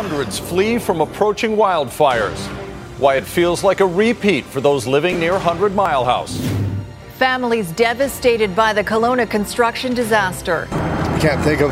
hundreds 0.00 0.38
flee 0.38 0.78
from 0.78 1.02
approaching 1.02 1.56
wildfires. 1.56 2.38
Why 2.98 3.16
it 3.16 3.24
feels 3.24 3.62
like 3.62 3.80
a 3.80 3.86
repeat 3.86 4.46
for 4.46 4.62
those 4.62 4.86
living 4.86 5.20
near 5.20 5.32
100 5.32 5.74
Mile 5.74 6.06
House. 6.06 6.40
Families 7.18 7.70
devastated 7.72 8.56
by 8.56 8.72
the 8.72 8.82
Kelowna 8.82 9.28
construction 9.28 9.92
disaster. 9.92 10.68
I 10.72 11.18
can't 11.20 11.44
think 11.44 11.60
of 11.60 11.70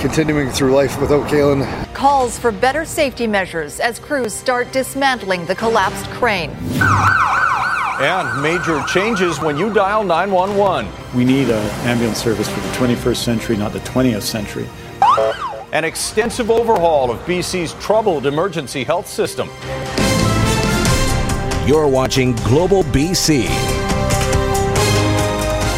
continuing 0.00 0.48
through 0.48 0.72
life 0.74 0.98
without 0.98 1.28
Kaylin. 1.28 1.66
Calls 1.92 2.38
for 2.38 2.50
better 2.50 2.86
safety 2.86 3.26
measures 3.26 3.78
as 3.78 3.98
crews 3.98 4.32
start 4.32 4.72
dismantling 4.72 5.44
the 5.44 5.54
collapsed 5.54 6.06
crane. 6.12 6.56
And 8.00 8.42
major 8.42 8.82
changes 8.84 9.38
when 9.38 9.58
you 9.58 9.70
dial 9.70 10.02
911. 10.02 10.90
We 11.14 11.26
need 11.26 11.50
an 11.50 11.70
ambulance 11.86 12.22
service 12.22 12.48
for 12.48 12.60
the 12.60 12.68
21st 12.68 13.16
century, 13.16 13.58
not 13.58 13.74
the 13.74 13.80
20th 13.80 14.22
century. 14.22 14.66
An 15.72 15.84
extensive 15.86 16.50
overhaul 16.50 17.10
of 17.10 17.18
BC's 17.20 17.72
troubled 17.82 18.26
emergency 18.26 18.84
health 18.84 19.06
system. 19.06 19.48
You're 21.66 21.88
watching 21.88 22.34
Global 22.44 22.82
BC. 22.82 23.46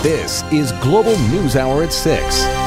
This 0.03 0.43
is 0.53 0.73
Global 0.83 1.17
News 1.29 1.55
Hour 1.55 1.85
at 1.85 1.93
6. 1.93 2.64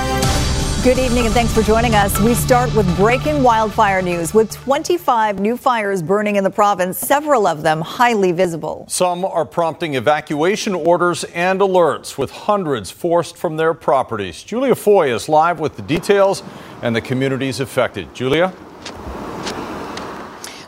Good 0.83 0.99
evening 0.99 1.25
and 1.25 1.33
thanks 1.33 1.51
for 1.53 1.63
joining 1.63 1.95
us. 1.95 2.17
We 2.21 2.33
start 2.35 2.73
with 2.73 2.95
breaking 2.95 3.41
wildfire 3.41 4.01
news 4.01 4.33
with 4.33 4.51
25 4.51 5.39
new 5.39 5.57
fires 5.57 6.03
burning 6.03 6.35
in 6.35 6.43
the 6.43 6.51
province, 6.51 6.97
several 6.99 7.47
of 7.47 7.63
them 7.63 7.81
highly 7.81 8.31
visible. 8.31 8.85
Some 8.87 9.25
are 9.25 9.43
prompting 9.43 9.95
evacuation 9.95 10.75
orders 10.75 11.23
and 11.25 11.59
alerts, 11.59 12.17
with 12.17 12.29
hundreds 12.29 12.91
forced 12.91 13.37
from 13.37 13.57
their 13.57 13.73
properties. 13.73 14.43
Julia 14.43 14.75
Foy 14.75 15.13
is 15.13 15.27
live 15.27 15.59
with 15.59 15.75
the 15.75 15.81
details 15.81 16.43
and 16.83 16.95
the 16.95 17.01
communities 17.01 17.59
affected. 17.59 18.13
Julia? 18.13 18.53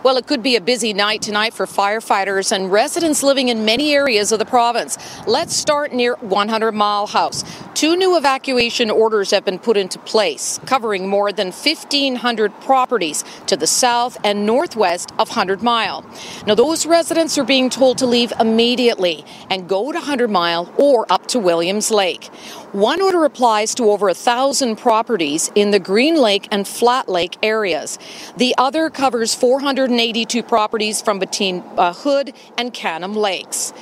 Well, 0.01 0.15
it 0.15 0.27
could 0.27 0.41
be 0.41 0.55
a 0.55 0.61
busy 0.61 0.93
night 0.93 1.21
tonight 1.21 1.53
for 1.53 1.65
firefighters 1.65 2.53
and 2.53 2.71
residents 2.71 3.21
living 3.21 3.49
in 3.49 3.65
many 3.65 3.93
areas 3.93 4.31
of 4.31 4.39
the 4.39 4.45
province. 4.45 4.97
Let's 5.27 5.53
start 5.53 5.91
near 5.91 6.15
100 6.21 6.71
Mile 6.71 7.05
House. 7.05 7.43
Two 7.73 7.97
new 7.97 8.15
evacuation 8.15 8.89
orders 8.89 9.31
have 9.31 9.43
been 9.43 9.59
put 9.59 9.75
into 9.75 9.99
place, 9.99 10.57
covering 10.65 11.09
more 11.09 11.33
than 11.33 11.47
1,500 11.47 12.61
properties 12.61 13.25
to 13.47 13.57
the 13.57 13.67
south 13.67 14.17
and 14.23 14.45
northwest 14.45 15.11
of 15.19 15.27
100 15.27 15.61
Mile. 15.61 16.05
Now, 16.47 16.55
those 16.55 16.85
residents 16.85 17.37
are 17.37 17.43
being 17.43 17.69
told 17.69 17.97
to 17.97 18.05
leave 18.05 18.31
immediately 18.39 19.25
and 19.49 19.67
go 19.67 19.91
to 19.91 19.97
100 19.97 20.29
Mile 20.29 20.73
or 20.77 21.11
up 21.11 21.27
to 21.27 21.39
Williams 21.39 21.91
Lake. 21.91 22.29
One 22.71 23.01
order 23.01 23.25
applies 23.25 23.73
to 23.75 23.89
over 23.89 24.09
a 24.09 24.13
thousand 24.13 24.75
properties 24.75 25.51
in 25.55 25.71
the 25.71 25.79
Green 25.79 26.15
Lake 26.15 26.47
and 26.51 26.67
Flat 26.67 27.09
Lake 27.09 27.35
areas. 27.41 27.97
The 28.37 28.53
other 28.59 28.91
covers 28.91 29.33
482 29.33 30.43
properties 30.43 31.01
from 31.01 31.17
between 31.17 31.63
uh, 31.77 31.93
Hood 31.93 32.31
and 32.59 32.71
Canim 32.71 33.15
Lakes. 33.15 33.73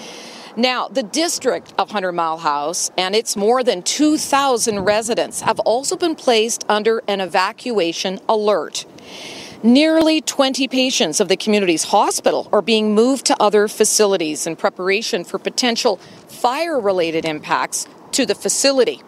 Now, 0.55 0.87
the 0.87 1.03
district 1.03 1.73
of 1.77 1.89
100 1.89 2.13
Mile 2.13 2.37
House 2.37 2.89
and 2.97 3.13
its 3.13 3.35
more 3.35 3.61
than 3.61 3.83
2,000 3.83 4.79
residents 4.79 5.41
have 5.41 5.59
also 5.59 5.97
been 5.97 6.15
placed 6.15 6.63
under 6.69 7.03
an 7.09 7.19
evacuation 7.19 8.21
alert. 8.29 8.85
Nearly 9.63 10.21
20 10.21 10.65
patients 10.69 11.19
of 11.19 11.27
the 11.27 11.35
community's 11.35 11.85
hospital 11.85 12.47
are 12.53 12.61
being 12.61 12.95
moved 12.95 13.25
to 13.25 13.35
other 13.37 13.67
facilities 13.67 14.47
in 14.47 14.55
preparation 14.55 15.25
for 15.25 15.39
potential 15.39 15.97
fire 16.27 16.79
related 16.79 17.25
impacts 17.25 17.85
to 18.17 18.25
the 18.25 18.33
facility. 18.33 18.99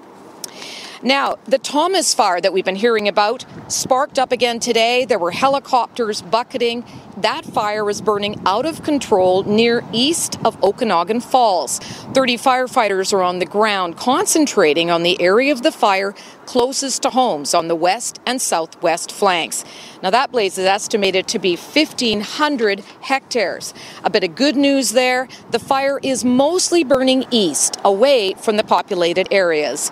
Now, 1.01 1.37
the 1.45 1.57
Thomas 1.57 2.13
fire 2.13 2.39
that 2.41 2.53
we've 2.53 2.63
been 2.65 2.75
hearing 2.75 3.07
about 3.07 3.43
sparked 3.67 4.19
up 4.19 4.31
again 4.31 4.59
today. 4.59 5.03
There 5.03 5.17
were 5.17 5.31
helicopters 5.31 6.21
bucketing. 6.21 6.85
That 7.17 7.43
fire 7.43 7.89
is 7.89 8.01
burning 8.01 8.39
out 8.45 8.67
of 8.67 8.83
control 8.83 9.43
near 9.43 9.83
east 9.91 10.37
of 10.45 10.61
Okanagan 10.63 11.21
Falls. 11.21 11.79
30 11.79 12.37
firefighters 12.37 13.11
are 13.11 13.23
on 13.23 13.39
the 13.39 13.47
ground 13.47 13.97
concentrating 13.97 14.91
on 14.91 15.01
the 15.01 15.19
area 15.19 15.51
of 15.51 15.63
the 15.63 15.71
fire 15.71 16.13
closest 16.45 17.01
to 17.01 17.09
homes 17.09 17.55
on 17.55 17.67
the 17.67 17.75
west 17.75 18.19
and 18.27 18.39
southwest 18.39 19.11
flanks. 19.11 19.65
Now, 20.01 20.11
that 20.11 20.31
blaze 20.31 20.57
is 20.57 20.65
estimated 20.65 21.27
to 21.29 21.39
be 21.39 21.57
1,500 21.57 22.79
hectares. 23.01 23.73
A 24.03 24.09
bit 24.09 24.23
of 24.23 24.35
good 24.35 24.55
news 24.55 24.91
there 24.91 25.27
the 25.51 25.59
fire 25.59 25.99
is 26.01 26.23
mostly 26.23 26.83
burning 26.83 27.25
east, 27.31 27.77
away 27.83 28.33
from 28.35 28.55
the 28.57 28.63
populated 28.63 29.27
areas. 29.31 29.91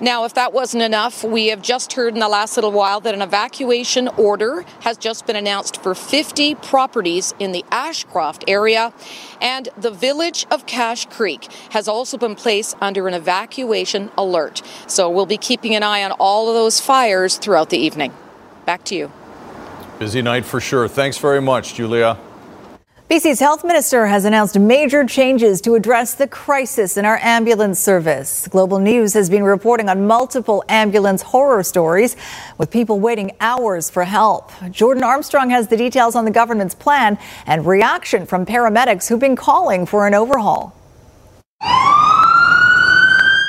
Now, 0.00 0.24
if 0.24 0.34
that 0.34 0.52
wasn't 0.52 0.84
enough, 0.84 1.24
we 1.24 1.48
have 1.48 1.60
just 1.60 1.94
heard 1.94 2.14
in 2.14 2.20
the 2.20 2.28
last 2.28 2.56
little 2.56 2.70
while 2.70 3.00
that 3.00 3.14
an 3.14 3.22
evacuation 3.22 4.06
order 4.08 4.64
has 4.80 4.96
just 4.96 5.26
been 5.26 5.34
announced 5.34 5.82
for 5.82 5.92
50 5.92 6.54
properties 6.56 7.34
in 7.40 7.50
the 7.50 7.64
Ashcroft 7.72 8.44
area. 8.46 8.92
And 9.40 9.68
the 9.76 9.90
village 9.90 10.46
of 10.52 10.66
Cache 10.66 11.06
Creek 11.06 11.50
has 11.70 11.88
also 11.88 12.16
been 12.16 12.36
placed 12.36 12.76
under 12.80 13.08
an 13.08 13.14
evacuation 13.14 14.10
alert. 14.16 14.62
So 14.86 15.10
we'll 15.10 15.26
be 15.26 15.38
keeping 15.38 15.74
an 15.74 15.82
eye 15.82 16.04
on 16.04 16.12
all 16.12 16.48
of 16.48 16.54
those 16.54 16.80
fires 16.80 17.36
throughout 17.36 17.70
the 17.70 17.78
evening. 17.78 18.12
Back 18.66 18.84
to 18.84 18.94
you. 18.94 19.10
Busy 19.98 20.22
night 20.22 20.44
for 20.44 20.60
sure. 20.60 20.86
Thanks 20.86 21.18
very 21.18 21.40
much, 21.40 21.74
Julia. 21.74 22.16
BC's 23.10 23.40
health 23.40 23.64
minister 23.64 24.06
has 24.06 24.26
announced 24.26 24.58
major 24.58 25.04
changes 25.04 25.60
to 25.62 25.74
address 25.74 26.14
the 26.14 26.28
crisis 26.28 26.96
in 26.98 27.04
our 27.04 27.18
ambulance 27.22 27.80
service. 27.80 28.46
Global 28.48 28.78
News 28.78 29.14
has 29.14 29.30
been 29.30 29.42
reporting 29.42 29.88
on 29.88 30.06
multiple 30.06 30.62
ambulance 30.68 31.22
horror 31.22 31.62
stories 31.62 32.16
with 32.58 32.70
people 32.70 33.00
waiting 33.00 33.32
hours 33.40 33.88
for 33.88 34.04
help. 34.04 34.52
Jordan 34.70 35.02
Armstrong 35.02 35.48
has 35.50 35.68
the 35.68 35.76
details 35.76 36.14
on 36.14 36.26
the 36.26 36.30
government's 36.30 36.74
plan 36.74 37.18
and 37.46 37.66
reaction 37.66 38.26
from 38.26 38.44
paramedics 38.44 39.08
who've 39.08 39.18
been 39.18 39.36
calling 39.36 39.86
for 39.86 40.06
an 40.06 40.12
overhaul. 40.14 40.74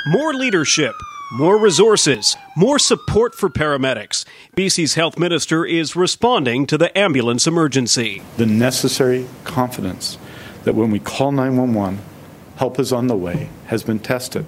More 0.06 0.32
leadership 0.32 0.94
more 1.32 1.56
resources, 1.56 2.36
more 2.56 2.78
support 2.78 3.36
for 3.36 3.48
paramedics. 3.48 4.24
BC's 4.56 4.94
health 4.94 5.16
minister 5.16 5.64
is 5.64 5.94
responding 5.94 6.66
to 6.66 6.76
the 6.76 6.96
ambulance 6.98 7.46
emergency. 7.46 8.20
The 8.36 8.46
necessary 8.46 9.28
confidence 9.44 10.18
that 10.64 10.74
when 10.74 10.90
we 10.90 10.98
call 10.98 11.30
911, 11.30 12.00
help 12.56 12.80
is 12.80 12.92
on 12.92 13.06
the 13.06 13.16
way 13.16 13.48
has 13.66 13.84
been 13.84 14.00
tested, 14.00 14.44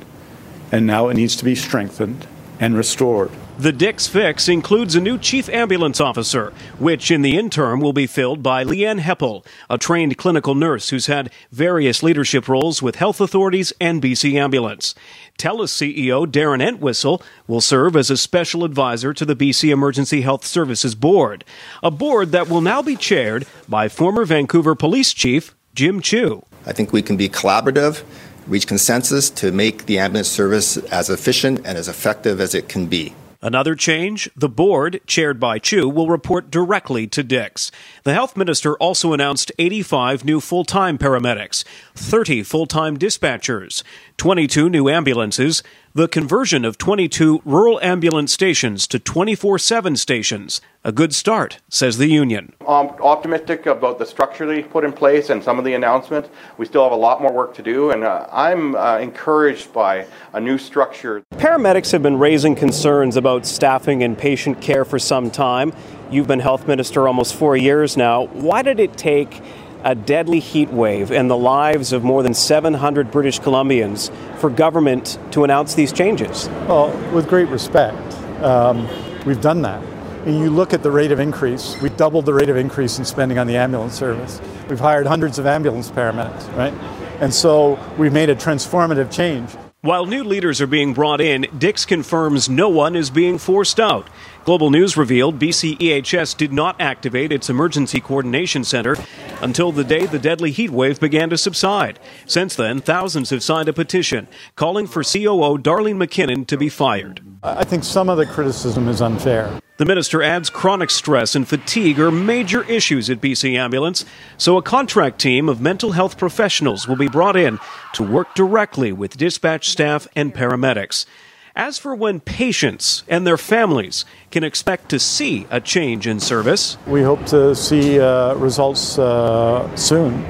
and 0.73 0.85
now 0.85 1.09
it 1.09 1.15
needs 1.15 1.37
to 1.37 1.45
be 1.45 1.55
strengthened 1.55 2.27
and 2.59 2.77
restored. 2.77 3.31
The 3.59 3.71
Dix 3.71 4.07
Fix 4.07 4.49
includes 4.49 4.95
a 4.95 5.01
new 5.01 5.19
chief 5.19 5.47
ambulance 5.51 6.01
officer, 6.01 6.55
which 6.79 7.11
in 7.11 7.21
the 7.21 7.37
interim 7.37 7.81
will 7.81 7.93
be 7.93 8.07
filled 8.07 8.43
by 8.43 8.65
Leanne 8.65 9.01
Heppell, 9.01 9.45
a 9.69 9.77
trained 9.77 10.17
clinical 10.17 10.55
nurse 10.55 10.89
who's 10.89 11.05
had 11.05 11.31
various 11.53 12.03
leadership 12.03 12.49
roles 12.49 12.81
with 12.81 12.97
health 12.97 13.21
authorities 13.21 13.71
and 13.79 14.03
BC 14.03 14.35
Ambulance. 14.35 14.95
TELUS 15.37 15.71
CEO 15.71 16.27
Darren 16.27 16.67
Entwistle 16.67 17.23
will 17.47 17.61
serve 17.61 17.95
as 17.95 18.11
a 18.11 18.17
special 18.17 18.65
advisor 18.65 19.13
to 19.13 19.25
the 19.27 19.37
BC 19.37 19.69
Emergency 19.71 20.23
Health 20.23 20.47
Services 20.47 20.95
Board, 20.95 21.45
a 21.83 21.91
board 21.91 22.33
that 22.33 22.49
will 22.49 22.63
now 22.63 22.81
be 22.81 22.97
chaired 22.97 23.45
by 23.69 23.87
former 23.87 24.25
Vancouver 24.25 24.75
Police 24.75 25.13
Chief 25.13 25.55
Jim 25.75 26.01
Chu. 26.01 26.43
I 26.65 26.73
think 26.73 26.91
we 26.91 27.03
can 27.03 27.19
be 27.19 27.29
collaborative, 27.29 28.03
reach 28.47 28.67
consensus 28.67 29.29
to 29.31 29.53
make 29.53 29.85
the 29.85 29.99
ambulance 29.99 30.29
service 30.29 30.79
as 30.79 31.11
efficient 31.11 31.61
and 31.67 31.77
as 31.77 31.87
effective 31.87 32.41
as 32.41 32.55
it 32.55 32.71
can 32.71 32.87
be. 32.87 33.15
Another 33.45 33.75
change 33.75 34.31
the 34.37 34.49
board, 34.49 35.01
chaired 35.05 35.41
by 35.41 35.59
Chu, 35.59 35.89
will 35.89 36.09
report 36.09 36.49
directly 36.49 37.09
to 37.09 37.25
Dix. 37.25 37.73
The 38.05 38.15
health 38.15 38.37
minister 38.37 38.77
also 38.77 39.13
announced 39.13 39.51
85 39.59 40.25
new 40.25 40.39
full 40.39 40.65
time 40.65 40.97
paramedics, 40.97 41.65
30 41.97 42.45
full 42.45 42.67
time 42.67 42.97
dispatchers, 42.97 43.83
22 44.23 44.71
new 44.71 44.89
ambulances, 44.89 45.65
the 45.95 46.07
conversion 46.07 46.65
of 46.65 46.79
22 46.79 47.43
rural 47.45 47.81
ambulance 47.81 48.33
stations 48.33 48.87
to 48.87 48.97
24 48.97 49.59
7 49.59 49.97
stations. 49.97 50.61
A 50.85 50.93
good 50.93 51.13
start, 51.13 51.59
says 51.69 51.99
the 51.99 52.07
union. 52.07 52.53
I'm 52.61 52.91
optimistic 53.03 53.67
about 53.67 53.99
the 53.99 54.07
structure 54.07 54.47
they 54.47 54.63
put 54.63 54.85
in 54.85 54.93
place 54.93 55.29
and 55.31 55.43
some 55.43 55.59
of 55.59 55.65
the 55.65 55.75
announcements. 55.75 56.29
We 56.57 56.67
still 56.67 56.85
have 56.85 56.93
a 56.93 56.97
lot 56.97 57.21
more 57.21 57.33
work 57.33 57.53
to 57.55 57.63
do, 57.65 57.91
and 57.91 58.05
uh, 58.05 58.29
I'm 58.31 58.77
uh, 58.77 58.99
encouraged 58.99 59.73
by 59.73 60.07
a 60.33 60.41
new 60.41 60.57
structure. 60.57 61.25
Paramedics 61.33 61.91
have 61.91 62.05
been 62.05 62.21
raising 62.21 62.55
concerns 62.55 63.17
about 63.17 63.45
staffing 63.45 64.05
and 64.05 64.17
patient 64.17 64.61
care 64.61 64.85
for 64.85 65.01
some 65.01 65.33
time. 65.33 65.73
You've 66.13 66.29
been 66.29 66.39
health 66.39 66.69
minister 66.69 67.09
almost 67.09 67.35
four 67.35 67.57
years 67.57 67.97
now. 67.97 68.27
Why 68.27 68.63
did 68.63 68.79
it 68.79 68.97
take 68.97 69.43
a 69.85 69.95
deadly 69.95 70.41
heat 70.41 70.71
wave 70.71 71.11
and 71.11 71.31
the 71.31 71.37
lives 71.37 71.93
of 71.93 72.05
more 72.05 72.23
than 72.23 72.35
700 72.35 73.11
British 73.11 73.41
Columbians 73.41 74.11
for 74.39 74.51
government 74.51 75.19
to 75.33 75.45
announce 75.45 75.75
these 75.75 75.93
changes? 75.93 76.49
Well, 76.69 76.97
with 77.13 77.29
great 77.29 77.49
respect, 77.49 78.15
um, 78.43 78.89
we've 79.25 79.41
done 79.41 79.63
that. 79.63 79.83
And 80.25 80.39
you 80.39 80.51
look 80.51 80.73
at 80.73 80.85
the 80.85 80.91
rate 80.91 81.11
of 81.11 81.19
increase, 81.19 81.77
we've 81.81 81.97
doubled 81.97 82.27
the 82.27 82.35
rate 82.35 82.49
of 82.49 82.57
increase 82.57 82.99
in 82.99 83.05
spending 83.05 83.39
on 83.39 83.49
the 83.49 83.57
ambulance 83.57 83.95
service. 83.95 84.41
We've 84.69 84.79
hired 84.79 85.07
hundreds 85.07 85.39
of 85.39 85.47
ambulance 85.47 85.91
paramedics, 85.91 86.57
right? 86.57 86.73
And 87.21 87.35
so 87.35 87.79
we've 87.99 88.13
made 88.13 88.31
a 88.31 88.37
transformative 88.37 89.11
change. 89.11 89.51
While 89.81 90.07
new 90.07 90.23
leaders 90.23 90.61
are 90.61 90.69
being 90.69 90.95
brought 90.95 91.21
in, 91.21 91.49
Dix 91.59 91.85
confirms 91.85 92.49
no 92.49 92.69
one 92.69 92.95
is 92.95 93.11
being 93.11 93.37
forced 93.37 93.81
out. 93.81 94.07
Global 94.45 94.71
News 94.71 94.97
revealed 94.97 95.39
BC 95.39 95.79
EHS 95.79 96.37
did 96.37 96.53
not 96.53 96.81
activate 96.81 97.31
its 97.31 97.49
emergency 97.49 98.01
coordination 98.01 98.65
center 98.65 98.97
until 99.41 99.71
the 99.71 99.85
day 99.85 100.05
the 100.05 100.19
deadly 100.19 100.51
heat 100.51 100.71
wave 100.71 100.99
began 100.99 101.31
to 101.31 101.39
subside. 101.39 102.01
Since 102.27 102.57
then, 102.57 102.81
thousands 102.81 103.31
have 103.31 103.45
signed 103.45 103.69
a 103.69 103.73
petition 103.73 104.27
calling 104.57 104.89
for 104.89 105.05
COO 105.05 105.59
Darlene 105.59 105.97
MacKinnon 105.97 106.45
to 106.47 106.57
be 106.57 106.69
fired. 106.69 107.21
I 107.45 107.63
think 107.63 107.85
some 107.85 108.09
of 108.09 108.19
the 108.19 108.27
criticism 108.27 108.89
is 108.89 109.01
unfair. 109.01 109.61
The 109.77 109.87
minister 109.87 110.25
adds 110.25 110.51
chronic 110.51 110.91
stress 110.91 111.37
and 111.37 111.47
fatigue 111.47 112.01
are 112.01 112.11
major 112.11 112.65
issues 112.65 113.09
at 113.11 113.21
BC 113.21 113.55
Ambulance, 113.55 114.05
so 114.39 114.57
a 114.57 114.63
contract 114.63 115.21
team 115.21 115.49
of 115.49 115.61
mental 115.61 115.93
health 115.93 116.19
professionals 116.19 116.89
will 116.89 116.97
be 116.97 117.09
brought 117.09 117.37
in 117.37 117.61
to 117.95 118.03
work 118.03 118.35
directly 118.35 118.93
with 118.93 119.17
dispatch 119.17 119.69
staff 119.69 120.09
and 120.17 120.35
paramedics. 120.35 121.07
As 121.55 121.79
for 121.79 121.95
when 121.95 122.21
patients 122.21 123.03
and 123.09 123.27
their 123.27 123.37
families 123.37 124.07
can 124.31 124.43
expect 124.43 124.89
to 124.89 124.99
see 124.99 125.47
a 125.51 125.61
change 125.61 126.07
in 126.07 126.19
service, 126.19 126.79
we 126.87 127.03
hope 127.03 127.27
to 127.27 127.55
see 127.55 128.01
uh, 128.01 128.35
results 128.37 128.99
uh, 128.99 129.77
soon, 129.77 130.25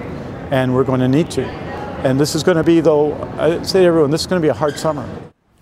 and 0.50 0.74
we're 0.74 0.82
going 0.82 0.98
to 0.98 1.06
need 1.06 1.30
to. 1.32 1.44
And 1.44 2.18
this 2.18 2.34
is 2.34 2.42
going 2.42 2.56
to 2.56 2.64
be, 2.64 2.80
though, 2.80 3.14
I 3.38 3.62
say 3.62 3.82
to 3.82 3.86
everyone, 3.86 4.10
this 4.10 4.22
is 4.22 4.26
going 4.26 4.42
to 4.42 4.44
be 4.44 4.50
a 4.50 4.54
hard 4.54 4.76
summer. 4.76 5.08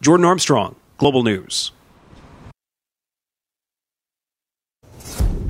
Jordan 0.01 0.25
Armstrong, 0.25 0.77
Global 0.97 1.23
News. 1.23 1.73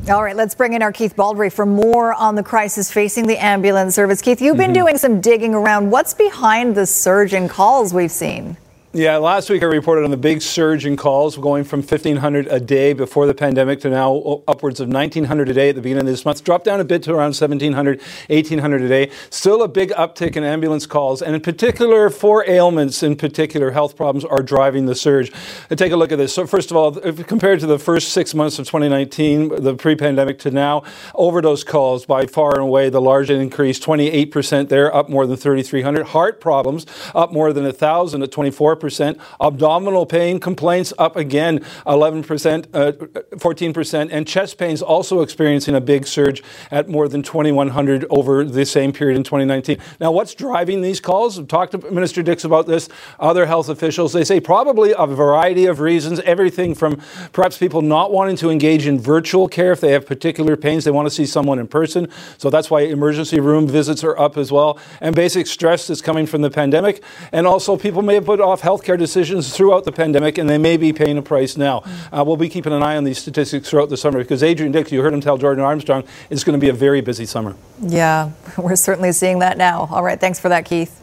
All 0.08 0.24
right, 0.24 0.34
let's 0.34 0.56
bring 0.56 0.72
in 0.72 0.82
our 0.82 0.90
Keith 0.90 1.14
Baldrey 1.14 1.52
for 1.52 1.64
more 1.64 2.12
on 2.14 2.34
the 2.34 2.42
crisis 2.42 2.90
facing 2.90 3.28
the 3.28 3.36
ambulance 3.36 3.94
service. 3.94 4.20
Keith, 4.20 4.42
you've 4.42 4.56
been 4.56 4.72
mm-hmm. 4.72 4.86
doing 4.86 4.98
some 4.98 5.20
digging 5.20 5.54
around. 5.54 5.92
What's 5.92 6.14
behind 6.14 6.74
the 6.74 6.84
surge 6.84 7.32
in 7.32 7.48
calls 7.48 7.94
we've 7.94 8.10
seen? 8.10 8.56
Yeah, 8.92 9.19
last 9.19 9.48
week 9.48 9.62
I 9.62 9.66
reported 9.66 10.02
on 10.02 10.10
the 10.10 10.16
big 10.16 10.42
surge 10.42 10.84
in 10.84 10.96
calls 10.96 11.37
going 11.37 11.62
from 11.62 11.78
1,500 11.78 12.48
a 12.48 12.58
day 12.58 12.92
before 12.92 13.25
the 13.25 13.34
pandemic 13.34 13.78
to 13.82 13.88
now 13.88 14.42
upwards 14.48 14.81
of 14.81 14.88
1,900 14.88 15.48
a 15.48 15.52
day 15.52 15.69
at 15.69 15.76
the 15.76 15.81
beginning 15.81 16.00
of 16.00 16.06
this 16.08 16.25
month. 16.25 16.42
Dropped 16.42 16.64
down 16.64 16.81
a 16.81 16.84
bit 16.84 17.04
to 17.04 17.12
around 17.12 17.37
1,700, 17.38 18.00
1,800 18.00 18.82
a 18.82 18.88
day. 18.88 19.12
Still 19.31 19.62
a 19.62 19.69
big 19.69 19.90
uptick 19.90 20.34
in 20.34 20.42
ambulance 20.42 20.87
calls, 20.87 21.22
and 21.22 21.37
in 21.37 21.40
particular, 21.40 22.10
four 22.10 22.44
ailments 22.50 23.04
in 23.04 23.14
particular, 23.14 23.70
health 23.70 23.96
problems 23.96 24.25
are 24.25 24.42
driving 24.42 24.87
the 24.87 24.96
surge. 24.96 25.31
And 25.70 25.78
take 25.78 25.92
a 25.92 25.96
look 25.96 26.10
at 26.10 26.19
this. 26.19 26.34
So, 26.34 26.44
first 26.44 26.72
of 26.72 26.76
all, 26.76 26.90
compared 26.90 27.60
to 27.60 27.69
the 27.69 27.78
first 27.78 28.08
six 28.08 28.34
months 28.34 28.58
of 28.58 28.66
2019, 28.66 29.62
the 29.62 29.76
pre 29.76 29.94
pandemic 29.94 30.40
to 30.40 30.50
now, 30.50 30.82
overdose 31.14 31.62
calls 31.62 32.06
by 32.06 32.26
far 32.26 32.54
and 32.54 32.62
away 32.62 32.90
the 32.90 33.00
largest 33.00 33.40
increase 33.40 33.78
28% 33.78 34.69
there, 34.69 34.92
up 34.92 35.08
more 35.08 35.28
than 35.28 35.37
3,300. 35.37 36.06
Heart 36.06 36.40
problems 36.40 36.87
up 37.14 37.32
more 37.32 37.52
than 37.52 37.62
1,000 37.62 38.25
at 38.25 38.32
24 38.32 38.79
percent 38.80 39.18
Abdominal 39.40 40.06
pain 40.06 40.40
complaints 40.40 40.92
up 40.98 41.16
again 41.16 41.60
11%, 41.86 42.66
uh, 42.74 42.92
14%. 43.36 44.08
And 44.10 44.26
chest 44.26 44.58
pains 44.58 44.82
also 44.82 45.22
experiencing 45.22 45.74
a 45.74 45.80
big 45.80 46.06
surge 46.06 46.42
at 46.70 46.88
more 46.88 47.08
than 47.08 47.22
2,100 47.22 48.06
over 48.10 48.44
the 48.44 48.64
same 48.64 48.92
period 48.92 49.16
in 49.16 49.24
2019. 49.24 49.78
Now, 50.00 50.12
what's 50.12 50.34
driving 50.34 50.80
these 50.80 51.00
calls? 51.00 51.38
I've 51.38 51.48
talked 51.48 51.72
to 51.72 51.90
Minister 51.90 52.22
Dix 52.22 52.44
about 52.44 52.66
this, 52.66 52.88
other 53.18 53.46
health 53.46 53.68
officials. 53.68 54.12
They 54.12 54.24
say 54.24 54.40
probably 54.40 54.94
a 54.96 55.06
variety 55.06 55.66
of 55.66 55.80
reasons, 55.80 56.20
everything 56.20 56.74
from 56.74 57.00
perhaps 57.32 57.58
people 57.58 57.82
not 57.82 58.12
wanting 58.12 58.36
to 58.36 58.50
engage 58.50 58.86
in 58.86 58.98
virtual 58.98 59.48
care 59.48 59.72
if 59.72 59.80
they 59.80 59.92
have 59.92 60.06
particular 60.06 60.56
pains, 60.56 60.84
they 60.84 60.90
want 60.90 61.06
to 61.06 61.14
see 61.14 61.26
someone 61.26 61.58
in 61.58 61.66
person. 61.66 62.08
So 62.38 62.50
that's 62.50 62.70
why 62.70 62.82
emergency 62.82 63.40
room 63.40 63.66
visits 63.66 64.04
are 64.04 64.18
up 64.18 64.36
as 64.36 64.52
well. 64.52 64.78
And 65.00 65.14
basic 65.14 65.46
stress 65.46 65.86
that's 65.86 66.00
coming 66.00 66.26
from 66.26 66.42
the 66.42 66.50
pandemic. 66.50 67.02
And 67.32 67.46
also, 67.46 67.76
people 67.76 68.02
may 68.02 68.14
have 68.14 68.24
put 68.24 68.40
off 68.40 68.60
healthcare 68.70 68.99
decisions 68.99 69.55
throughout 69.56 69.84
the 69.84 69.90
pandemic, 69.90 70.38
and 70.38 70.49
they 70.49 70.58
may 70.58 70.76
be 70.76 70.93
paying 70.93 71.19
a 71.19 71.22
price 71.22 71.56
now. 71.56 71.82
Uh, 72.12 72.22
we'll 72.25 72.37
be 72.37 72.49
keeping 72.49 72.72
an 72.72 72.82
eye 72.84 72.96
on 72.96 73.02
these 73.02 73.19
statistics 73.19 73.69
throughout 73.69 73.88
the 73.88 73.96
summer 73.96 74.19
because 74.20 74.44
Adrian 74.44 74.70
Dix, 74.70 74.93
you 74.93 75.02
heard 75.02 75.12
him 75.12 75.20
tell 75.20 75.37
Jordan 75.37 75.64
Armstrong, 75.64 76.05
it's 76.31 76.44
going 76.44 76.58
to 76.58 76.61
be 76.61 76.69
a 76.69 76.72
very 76.72 77.00
busy 77.00 77.26
summer. 77.26 77.56
Yeah, 77.81 78.31
we're 78.58 78.76
certainly 78.76 79.11
seeing 79.11 79.40
that 79.40 79.58
now. 79.58 79.88
All 79.90 80.05
right, 80.05 80.20
thanks 80.20 80.38
for 80.38 80.49
that, 80.50 80.64
Keith. 80.64 80.96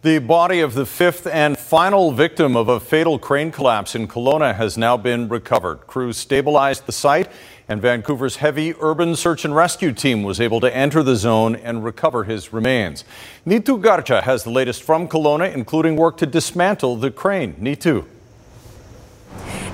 The 0.00 0.20
body 0.20 0.60
of 0.60 0.74
the 0.74 0.86
fifth 0.86 1.26
and 1.26 1.58
final 1.58 2.12
victim 2.12 2.56
of 2.56 2.68
a 2.68 2.80
fatal 2.80 3.18
crane 3.18 3.50
collapse 3.50 3.94
in 3.94 4.08
Kelowna 4.08 4.54
has 4.54 4.78
now 4.78 4.96
been 4.96 5.28
recovered. 5.28 5.86
Crews 5.88 6.16
stabilized 6.16 6.86
the 6.86 6.92
site 6.92 7.28
and 7.68 7.82
Vancouver's 7.82 8.36
heavy 8.36 8.74
urban 8.80 9.14
search 9.14 9.44
and 9.44 9.54
rescue 9.54 9.92
team 9.92 10.22
was 10.22 10.40
able 10.40 10.60
to 10.60 10.74
enter 10.74 11.02
the 11.02 11.16
zone 11.16 11.54
and 11.56 11.84
recover 11.84 12.24
his 12.24 12.52
remains. 12.52 13.04
Neetu 13.46 13.80
Garcha 13.80 14.22
has 14.22 14.44
the 14.44 14.50
latest 14.50 14.82
from 14.82 15.06
Kelowna, 15.06 15.52
including 15.52 15.96
work 15.96 16.16
to 16.16 16.26
dismantle 16.26 16.96
the 16.96 17.10
crane. 17.10 17.54
Neetu. 17.54 18.06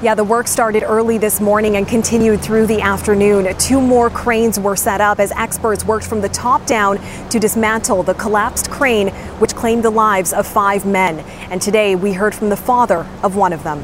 Yeah, 0.02 0.14
the 0.14 0.24
work 0.24 0.48
started 0.48 0.82
early 0.82 1.16
this 1.16 1.40
morning 1.40 1.76
and 1.76 1.88
continued 1.88 2.42
through 2.42 2.66
the 2.66 2.80
afternoon. 2.82 3.56
Two 3.56 3.80
more 3.80 4.10
cranes 4.10 4.60
were 4.60 4.76
set 4.76 5.00
up 5.00 5.18
as 5.18 5.32
experts 5.32 5.84
worked 5.86 6.06
from 6.06 6.20
the 6.20 6.28
top 6.28 6.66
down 6.66 6.98
to 7.30 7.38
dismantle 7.38 8.02
the 8.02 8.14
collapsed 8.14 8.70
crane, 8.70 9.08
which 9.38 9.54
claimed 9.54 9.82
the 9.82 9.90
lives 9.90 10.32
of 10.32 10.46
five 10.46 10.84
men. 10.84 11.20
And 11.50 11.62
today 11.62 11.94
we 11.94 12.12
heard 12.12 12.34
from 12.34 12.50
the 12.50 12.56
father 12.56 13.06
of 13.22 13.36
one 13.36 13.52
of 13.52 13.62
them. 13.62 13.82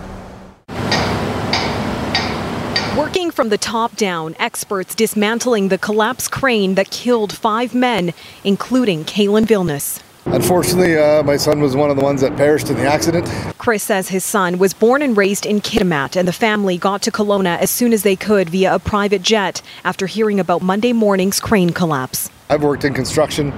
Working 2.96 3.30
from 3.30 3.50
the 3.50 3.58
top 3.58 3.96
down, 3.96 4.34
experts 4.38 4.94
dismantling 4.94 5.68
the 5.68 5.78
collapsed 5.78 6.32
crane 6.32 6.74
that 6.74 6.90
killed 6.90 7.32
five 7.32 7.74
men, 7.74 8.12
including 8.42 9.04
Kalen 9.04 9.46
Vilness. 9.46 10.02
Unfortunately, 10.26 10.96
uh, 10.98 11.22
my 11.22 11.36
son 11.36 11.60
was 11.60 11.76
one 11.76 11.90
of 11.90 11.96
the 11.96 12.02
ones 12.02 12.20
that 12.20 12.36
perished 12.36 12.68
in 12.68 12.76
the 12.76 12.86
accident. 12.86 13.28
Chris 13.58 13.84
says 13.84 14.08
his 14.08 14.24
son 14.24 14.58
was 14.58 14.74
born 14.74 15.02
and 15.02 15.16
raised 15.16 15.46
in 15.46 15.60
Kitimat, 15.60 16.16
and 16.16 16.26
the 16.26 16.32
family 16.32 16.76
got 16.76 17.00
to 17.02 17.12
Kelowna 17.12 17.58
as 17.58 17.70
soon 17.70 17.92
as 17.92 18.02
they 18.02 18.16
could 18.16 18.50
via 18.50 18.74
a 18.74 18.78
private 18.78 19.22
jet 19.22 19.62
after 19.84 20.06
hearing 20.06 20.40
about 20.40 20.60
Monday 20.60 20.92
morning's 20.92 21.38
crane 21.38 21.70
collapse. 21.70 22.28
I've 22.48 22.62
worked 22.62 22.84
in 22.84 22.92
construction 22.92 23.50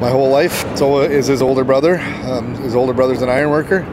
my 0.00 0.10
whole 0.10 0.30
life. 0.30 0.64
So 0.76 1.00
is 1.00 1.26
his 1.26 1.40
older 1.40 1.64
brother. 1.64 1.98
Um, 1.98 2.54
his 2.56 2.74
older 2.74 2.92
brother's 2.92 3.22
an 3.22 3.30
ironworker 3.30 3.86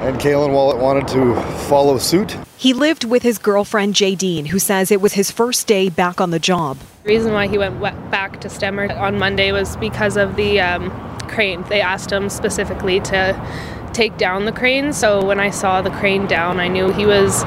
and 0.00 0.18
Kalen 0.18 0.52
Wallet 0.52 0.78
wanted 0.78 1.08
to 1.08 1.34
follow 1.68 1.98
suit. 1.98 2.36
He 2.58 2.72
lived 2.72 3.04
with 3.04 3.22
his 3.22 3.38
girlfriend 3.38 3.94
Jadine, 3.94 4.48
who 4.48 4.58
says 4.58 4.90
it 4.90 5.00
was 5.00 5.12
his 5.12 5.30
first 5.30 5.68
day 5.68 5.88
back 5.88 6.20
on 6.20 6.32
the 6.32 6.40
job. 6.40 6.76
The 7.04 7.10
reason 7.10 7.32
why 7.32 7.46
he 7.46 7.56
went 7.56 7.78
back 8.10 8.40
to 8.40 8.48
Stemmer 8.48 8.90
on 8.98 9.16
Monday 9.16 9.52
was 9.52 9.76
because 9.76 10.16
of 10.16 10.34
the 10.34 10.60
um, 10.60 10.90
crane. 11.28 11.62
They 11.68 11.80
asked 11.80 12.10
him 12.10 12.28
specifically 12.28 12.98
to 13.02 13.90
take 13.92 14.16
down 14.16 14.44
the 14.44 14.50
crane. 14.50 14.92
So 14.92 15.24
when 15.24 15.38
I 15.38 15.50
saw 15.50 15.82
the 15.82 15.90
crane 15.90 16.26
down, 16.26 16.58
I 16.58 16.66
knew 16.66 16.90
he 16.90 17.06
was 17.06 17.44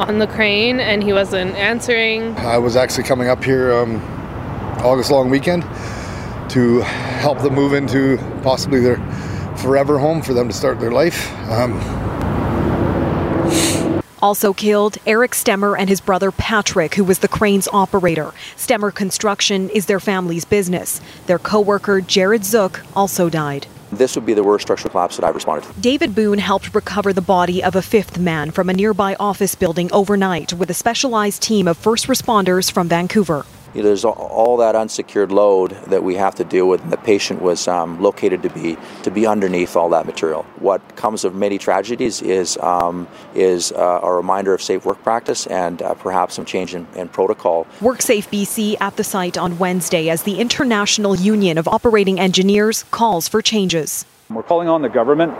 on 0.00 0.20
the 0.20 0.26
crane 0.26 0.80
and 0.80 1.02
he 1.02 1.12
wasn't 1.12 1.54
answering. 1.56 2.34
I 2.38 2.56
was 2.56 2.76
actually 2.76 3.04
coming 3.04 3.28
up 3.28 3.44
here 3.44 3.74
um, 3.74 3.96
August 4.82 5.10
long 5.10 5.28
weekend 5.28 5.64
to 6.52 6.80
help 6.80 7.40
them 7.42 7.54
move 7.54 7.74
into 7.74 8.16
possibly 8.42 8.80
their 8.80 8.96
forever 9.58 9.98
home 9.98 10.22
for 10.22 10.32
them 10.32 10.48
to 10.48 10.54
start 10.54 10.80
their 10.80 10.92
life. 10.92 11.30
Um, 11.50 11.78
also 14.22 14.52
killed, 14.52 14.98
Eric 15.06 15.32
Stemmer 15.32 15.76
and 15.78 15.88
his 15.88 16.00
brother 16.00 16.30
Patrick, 16.30 16.94
who 16.94 17.04
was 17.04 17.20
the 17.20 17.28
crane's 17.28 17.68
operator. 17.72 18.32
Stemmer 18.56 18.94
Construction 18.94 19.68
is 19.70 19.86
their 19.86 20.00
family's 20.00 20.44
business. 20.44 21.00
Their 21.26 21.38
co-worker 21.38 22.00
Jared 22.00 22.44
Zook 22.44 22.82
also 22.94 23.28
died. 23.28 23.66
This 23.92 24.16
would 24.16 24.26
be 24.26 24.34
the 24.34 24.42
worst 24.42 24.62
structural 24.62 24.90
collapse 24.90 25.16
that 25.16 25.24
I've 25.24 25.34
responded 25.34 25.66
to. 25.66 25.80
David 25.80 26.14
Boone 26.14 26.38
helped 26.38 26.74
recover 26.74 27.12
the 27.12 27.20
body 27.20 27.62
of 27.62 27.76
a 27.76 27.82
fifth 27.82 28.18
man 28.18 28.50
from 28.50 28.68
a 28.68 28.72
nearby 28.72 29.14
office 29.20 29.54
building 29.54 29.90
overnight 29.92 30.52
with 30.52 30.70
a 30.70 30.74
specialized 30.74 31.42
team 31.42 31.68
of 31.68 31.76
first 31.76 32.06
responders 32.06 32.70
from 32.70 32.88
Vancouver 32.88 33.46
you 33.76 33.82
know, 33.82 33.88
there's 33.88 34.06
all 34.06 34.56
that 34.56 34.74
unsecured 34.74 35.30
load 35.30 35.72
that 35.88 36.02
we 36.02 36.14
have 36.14 36.34
to 36.36 36.44
deal 36.44 36.66
with. 36.66 36.82
And 36.82 36.90
the 36.90 36.96
patient 36.96 37.42
was 37.42 37.68
um, 37.68 38.00
located 38.00 38.42
to 38.44 38.48
be 38.48 38.78
to 39.02 39.10
be 39.10 39.26
underneath 39.26 39.76
all 39.76 39.90
that 39.90 40.06
material. 40.06 40.44
What 40.58 40.96
comes 40.96 41.24
of 41.24 41.34
many 41.34 41.58
tragedies 41.58 42.22
is 42.22 42.56
um, 42.62 43.06
is 43.34 43.72
uh, 43.72 44.00
a 44.02 44.12
reminder 44.14 44.54
of 44.54 44.62
safe 44.62 44.86
work 44.86 45.02
practice 45.02 45.46
and 45.48 45.82
uh, 45.82 45.92
perhaps 45.92 46.34
some 46.34 46.46
change 46.46 46.74
in, 46.74 46.86
in 46.94 47.08
protocol. 47.08 47.66
WorkSafe 47.80 48.28
BC 48.30 48.76
at 48.80 48.96
the 48.96 49.04
site 49.04 49.36
on 49.36 49.58
Wednesday 49.58 50.08
as 50.08 50.22
the 50.22 50.40
International 50.40 51.14
Union 51.14 51.58
of 51.58 51.68
Operating 51.68 52.18
Engineers 52.18 52.84
calls 52.84 53.28
for 53.28 53.42
changes. 53.42 54.06
We're 54.28 54.42
calling 54.42 54.68
on 54.68 54.82
the 54.82 54.88
government 54.88 55.34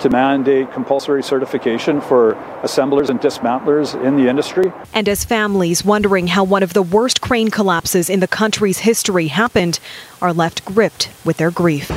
to 0.00 0.10
mandate 0.10 0.70
compulsory 0.72 1.22
certification 1.22 2.02
for 2.02 2.32
assemblers 2.62 3.08
and 3.08 3.18
dismantlers 3.18 3.94
in 4.04 4.16
the 4.18 4.28
industry. 4.28 4.70
And 4.92 5.08
as 5.08 5.24
families 5.24 5.82
wondering 5.82 6.26
how 6.26 6.44
one 6.44 6.62
of 6.62 6.74
the 6.74 6.82
worst 6.82 7.22
crane 7.22 7.48
collapses 7.50 8.10
in 8.10 8.20
the 8.20 8.28
country's 8.28 8.80
history 8.80 9.28
happened 9.28 9.80
are 10.20 10.34
left 10.34 10.62
gripped 10.66 11.08
with 11.24 11.38
their 11.38 11.50
grief. 11.50 11.90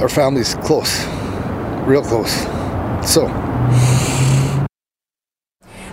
Our 0.00 0.08
family's 0.08 0.54
close, 0.54 1.04
real 1.86 2.02
close. 2.02 2.32
So 3.06 3.26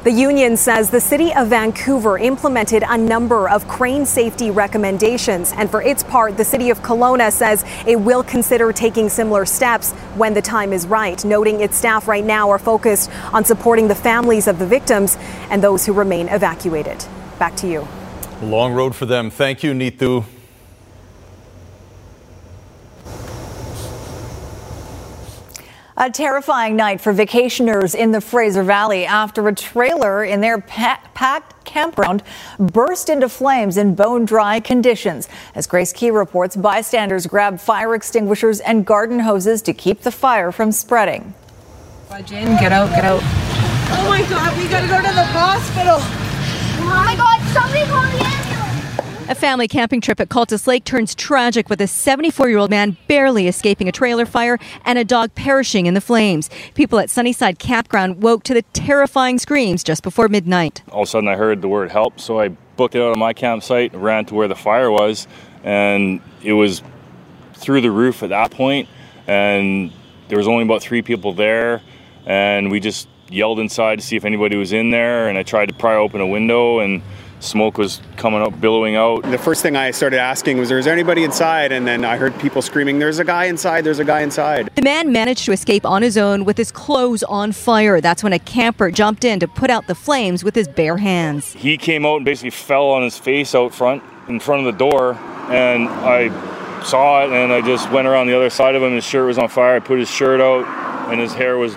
The 0.04 0.12
union 0.12 0.58
says 0.58 0.90
the 0.90 1.00
city 1.00 1.32
of 1.32 1.50
Vancouver 1.50 2.18
implemented 2.18 2.84
a 2.88 2.98
number 2.98 3.48
of 3.48 3.68
crane 3.68 4.04
safety 4.08 4.50
recommendations. 4.50 5.52
And 5.52 5.70
for 5.70 5.84
its 5.84 6.02
part, 6.02 6.38
the 6.38 6.44
city 6.44 6.72
of 6.72 6.80
Kelowna 6.80 7.32
says 7.32 7.64
it 7.86 8.00
will 8.00 8.24
consider 8.24 8.74
taking 8.74 9.10
similar 9.10 9.46
steps 9.46 9.92
when 10.16 10.34
the 10.34 10.42
time 10.42 10.74
is 10.74 10.88
right, 10.88 11.24
noting 11.24 11.62
its 11.62 11.78
staff 11.78 12.08
right 12.08 12.26
now 12.26 12.50
are 12.50 12.58
focused 12.58 13.12
on 13.32 13.46
supporting 13.46 13.88
the 13.88 13.94
families 13.94 14.48
of 14.48 14.58
the 14.58 14.66
victims 14.66 15.20
and 15.52 15.64
those 15.64 15.86
who 15.86 15.94
remain 15.94 16.30
evacuated. 16.30 17.06
Back 17.38 17.56
to 17.58 17.68
you. 17.68 17.88
Long 18.42 18.74
road 18.74 18.96
for 18.96 19.06
them. 19.06 19.30
Thank 19.30 19.62
you, 19.62 19.72
Neetu. 19.74 20.26
A 26.04 26.10
terrifying 26.10 26.76
night 26.76 27.00
for 27.00 27.14
vacationers 27.14 27.94
in 27.94 28.10
the 28.10 28.22
Fraser 28.22 28.64
Valley 28.64 29.06
after 29.06 29.48
a 29.48 29.54
trailer 29.54 30.24
in 30.24 30.42
their 30.42 30.60
packed 30.60 31.64
campground 31.64 32.24
burst 32.58 33.08
into 33.08 33.30
flames 33.30 33.78
in 33.78 33.94
bone 33.94 34.26
dry 34.26 34.60
conditions. 34.62 35.30
As 35.54 35.68
Grace 35.68 35.94
Ke 35.94 36.12
reports, 36.12 36.56
bystanders 36.56 37.28
grabbed 37.28 37.62
fire 37.62 37.94
extinguishers 37.94 38.62
and 38.62 38.84
garden 38.84 39.20
hoses 39.20 39.62
to 39.62 39.76
keep 39.76 40.02
the 40.02 40.12
fire 40.12 40.52
from 40.52 40.72
spreading. 40.72 41.36
Jen, 42.26 42.60
get 42.60 42.72
out, 42.72 42.90
get 42.90 43.06
out. 43.06 43.22
Oh 43.22 44.06
my 44.10 44.28
God, 44.28 44.58
we 44.58 44.68
gotta 44.68 44.88
go 44.88 44.98
to 44.98 45.14
the 45.14 45.26
hospital. 45.26 45.98
Oh 46.00 46.84
my 46.84 47.16
God, 47.16 47.40
somebody 47.54 47.86
call 47.86 48.02
the 48.02 48.26
ambulance. 48.26 48.41
A 49.32 49.36
family 49.36 49.70
camping 49.70 50.02
trip 50.02 50.20
at 50.20 50.28
Cultus 50.28 50.68
Lake 50.68 50.84
turns 50.84 51.16
tragic 51.16 51.70
with 51.70 51.80
a 51.80 51.88
74 51.88 52.50
year 52.50 52.58
old 52.58 52.70
man 52.70 52.98
barely 53.08 53.48
escaping 53.48 53.88
a 53.88 53.92
trailer 53.94 54.26
fire 54.26 54.60
and 54.84 55.00
a 55.00 55.06
dog 55.06 55.34
perishing 55.36 55.86
in 55.86 55.94
the 55.94 56.02
flames. 56.02 56.50
People 56.74 57.00
at 57.00 57.10
Sunnyside 57.10 57.58
Campground 57.58 58.22
woke 58.22 58.44
to 58.44 58.54
the 58.54 58.64
terrifying 58.74 59.40
screams 59.40 59.86
just 59.86 60.04
before 60.04 60.28
midnight. 60.28 60.84
All 60.92 61.04
of 61.04 61.08
a 61.08 61.12
sudden, 61.12 61.30
I 61.30 61.38
heard 61.38 61.62
the 61.62 61.70
word 61.70 61.92
help, 61.92 62.20
so 62.20 62.42
I 62.42 62.50
booked 62.50 62.94
it 62.94 63.02
out 63.02 63.12
of 63.12 63.18
my 63.18 63.32
campsite, 63.32 63.96
ran 63.96 64.26
to 64.26 64.36
where 64.36 64.50
the 64.50 64.56
fire 64.56 64.92
was, 64.92 65.30
and 65.64 66.20
it 66.44 66.52
was 66.52 66.84
through 67.54 67.80
the 67.80 67.92
roof 67.92 68.24
at 68.24 68.30
that 68.32 68.52
point, 68.52 68.90
and 69.28 69.94
there 70.28 70.40
was 70.40 70.48
only 70.50 70.66
about 70.66 70.82
three 70.82 71.04
people 71.04 71.32
there, 71.32 71.82
and 72.26 72.70
we 72.70 72.82
just 72.82 73.08
yelled 73.30 73.62
inside 73.62 73.96
to 73.96 74.06
see 74.06 74.18
if 74.18 74.26
anybody 74.26 74.58
was 74.58 74.74
in 74.74 74.92
there, 74.92 75.30
and 75.30 75.38
I 75.38 75.44
tried 75.44 75.70
to 75.70 75.74
pry 75.74 75.96
open 75.96 76.20
a 76.20 76.28
window 76.28 76.80
and 76.80 77.02
smoke 77.42 77.78
was 77.78 78.00
coming 78.16 78.42
up, 78.42 78.62
billowing 78.62 78.96
out. 78.96 79.24
The 79.24 79.38
first 79.38 79.62
thing 79.62 79.76
I 79.76 79.92
started 79.92 80.20
asking 80.20 80.58
was, 80.58 80.72
"Is 80.72 80.86
there 80.86 80.94
anybody 80.94 81.24
inside?" 81.24 81.72
And 81.72 81.86
then 81.86 82.06
I 82.06 82.16
heard 82.16 82.38
people 82.40 82.62
screaming, 82.62 83.00
"There's 83.00 83.20
a 83.20 83.26
guy 83.26 83.46
inside! 83.46 83.84
There's 83.84 84.00
a 84.00 84.06
guy 84.06 84.22
inside!" 84.22 84.70
The 84.76 84.82
man 84.82 85.12
managed 85.12 85.46
to 85.46 85.52
escape 85.52 85.86
on 85.86 86.02
his 86.02 86.18
own 86.18 86.46
with 86.46 86.58
his 86.58 86.72
clothes 86.72 87.24
on 87.24 87.52
fire. 87.52 88.00
That's 88.00 88.24
when 88.24 88.32
a 88.32 88.40
camper 88.40 88.92
jumped 88.92 89.26
in 89.26 89.40
to 89.40 89.48
put 89.48 89.70
out 89.70 89.88
the 89.88 89.96
flames 89.96 90.44
with 90.44 90.56
his 90.56 90.68
bare 90.68 90.98
hands. 90.98 91.54
He 91.58 91.78
came 91.78 92.06
out 92.06 92.18
and 92.18 92.26
basically 92.26 92.52
fell 92.52 92.90
on 92.92 93.04
his 93.04 93.18
face 93.18 93.54
out 93.56 93.74
front, 93.74 94.04
in 94.30 94.40
front 94.40 94.66
of 94.66 94.74
the 94.74 94.78
door, 94.78 95.18
and 95.50 95.90
I 95.90 96.30
saw 96.84 97.24
it, 97.24 97.32
and 97.32 97.52
I 97.52 97.62
just 97.62 97.92
went 97.92 98.08
around 98.08 98.28
the 98.28 98.36
other 98.36 98.50
side 98.50 98.76
of 98.76 98.84
him. 98.84 98.94
His 98.94 99.04
shirt 99.04 99.28
was 99.28 99.38
on 99.38 99.48
fire. 99.48 99.76
I 99.76 99.80
put 99.80 100.00
his 100.00 100.10
shirt 100.10 100.40
out, 100.40 100.66
and 101.12 101.20
his 101.20 101.34
hair 101.34 101.58
was 101.58 101.76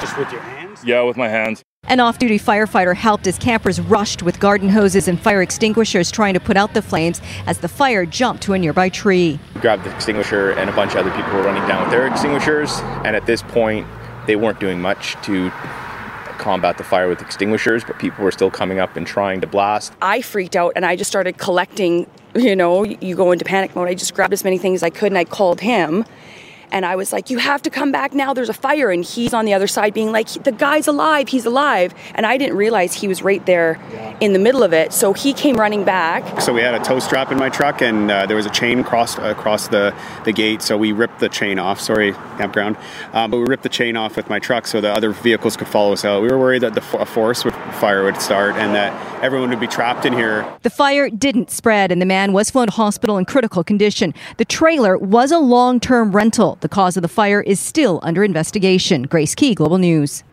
just 0.00 0.16
with 0.18 0.30
your 0.32 0.40
hands. 0.40 0.80
Yeah, 0.84 1.02
with 1.02 1.16
my 1.16 1.28
hands. 1.28 1.62
An 1.90 1.98
off 1.98 2.20
duty 2.20 2.38
firefighter 2.38 2.94
helped 2.94 3.26
as 3.26 3.36
campers 3.36 3.80
rushed 3.80 4.22
with 4.22 4.38
garden 4.38 4.68
hoses 4.68 5.08
and 5.08 5.20
fire 5.20 5.42
extinguishers 5.42 6.08
trying 6.08 6.34
to 6.34 6.38
put 6.38 6.56
out 6.56 6.72
the 6.72 6.82
flames 6.82 7.20
as 7.46 7.58
the 7.58 7.66
fire 7.66 8.06
jumped 8.06 8.44
to 8.44 8.52
a 8.52 8.58
nearby 8.60 8.88
tree. 8.88 9.40
Grabbed 9.54 9.82
the 9.82 9.92
extinguisher, 9.92 10.52
and 10.52 10.70
a 10.70 10.72
bunch 10.72 10.92
of 10.92 10.98
other 10.98 11.10
people 11.10 11.32
were 11.32 11.42
running 11.42 11.66
down 11.66 11.82
with 11.82 11.90
their 11.90 12.06
extinguishers. 12.06 12.78
And 13.04 13.16
at 13.16 13.26
this 13.26 13.42
point, 13.42 13.88
they 14.28 14.36
weren't 14.36 14.60
doing 14.60 14.80
much 14.80 15.16
to 15.24 15.50
combat 16.38 16.78
the 16.78 16.84
fire 16.84 17.08
with 17.08 17.20
extinguishers, 17.22 17.82
but 17.82 17.98
people 17.98 18.22
were 18.22 18.30
still 18.30 18.52
coming 18.52 18.78
up 18.78 18.96
and 18.96 19.04
trying 19.04 19.40
to 19.40 19.48
blast. 19.48 19.92
I 20.00 20.22
freaked 20.22 20.54
out 20.54 20.74
and 20.76 20.86
I 20.86 20.94
just 20.94 21.10
started 21.10 21.38
collecting. 21.38 22.06
You 22.36 22.54
know, 22.54 22.84
you 22.84 23.16
go 23.16 23.32
into 23.32 23.44
panic 23.44 23.74
mode. 23.74 23.88
I 23.88 23.94
just 23.94 24.14
grabbed 24.14 24.32
as 24.32 24.44
many 24.44 24.58
things 24.58 24.78
as 24.78 24.82
I 24.84 24.90
could 24.90 25.10
and 25.10 25.18
I 25.18 25.24
called 25.24 25.60
him. 25.60 26.04
And 26.72 26.84
I 26.86 26.96
was 26.96 27.12
like, 27.12 27.30
You 27.30 27.38
have 27.38 27.62
to 27.62 27.70
come 27.70 27.92
back 27.92 28.14
now. 28.14 28.34
There's 28.34 28.48
a 28.48 28.54
fire. 28.54 28.90
And 28.90 29.04
he's 29.04 29.34
on 29.34 29.44
the 29.44 29.54
other 29.54 29.66
side 29.66 29.94
being 29.94 30.12
like, 30.12 30.28
The 30.28 30.52
guy's 30.52 30.86
alive. 30.86 31.28
He's 31.28 31.46
alive. 31.46 31.94
And 32.14 32.26
I 32.26 32.36
didn't 32.36 32.56
realize 32.56 32.94
he 32.94 33.08
was 33.08 33.22
right 33.22 33.44
there 33.46 33.78
in 34.20 34.32
the 34.32 34.38
middle 34.38 34.62
of 34.62 34.72
it. 34.72 34.92
So 34.92 35.12
he 35.12 35.32
came 35.32 35.56
running 35.56 35.84
back. 35.84 36.40
So 36.40 36.52
we 36.52 36.60
had 36.60 36.74
a 36.74 36.80
tow 36.80 36.98
strap 36.98 37.32
in 37.32 37.38
my 37.38 37.48
truck, 37.48 37.82
and 37.82 38.10
uh, 38.10 38.26
there 38.26 38.36
was 38.36 38.46
a 38.46 38.50
chain 38.50 38.84
crossed 38.84 39.18
across 39.18 39.68
the, 39.68 39.94
the 40.24 40.32
gate. 40.32 40.62
So 40.62 40.76
we 40.76 40.92
ripped 40.92 41.20
the 41.20 41.28
chain 41.28 41.58
off. 41.58 41.80
Sorry, 41.80 42.12
campground. 42.12 42.76
Um, 43.12 43.30
but 43.30 43.38
we 43.38 43.44
ripped 43.44 43.62
the 43.62 43.68
chain 43.68 43.96
off 43.96 44.16
with 44.16 44.28
my 44.28 44.38
truck 44.38 44.66
so 44.66 44.80
the 44.80 44.92
other 44.92 45.10
vehicles 45.10 45.56
could 45.56 45.68
follow 45.68 45.92
us 45.92 46.04
out. 46.04 46.22
We 46.22 46.28
were 46.28 46.38
worried 46.38 46.62
that 46.62 46.74
the 46.74 46.80
a 46.98 47.06
forest 47.06 47.44
would, 47.44 47.54
fire 47.54 48.04
would 48.04 48.20
start 48.20 48.54
and 48.56 48.74
that 48.74 48.92
everyone 49.22 49.50
would 49.50 49.60
be 49.60 49.66
trapped 49.66 50.04
in 50.04 50.12
here. 50.12 50.46
The 50.62 50.70
fire 50.70 51.08
didn't 51.08 51.50
spread, 51.50 51.92
and 51.92 52.00
the 52.00 52.06
man 52.06 52.32
was 52.32 52.50
flown 52.50 52.66
to 52.66 52.72
hospital 52.72 53.18
in 53.18 53.24
critical 53.24 53.64
condition. 53.64 54.14
The 54.36 54.44
trailer 54.44 54.98
was 54.98 55.30
a 55.30 55.38
long 55.38 55.80
term 55.80 56.12
rental. 56.12 56.58
The 56.60 56.68
cause 56.68 56.98
of 56.98 57.02
the 57.02 57.08
fire 57.08 57.40
is 57.40 57.58
still 57.58 58.00
under 58.02 58.22
investigation. 58.22 59.04
Grace 59.04 59.34
Ke, 59.34 59.54
Global 59.54 59.78
News. 59.78 60.24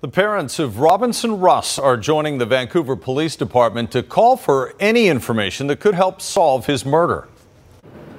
The 0.00 0.08
parents 0.08 0.58
of 0.58 0.80
Robinson 0.80 1.38
Russ 1.40 1.78
are 1.78 1.98
joining 1.98 2.38
the 2.38 2.46
Vancouver 2.46 2.96
Police 2.96 3.36
Department 3.36 3.92
to 3.92 4.02
call 4.02 4.38
for 4.38 4.74
any 4.80 5.08
information 5.08 5.66
that 5.66 5.78
could 5.78 5.94
help 5.94 6.22
solve 6.22 6.64
his 6.64 6.86
murder. 6.86 7.28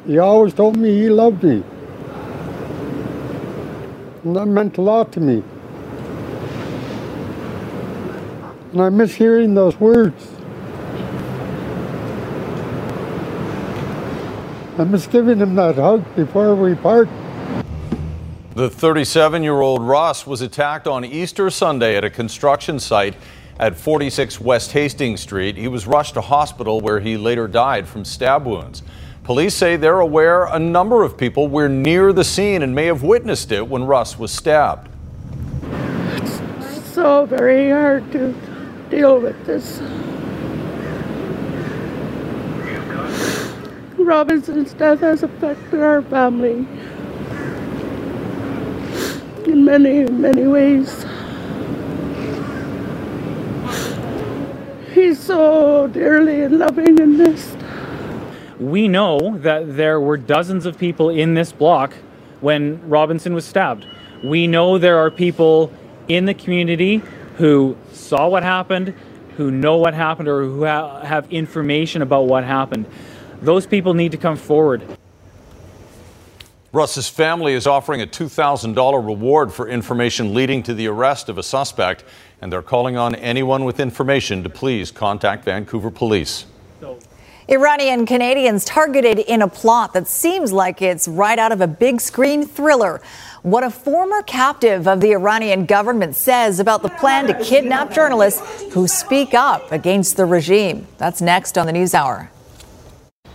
He 0.06 0.20
always 0.20 0.54
told 0.54 0.78
me 0.78 0.96
he 0.96 1.10
loved 1.10 1.44
me. 1.44 1.64
And 4.24 4.36
that 4.36 4.46
meant 4.46 4.78
a 4.78 4.82
lot 4.82 5.12
to 5.14 5.20
me. 5.20 5.44
And 8.74 8.82
I 8.82 8.90
miss 8.90 9.16
hearing 9.16 9.56
those 9.56 9.80
words. 9.80 10.30
I 14.78 14.84
miss 14.84 15.08
giving 15.08 15.40
him 15.40 15.56
that 15.56 15.76
hug 15.76 16.04
before 16.16 16.56
we 16.56 16.76
part. 16.76 17.10
The 18.56 18.70
37 18.70 19.42
year 19.42 19.62
old 19.62 19.82
Ross 19.82 20.28
was 20.28 20.42
attacked 20.42 20.86
on 20.86 21.04
Easter 21.04 21.50
Sunday 21.50 21.98
at 21.98 22.04
a 22.04 22.10
construction 22.12 22.80
site 22.80 23.16
at 23.58 23.76
46 23.76 24.40
West 24.40 24.74
Hastings 24.74 25.22
Street. 25.22 25.58
He 25.58 25.68
was 25.68 25.88
rushed 25.88 26.14
to 26.14 26.22
hospital 26.22 26.80
where 26.80 27.00
he 27.00 27.18
later 27.18 27.48
died 27.48 27.88
from 27.88 28.06
stab 28.06 28.46
wounds. 28.46 28.84
Police 29.24 29.56
say 29.56 29.76
they're 29.76 30.02
aware 30.02 30.46
a 30.46 30.60
number 30.60 31.02
of 31.02 31.18
people 31.18 31.48
were 31.48 31.68
near 31.68 32.14
the 32.14 32.24
scene 32.24 32.62
and 32.62 32.76
may 32.76 32.86
have 32.86 33.02
witnessed 33.02 33.52
it 33.52 33.68
when 33.68 33.86
Russ 33.86 34.20
was 34.20 34.32
stabbed. 34.32 34.88
It's 35.64 36.94
so 36.94 37.26
very 37.26 37.72
hard 37.72 38.12
to 38.12 38.36
deal 38.92 39.20
with 39.20 39.48
this. 39.48 39.82
Robinson's 43.98 44.74
death 44.74 45.00
has 45.00 45.24
affected 45.24 45.80
our 45.82 46.04
family 46.04 46.68
in 49.48 49.66
many, 49.66 50.06
many 50.06 50.48
ways. 50.48 51.06
He's 54.94 55.20
so 55.20 55.88
dearly 55.88 56.42
and 56.44 56.60
loving 56.60 57.00
and 57.02 57.18
missed. 57.18 57.58
We 58.60 58.88
know 58.88 59.38
that 59.40 59.76
there 59.76 60.00
were 60.00 60.18
dozens 60.18 60.66
of 60.66 60.78
people 60.78 61.10
in 61.10 61.34
this 61.34 61.52
block 61.52 61.94
when 62.42 62.88
Robinson 62.88 63.34
was 63.34 63.46
stabbed. 63.46 63.86
We 64.24 64.48
know 64.48 64.78
there 64.78 64.98
are 65.00 65.10
people 65.10 65.72
in 66.08 66.26
the 66.26 66.34
community 66.34 67.02
who 67.38 67.76
saw 67.92 68.28
what 68.28 68.44
happened, 68.44 68.94
who 69.38 69.50
know 69.50 69.78
what 69.78 69.94
happened, 69.94 70.28
or 70.28 70.44
who 70.44 70.66
ha- 70.66 71.02
have 71.02 71.32
information 71.32 72.02
about 72.02 72.28
what 72.28 72.44
happened. 72.44 72.86
Those 73.42 73.66
people 73.66 73.94
need 73.94 74.12
to 74.12 74.18
come 74.18 74.38
forward. 74.38 74.98
Russ's 76.74 77.08
family 77.08 77.54
is 77.54 77.68
offering 77.68 78.02
a 78.02 78.08
$2,000 78.08 79.06
reward 79.06 79.54
for 79.54 79.68
information 79.68 80.34
leading 80.34 80.64
to 80.64 80.74
the 80.74 80.88
arrest 80.88 81.30
of 81.30 81.38
a 81.38 81.44
suspect, 81.44 82.04
and 82.42 82.52
they're 82.52 82.64
calling 82.64 82.98
on 82.98 83.14
anyone 83.14 83.64
with 83.64 83.80
information 83.80 84.42
to 84.42 84.50
please 84.50 84.90
contact 84.90 85.46
Vancouver 85.46 85.92
Police. 85.92 86.48
Iranian 87.48 88.08
Canadians 88.08 88.66
targeted 88.66 89.20
in 89.20 89.44
a 89.44 89.48
plot 89.48 89.94
that 89.94 90.08
seems 90.08 90.52
like 90.52 90.82
it's 90.82 91.08
right 91.08 91.38
out 91.38 91.52
of 91.52 91.62
a 91.62 91.68
big 91.68 92.02
screen 92.02 92.44
thriller. 92.44 93.02
What 93.44 93.64
a 93.64 93.70
former 93.70 94.24
captive 94.24 94.88
of 94.88 95.00
the 95.00 95.12
Iranian 95.12 95.68
government 95.68 96.16
says 96.16 96.60
about 96.60 96.82
the 96.82 96.90
plan 96.90 97.28
to 97.28 97.40
kidnap 97.44 97.94
journalists 97.94 98.64
who 98.74 98.88
speak 98.88 99.36
up 99.36 99.72
against 99.72 100.18
the 100.18 100.26
regime. 100.26 100.88
That's 100.98 101.22
next 101.22 101.56
on 101.56 101.68
the 101.68 101.74
News 101.74 101.94
Hour. 101.94 102.32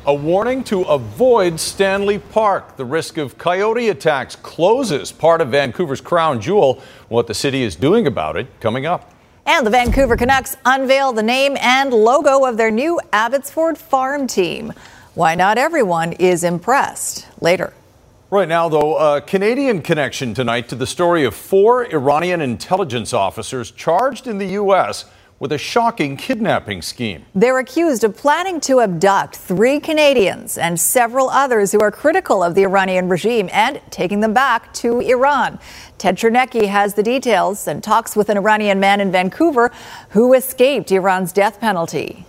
A 0.08 0.14
warning 0.14 0.64
to 0.64 0.84
avoid 0.84 1.60
Stanley 1.60 2.18
Park. 2.18 2.78
The 2.78 2.84
risk 2.86 3.18
of 3.18 3.36
coyote 3.36 3.90
attacks 3.90 4.36
closes 4.36 5.12
part 5.12 5.42
of 5.42 5.50
Vancouver's 5.50 6.00
crown 6.00 6.40
jewel. 6.40 6.82
What 7.10 7.26
the 7.26 7.34
city 7.34 7.62
is 7.62 7.76
doing 7.76 8.06
about 8.06 8.38
it 8.38 8.46
coming 8.58 8.86
up. 8.86 9.12
And 9.44 9.66
the 9.66 9.70
Vancouver 9.70 10.16
Canucks 10.16 10.56
unveil 10.64 11.12
the 11.12 11.22
name 11.22 11.58
and 11.60 11.92
logo 11.92 12.46
of 12.46 12.56
their 12.56 12.70
new 12.70 12.98
Abbotsford 13.12 13.76
farm 13.76 14.26
team. 14.26 14.72
Why 15.12 15.34
not 15.34 15.58
everyone 15.58 16.14
is 16.14 16.42
impressed? 16.42 17.26
Later. 17.42 17.74
Right 18.30 18.48
now, 18.48 18.70
though, 18.70 18.96
a 18.96 19.20
Canadian 19.20 19.82
connection 19.82 20.32
tonight 20.32 20.70
to 20.70 20.74
the 20.74 20.86
story 20.86 21.26
of 21.26 21.34
four 21.34 21.84
Iranian 21.84 22.40
intelligence 22.40 23.12
officers 23.12 23.70
charged 23.72 24.26
in 24.26 24.38
the 24.38 24.46
U.S. 24.46 25.04
with 25.40 25.52
a 25.52 25.58
shocking 25.58 26.16
kidnapping 26.16 26.82
scheme. 26.82 27.24
They're 27.34 27.58
accused 27.58 28.04
of 28.04 28.16
planning 28.16 28.60
to 28.62 28.80
abduct 28.80 29.36
three 29.36 29.78
Canadians 29.80 30.58
and 30.58 30.78
several 30.78 31.30
others 31.30 31.72
who 31.72 31.80
are 31.80 31.90
critical 31.90 32.42
of 32.42 32.54
the 32.54 32.64
Iranian 32.64 33.08
regime 33.08 33.48
and 33.52 33.80
taking 33.90 34.20
them 34.20 34.34
back 34.34 34.72
to 34.74 35.00
Iran. 35.00 35.58
Ted 35.96 36.16
Chernecki 36.16 36.68
has 36.68 36.94
the 36.94 37.02
details 37.02 37.68
and 37.68 37.82
talks 37.82 38.16
with 38.16 38.28
an 38.28 38.36
Iranian 38.36 38.80
man 38.80 39.00
in 39.00 39.12
Vancouver 39.12 39.72
who 40.10 40.34
escaped 40.34 40.90
Iran's 40.90 41.32
death 41.32 41.60
penalty. 41.60 42.24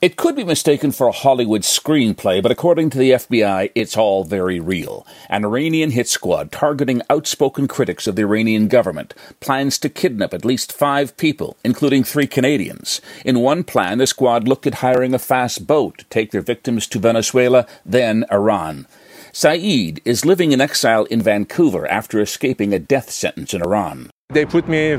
It 0.00 0.16
could 0.16 0.34
be 0.34 0.44
mistaken 0.44 0.92
for 0.92 1.08
a 1.08 1.12
Hollywood 1.12 1.60
screenplay, 1.60 2.42
but 2.42 2.50
according 2.50 2.88
to 2.88 2.96
the 2.96 3.10
FBI, 3.10 3.70
it's 3.74 3.98
all 3.98 4.24
very 4.24 4.58
real. 4.58 5.06
An 5.28 5.44
Iranian 5.44 5.90
hit 5.90 6.08
squad 6.08 6.50
targeting 6.50 7.02
outspoken 7.10 7.68
critics 7.68 8.06
of 8.06 8.16
the 8.16 8.22
Iranian 8.22 8.68
government 8.68 9.12
plans 9.40 9.78
to 9.80 9.90
kidnap 9.90 10.32
at 10.32 10.42
least 10.42 10.72
five 10.72 11.14
people, 11.18 11.58
including 11.62 12.02
three 12.02 12.26
Canadians. 12.26 13.02
In 13.26 13.40
one 13.40 13.62
plan, 13.62 13.98
the 13.98 14.06
squad 14.06 14.48
looked 14.48 14.66
at 14.66 14.76
hiring 14.76 15.12
a 15.12 15.18
fast 15.18 15.66
boat 15.66 15.98
to 15.98 16.06
take 16.06 16.30
their 16.30 16.40
victims 16.40 16.86
to 16.86 16.98
Venezuela, 16.98 17.66
then 17.84 18.24
Iran. 18.32 18.86
Saeed 19.34 20.00
is 20.06 20.24
living 20.24 20.52
in 20.52 20.62
exile 20.62 21.04
in 21.04 21.20
Vancouver 21.20 21.86
after 21.88 22.22
escaping 22.22 22.72
a 22.72 22.78
death 22.78 23.10
sentence 23.10 23.52
in 23.52 23.60
Iran. 23.60 24.08
They 24.30 24.46
put 24.46 24.66
me 24.66 24.98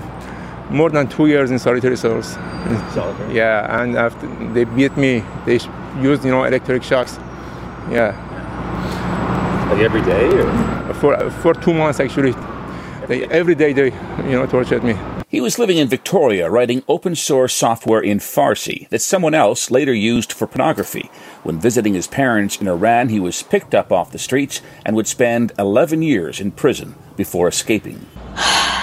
more 0.71 0.89
than 0.89 1.07
two 1.07 1.27
years 1.27 1.51
in 1.51 1.59
solitary 1.59 1.97
cells. 1.97 2.33
Solitary? 2.93 3.35
Yeah, 3.35 3.81
and 3.81 3.95
after 3.95 4.27
they 4.53 4.63
beat 4.63 4.95
me, 4.97 5.23
they 5.45 5.59
used 5.99 6.23
you 6.23 6.31
know 6.31 6.43
electric 6.43 6.83
shocks. 6.83 7.17
Yeah. 7.89 8.15
Like 9.69 9.81
every 9.81 10.01
day, 10.01 10.27
or? 10.27 10.93
For 10.95 11.29
for 11.41 11.53
two 11.53 11.73
months 11.73 11.99
actually. 11.99 12.33
They, 13.07 13.25
every 13.25 13.55
day 13.55 13.73
they 13.73 13.91
you 14.29 14.37
know 14.37 14.45
tortured 14.45 14.83
me. 14.83 14.95
He 15.27 15.41
was 15.41 15.57
living 15.57 15.77
in 15.77 15.87
Victoria 15.87 16.49
writing 16.49 16.83
open 16.87 17.15
source 17.15 17.53
software 17.53 18.01
in 18.01 18.19
Farsi 18.19 18.87
that 18.89 19.01
someone 19.01 19.33
else 19.33 19.71
later 19.71 19.93
used 19.93 20.33
for 20.33 20.45
pornography. 20.45 21.09
When 21.43 21.59
visiting 21.59 21.93
his 21.93 22.07
parents 22.07 22.59
in 22.59 22.67
Iran, 22.67 23.09
he 23.09 23.19
was 23.19 23.41
picked 23.41 23.73
up 23.73 23.91
off 23.91 24.11
the 24.11 24.19
streets 24.19 24.61
and 24.85 24.95
would 24.95 25.07
spend 25.07 25.53
11 25.57 26.01
years 26.01 26.41
in 26.41 26.51
prison 26.51 26.95
before 27.15 27.47
escaping. 27.47 28.05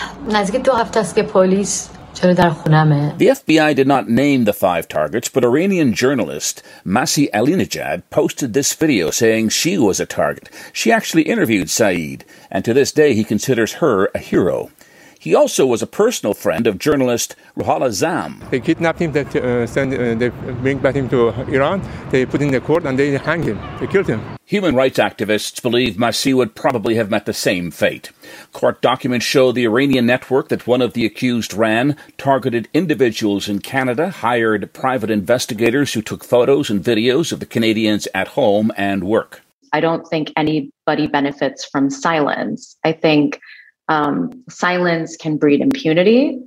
the 3.16 3.28
FBI 3.28 3.74
did 3.74 3.86
not 3.86 4.10
name 4.10 4.44
the 4.44 4.52
five 4.52 4.86
targets, 4.86 5.30
but 5.30 5.42
Iranian 5.42 5.94
journalist 5.94 6.62
Masih 6.84 7.30
Alinejad 7.30 8.02
posted 8.10 8.52
this 8.52 8.74
video 8.74 9.10
saying 9.10 9.48
she 9.48 9.78
was 9.78 10.00
a 10.00 10.04
target. 10.04 10.50
She 10.74 10.92
actually 10.92 11.22
interviewed 11.22 11.70
Saeed, 11.70 12.26
and 12.50 12.62
to 12.66 12.74
this 12.74 12.92
day 12.92 13.14
he 13.14 13.24
considers 13.24 13.74
her 13.74 14.10
a 14.14 14.18
hero. 14.18 14.70
He 15.18 15.34
also 15.34 15.66
was 15.66 15.82
a 15.82 15.86
personal 15.86 16.34
friend 16.34 16.66
of 16.66 16.78
journalist 16.78 17.34
Ruhollah 17.56 17.90
Zam. 17.90 18.44
They 18.50 18.60
kidnapped 18.60 19.00
him. 19.00 19.12
They 19.12 19.22
uh, 19.22 19.66
send. 19.66 19.92
Uh, 19.92 20.14
they 20.14 20.28
bring 20.28 20.78
back 20.78 20.94
him 20.94 21.08
to 21.08 21.30
Iran. 21.52 21.82
They 22.10 22.24
put 22.24 22.40
him 22.40 22.48
in 22.48 22.54
the 22.54 22.60
court 22.60 22.84
and 22.84 22.98
they 22.98 23.18
hang 23.18 23.42
him. 23.42 23.58
They 23.80 23.88
killed 23.88 24.06
him. 24.06 24.20
Human 24.44 24.74
rights 24.74 24.98
activists 24.98 25.60
believe 25.60 25.96
Masih 25.96 26.34
would 26.34 26.54
probably 26.54 26.94
have 26.94 27.10
met 27.10 27.26
the 27.26 27.34
same 27.34 27.70
fate. 27.70 28.12
Court 28.52 28.80
documents 28.80 29.26
show 29.26 29.52
the 29.52 29.66
Iranian 29.66 30.06
network 30.06 30.48
that 30.48 30.66
one 30.66 30.80
of 30.80 30.94
the 30.94 31.04
accused 31.04 31.52
ran 31.52 31.96
targeted 32.16 32.68
individuals 32.72 33.48
in 33.48 33.58
Canada, 33.58 34.08
hired 34.10 34.72
private 34.72 35.10
investigators 35.10 35.92
who 35.92 36.00
took 36.00 36.24
photos 36.24 36.70
and 36.70 36.82
videos 36.82 37.32
of 37.32 37.40
the 37.40 37.46
Canadians 37.46 38.08
at 38.14 38.28
home 38.28 38.72
and 38.76 39.04
work. 39.04 39.42
I 39.72 39.80
don't 39.80 40.06
think 40.08 40.32
anybody 40.36 41.06
benefits 41.06 41.64
from 41.64 41.90
silence. 41.90 42.76
I 42.84 42.92
think 42.92 43.40
um, 43.88 44.44
silence 44.48 45.16
can 45.16 45.36
breed 45.36 45.60
impunity. 45.60 46.38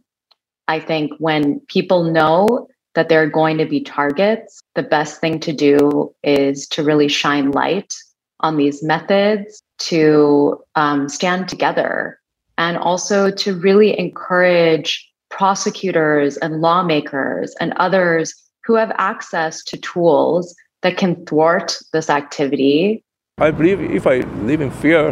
I 0.67 0.79
think 0.79 1.11
when 1.17 1.59
people 1.67 2.03
know 2.03 2.67
that 2.95 3.09
they're 3.09 3.29
going 3.29 3.57
to 3.57 3.65
be 3.65 3.81
targets, 3.81 4.61
the 4.75 4.83
best 4.83 5.19
thing 5.21 5.39
to 5.39 5.53
do 5.53 6.13
is 6.23 6.67
to 6.67 6.83
really 6.83 7.07
shine 7.07 7.51
light 7.51 7.93
on 8.41 8.57
these 8.57 8.83
methods, 8.83 9.61
to 9.79 10.61
um, 10.75 11.07
stand 11.07 11.47
together, 11.47 12.19
and 12.57 12.77
also 12.77 13.31
to 13.31 13.55
really 13.55 13.97
encourage 13.97 15.07
prosecutors 15.29 16.37
and 16.37 16.61
lawmakers 16.61 17.55
and 17.59 17.73
others 17.77 18.33
who 18.65 18.75
have 18.75 18.91
access 18.97 19.63
to 19.63 19.77
tools 19.77 20.55
that 20.81 20.97
can 20.97 21.25
thwart 21.25 21.77
this 21.93 22.09
activity. 22.09 23.03
I 23.37 23.51
believe 23.51 23.79
if 23.81 24.05
I 24.05 24.17
live 24.43 24.61
in 24.61 24.71
fear, 24.71 25.11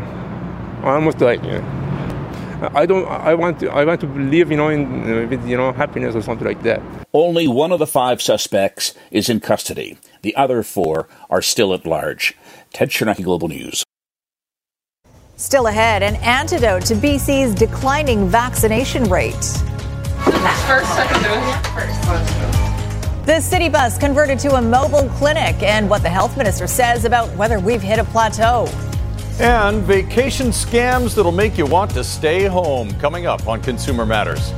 I 0.83 0.95
almost 0.95 1.21
like. 1.21 1.41
Know, 1.43 1.78
I 2.61 2.85
don't. 2.85 3.07
I 3.07 3.33
want 3.35 3.59
to. 3.61 3.69
I 3.69 3.85
want 3.85 4.01
to 4.01 4.07
live, 4.07 4.51
you 4.51 4.57
know, 4.57 4.69
in 4.69 4.85
uh, 4.85 5.27
with 5.27 5.47
you 5.47 5.55
know 5.55 5.71
happiness 5.71 6.15
or 6.15 6.21
something 6.21 6.45
like 6.45 6.61
that. 6.63 6.81
Only 7.13 7.47
one 7.47 7.71
of 7.71 7.79
the 7.79 7.87
five 7.87 8.21
suspects 8.21 8.93
is 9.11 9.29
in 9.29 9.39
custody. 9.39 9.97
The 10.21 10.35
other 10.35 10.61
four 10.63 11.07
are 11.29 11.41
still 11.41 11.73
at 11.73 11.85
large. 11.85 12.35
Ted 12.73 12.89
Chernecki, 12.89 13.23
Global 13.23 13.47
News. 13.47 13.83
Still 15.37 15.67
ahead, 15.67 16.03
an 16.03 16.15
antidote 16.17 16.85
to 16.87 16.95
BC's 16.95 17.55
declining 17.55 18.27
vaccination 18.27 19.05
rate. 19.05 19.33
First, 20.67 20.93
second 20.95 21.23
dose. 21.23 21.67
First. 21.67 23.25
The 23.25 23.39
city 23.41 23.69
bus 23.69 23.97
converted 23.97 24.39
to 24.39 24.55
a 24.55 24.61
mobile 24.61 25.07
clinic, 25.11 25.61
and 25.63 25.89
what 25.89 26.01
the 26.01 26.09
health 26.09 26.35
minister 26.35 26.67
says 26.67 27.05
about 27.05 27.29
whether 27.37 27.59
we've 27.59 27.81
hit 27.81 27.99
a 27.99 28.03
plateau. 28.03 28.67
And 29.41 29.83
vacation 29.83 30.47
scams 30.47 31.15
that'll 31.15 31.31
make 31.31 31.57
you 31.57 31.65
want 31.65 31.91
to 31.91 32.03
stay 32.03 32.45
home. 32.45 32.91
Coming 32.99 33.25
up 33.25 33.47
on 33.47 33.61
Consumer 33.61 34.05
Matters. 34.05 34.51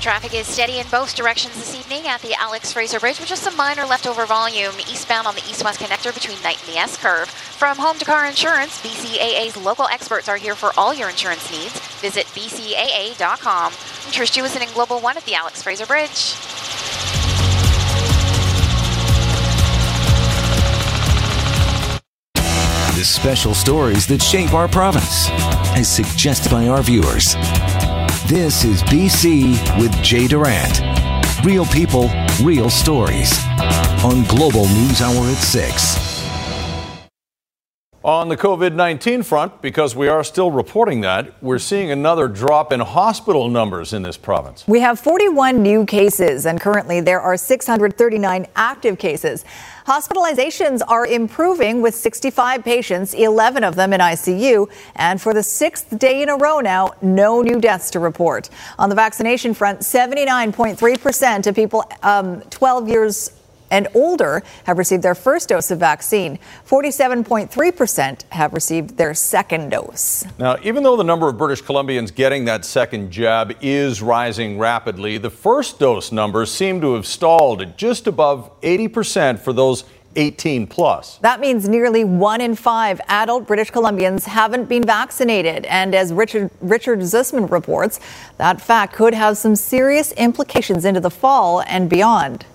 Traffic 0.00 0.32
is 0.32 0.46
steady 0.46 0.78
in 0.78 0.86
both 0.90 1.14
directions 1.14 1.54
this 1.56 1.74
evening 1.74 2.06
at 2.06 2.22
the 2.22 2.32
Alex 2.40 2.72
Fraser 2.72 2.98
Bridge 2.98 3.20
with 3.20 3.28
just 3.28 3.42
some 3.42 3.54
minor 3.58 3.84
leftover 3.84 4.24
volume 4.24 4.72
eastbound 4.90 5.26
on 5.26 5.34
the 5.34 5.42
east-west 5.42 5.78
connector 5.80 6.14
between 6.14 6.40
Knight 6.42 6.58
and 6.64 6.74
the 6.74 6.78
S-curve. 6.78 7.28
From 7.28 7.76
home 7.76 7.98
to 7.98 8.06
car 8.06 8.24
insurance, 8.24 8.80
BCAA's 8.80 9.58
local 9.58 9.86
experts 9.88 10.26
are 10.26 10.38
here 10.38 10.54
for 10.54 10.70
all 10.78 10.94
your 10.94 11.10
insurance 11.10 11.50
needs. 11.50 11.78
Visit 12.00 12.24
bcaa.com. 12.28 13.66
I'm 13.66 13.72
Trish 14.12 14.40
Jewison 14.40 14.66
in 14.66 14.72
Global 14.72 15.00
One 15.00 15.18
at 15.18 15.24
the 15.26 15.34
Alex 15.34 15.62
Fraser 15.62 15.84
Bridge. 15.84 16.34
The 22.98 23.04
special 23.04 23.54
stories 23.54 24.08
that 24.08 24.20
shape 24.20 24.52
our 24.54 24.66
province, 24.66 25.30
as 25.78 25.88
suggested 25.88 26.50
by 26.50 26.66
our 26.66 26.82
viewers. 26.82 27.34
This 28.26 28.64
is 28.64 28.82
BC 28.82 29.80
with 29.80 29.92
Jay 30.02 30.26
Durant. 30.26 30.80
Real 31.44 31.64
people, 31.66 32.10
real 32.42 32.68
stories. 32.68 33.32
On 34.02 34.24
Global 34.24 34.66
News 34.66 35.00
Hour 35.00 35.26
at 35.30 35.36
6. 35.36 36.07
On 38.04 38.28
the 38.28 38.36
COVID 38.36 38.74
19 38.74 39.24
front, 39.24 39.60
because 39.60 39.96
we 39.96 40.06
are 40.06 40.22
still 40.22 40.52
reporting 40.52 41.00
that, 41.00 41.32
we're 41.42 41.58
seeing 41.58 41.90
another 41.90 42.28
drop 42.28 42.72
in 42.72 42.78
hospital 42.78 43.48
numbers 43.48 43.92
in 43.92 44.02
this 44.02 44.16
province. 44.16 44.64
We 44.68 44.78
have 44.80 45.00
41 45.00 45.60
new 45.60 45.84
cases, 45.84 46.46
and 46.46 46.60
currently 46.60 47.00
there 47.00 47.20
are 47.20 47.36
639 47.36 48.46
active 48.54 48.98
cases. 48.98 49.44
Hospitalizations 49.88 50.80
are 50.86 51.06
improving 51.06 51.82
with 51.82 51.94
65 51.94 52.62
patients, 52.62 53.14
11 53.14 53.64
of 53.64 53.74
them 53.74 53.92
in 53.92 54.00
ICU. 54.00 54.70
And 54.94 55.20
for 55.20 55.34
the 55.34 55.42
sixth 55.42 55.98
day 55.98 56.22
in 56.22 56.28
a 56.28 56.36
row 56.36 56.60
now, 56.60 56.92
no 57.02 57.42
new 57.42 57.60
deaths 57.60 57.90
to 57.90 57.98
report. 57.98 58.48
On 58.78 58.90
the 58.90 58.94
vaccination 58.94 59.54
front, 59.54 59.80
79.3% 59.80 61.46
of 61.48 61.54
people 61.54 61.84
um, 62.04 62.42
12 62.42 62.88
years 62.88 63.37
and 63.70 63.88
older 63.94 64.42
have 64.64 64.78
received 64.78 65.02
their 65.02 65.14
first 65.14 65.48
dose 65.48 65.70
of 65.70 65.78
vaccine. 65.78 66.38
47.3% 66.66 68.22
have 68.30 68.52
received 68.52 68.96
their 68.96 69.14
second 69.14 69.70
dose. 69.70 70.24
Now, 70.38 70.56
even 70.62 70.82
though 70.82 70.96
the 70.96 71.04
number 71.04 71.28
of 71.28 71.38
British 71.38 71.62
Columbians 71.62 72.14
getting 72.14 72.44
that 72.46 72.64
second 72.64 73.10
jab 73.10 73.56
is 73.60 74.02
rising 74.02 74.58
rapidly, 74.58 75.18
the 75.18 75.30
first 75.30 75.78
dose 75.78 76.12
numbers 76.12 76.50
seem 76.50 76.80
to 76.80 76.94
have 76.94 77.06
stalled 77.06 77.62
at 77.62 77.76
just 77.76 78.06
above 78.06 78.50
80% 78.60 79.38
for 79.38 79.52
those 79.52 79.84
18 80.16 80.66
plus. 80.66 81.18
That 81.18 81.40
means 81.40 81.68
nearly 81.68 82.04
one 82.04 82.40
in 82.40 82.56
five 82.56 83.00
adult 83.08 83.46
British 83.46 83.70
Columbians 83.70 84.24
haven't 84.24 84.68
been 84.68 84.82
vaccinated. 84.82 85.64
And 85.66 85.94
as 85.94 86.12
Richard, 86.12 86.50
Richard 86.60 87.00
Zussman 87.00 87.50
reports, 87.50 88.00
that 88.36 88.60
fact 88.60 88.94
could 88.94 89.14
have 89.14 89.36
some 89.36 89.54
serious 89.54 90.12
implications 90.12 90.84
into 90.84 91.00
the 91.00 91.10
fall 91.10 91.62
and 91.62 91.88
beyond. 91.88 92.46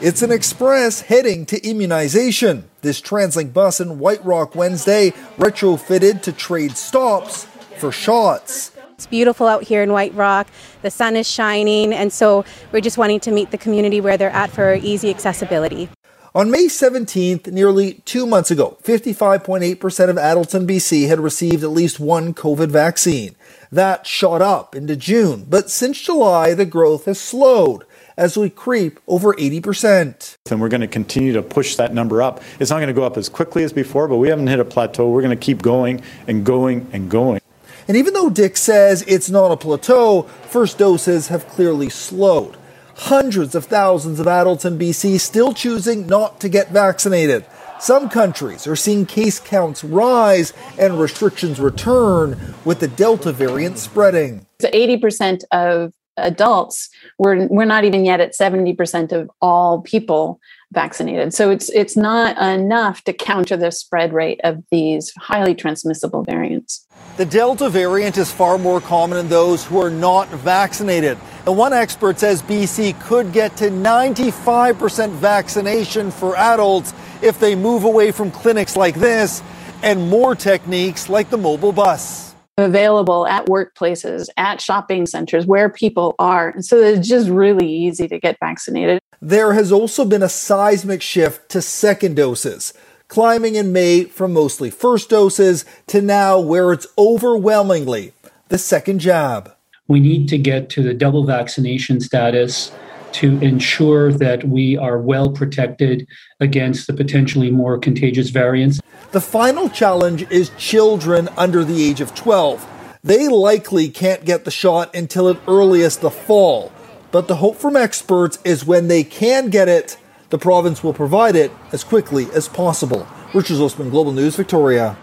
It's 0.00 0.22
an 0.22 0.30
express 0.30 1.00
heading 1.00 1.44
to 1.46 1.60
immunization. 1.68 2.70
This 2.82 3.00
TransLink 3.00 3.52
bus 3.52 3.80
in 3.80 3.98
White 3.98 4.24
Rock 4.24 4.54
Wednesday 4.54 5.10
retrofitted 5.38 6.22
to 6.22 6.32
trade 6.32 6.76
stops 6.76 7.46
for 7.78 7.90
shots. 7.90 8.70
It's 8.92 9.08
beautiful 9.08 9.48
out 9.48 9.64
here 9.64 9.82
in 9.82 9.90
White 9.92 10.14
Rock. 10.14 10.46
The 10.82 10.90
sun 10.92 11.16
is 11.16 11.28
shining, 11.28 11.92
and 11.92 12.12
so 12.12 12.44
we're 12.70 12.80
just 12.80 12.96
wanting 12.96 13.18
to 13.20 13.32
meet 13.32 13.50
the 13.50 13.58
community 13.58 14.00
where 14.00 14.16
they're 14.16 14.30
at 14.30 14.50
for 14.50 14.74
easy 14.74 15.10
accessibility. 15.10 15.88
On 16.32 16.48
May 16.48 16.66
17th, 16.66 17.50
nearly 17.50 17.94
two 18.04 18.24
months 18.24 18.52
ago, 18.52 18.78
55.8% 18.84 20.08
of 20.10 20.16
adults 20.16 20.54
in 20.54 20.64
BC 20.64 21.08
had 21.08 21.18
received 21.18 21.64
at 21.64 21.70
least 21.70 21.98
one 21.98 22.34
COVID 22.34 22.68
vaccine. 22.68 23.34
That 23.72 24.06
shot 24.06 24.42
up 24.42 24.76
into 24.76 24.94
June, 24.94 25.44
but 25.48 25.70
since 25.70 26.00
July, 26.00 26.54
the 26.54 26.66
growth 26.66 27.06
has 27.06 27.18
slowed 27.18 27.84
as 28.18 28.36
we 28.36 28.50
creep 28.50 28.98
over 29.06 29.32
80%. 29.32 30.36
And 30.50 30.60
we're 30.60 30.68
going 30.68 30.82
to 30.82 30.88
continue 30.88 31.32
to 31.32 31.42
push 31.42 31.76
that 31.76 31.94
number 31.94 32.20
up. 32.20 32.42
It's 32.58 32.70
not 32.70 32.78
going 32.78 32.88
to 32.88 32.92
go 32.92 33.04
up 33.04 33.16
as 33.16 33.28
quickly 33.28 33.62
as 33.62 33.72
before, 33.72 34.08
but 34.08 34.16
we 34.16 34.28
haven't 34.28 34.48
hit 34.48 34.58
a 34.58 34.64
plateau. 34.64 35.08
We're 35.08 35.22
going 35.22 35.38
to 35.38 35.42
keep 35.42 35.62
going 35.62 36.02
and 36.26 36.44
going 36.44 36.88
and 36.92 37.08
going. 37.08 37.40
And 37.86 37.96
even 37.96 38.12
though 38.12 38.28
Dix 38.28 38.60
says 38.60 39.02
it's 39.06 39.30
not 39.30 39.52
a 39.52 39.56
plateau, 39.56 40.22
first 40.22 40.76
doses 40.76 41.28
have 41.28 41.46
clearly 41.48 41.88
slowed 41.88 42.56
hundreds 42.96 43.54
of 43.54 43.64
thousands 43.64 44.18
of 44.18 44.26
adults 44.26 44.64
in 44.64 44.76
BC 44.76 45.20
still 45.20 45.52
choosing 45.52 46.06
not 46.08 46.40
to 46.40 46.48
get 46.48 46.70
vaccinated. 46.70 47.46
Some 47.78 48.08
countries 48.08 48.66
are 48.66 48.74
seeing 48.74 49.06
case 49.06 49.38
counts 49.38 49.84
rise 49.84 50.52
and 50.76 50.98
restrictions 50.98 51.60
return 51.60 52.36
with 52.64 52.80
the 52.80 52.88
Delta 52.88 53.30
variant 53.30 53.78
spreading. 53.78 54.44
So 54.60 54.68
80% 54.70 55.44
of 55.52 55.92
adults, 56.24 56.88
we're, 57.18 57.46
we're 57.48 57.64
not 57.64 57.84
even 57.84 58.04
yet 58.04 58.20
at 58.20 58.34
70% 58.34 59.12
of 59.12 59.30
all 59.40 59.82
people 59.82 60.40
vaccinated. 60.72 61.32
So 61.32 61.50
it's 61.50 61.70
it's 61.70 61.96
not 61.96 62.36
enough 62.36 63.02
to 63.04 63.12
counter 63.12 63.56
the 63.56 63.70
spread 63.70 64.12
rate 64.12 64.40
of 64.44 64.62
these 64.70 65.12
highly 65.16 65.54
transmissible 65.54 66.22
variants. 66.22 66.86
The 67.16 67.24
Delta 67.24 67.68
variant 67.70 68.18
is 68.18 68.30
far 68.30 68.58
more 68.58 68.80
common 68.80 69.18
in 69.18 69.28
those 69.28 69.64
who 69.64 69.80
are 69.80 69.90
not 69.90 70.28
vaccinated. 70.28 71.18
And 71.46 71.56
one 71.56 71.72
expert 71.72 72.18
says 72.18 72.42
BC 72.42 73.00
could 73.00 73.32
get 73.32 73.56
to 73.56 73.70
95% 73.70 75.10
vaccination 75.12 76.10
for 76.10 76.36
adults 76.36 76.92
if 77.22 77.40
they 77.40 77.54
move 77.54 77.84
away 77.84 78.10
from 78.10 78.30
clinics 78.30 78.76
like 78.76 78.94
this 78.94 79.42
and 79.82 80.10
more 80.10 80.34
techniques 80.34 81.08
like 81.08 81.30
the 81.30 81.38
mobile 81.38 81.72
bus. 81.72 82.27
Available 82.58 83.26
at 83.26 83.46
workplaces, 83.46 84.28
at 84.36 84.60
shopping 84.60 85.06
centers, 85.06 85.46
where 85.46 85.70
people 85.70 86.14
are. 86.18 86.50
And 86.50 86.64
so 86.64 86.76
it's 86.76 87.08
just 87.08 87.30
really 87.30 87.66
easy 87.66 88.08
to 88.08 88.18
get 88.18 88.36
vaccinated. 88.40 89.00
There 89.22 89.54
has 89.54 89.72
also 89.72 90.04
been 90.04 90.22
a 90.22 90.28
seismic 90.28 91.00
shift 91.00 91.48
to 91.50 91.62
second 91.62 92.16
doses 92.16 92.74
climbing 93.08 93.54
in 93.54 93.72
May 93.72 94.04
from 94.04 94.34
mostly 94.34 94.70
first 94.70 95.08
doses 95.08 95.64
to 95.86 96.02
now 96.02 96.38
where 96.38 96.72
it's 96.72 96.86
overwhelmingly 96.98 98.12
the 98.48 98.58
second 98.58 98.98
jab 98.98 99.54
we 99.88 100.00
need 100.00 100.28
to 100.28 100.38
get 100.38 100.68
to 100.70 100.82
the 100.82 100.94
double 100.94 101.24
vaccination 101.24 102.00
status 102.00 102.70
to 103.14 103.38
ensure 103.40 104.12
that 104.12 104.44
we 104.44 104.76
are 104.76 104.98
well 104.98 105.30
protected 105.30 106.06
against 106.40 106.86
the 106.86 106.92
potentially 106.92 107.50
more 107.50 107.78
contagious 107.78 108.30
variants. 108.30 108.80
The 109.12 109.20
final 109.20 109.68
challenge 109.68 110.30
is 110.30 110.50
children 110.58 111.28
under 111.36 111.64
the 111.64 111.82
age 111.82 112.00
of 112.00 112.14
12. 112.14 112.66
They 113.02 113.28
likely 113.28 113.88
can't 113.88 114.24
get 114.24 114.44
the 114.44 114.50
shot 114.50 114.94
until 114.94 115.28
at 115.28 115.38
earliest 115.46 116.00
the 116.00 116.10
fall. 116.10 116.72
But 117.10 117.26
the 117.26 117.36
hope 117.36 117.56
from 117.56 117.76
experts 117.76 118.38
is 118.44 118.66
when 118.66 118.88
they 118.88 119.02
can 119.02 119.48
get 119.48 119.68
it, 119.68 119.96
the 120.30 120.38
province 120.38 120.84
will 120.84 120.92
provide 120.92 121.36
it 121.36 121.50
as 121.72 121.84
quickly 121.84 122.26
as 122.34 122.48
possible. 122.48 123.06
Richard 123.32 123.56
Zussman, 123.56 123.90
Global 123.90 124.12
News, 124.12 124.36
Victoria. 124.36 124.96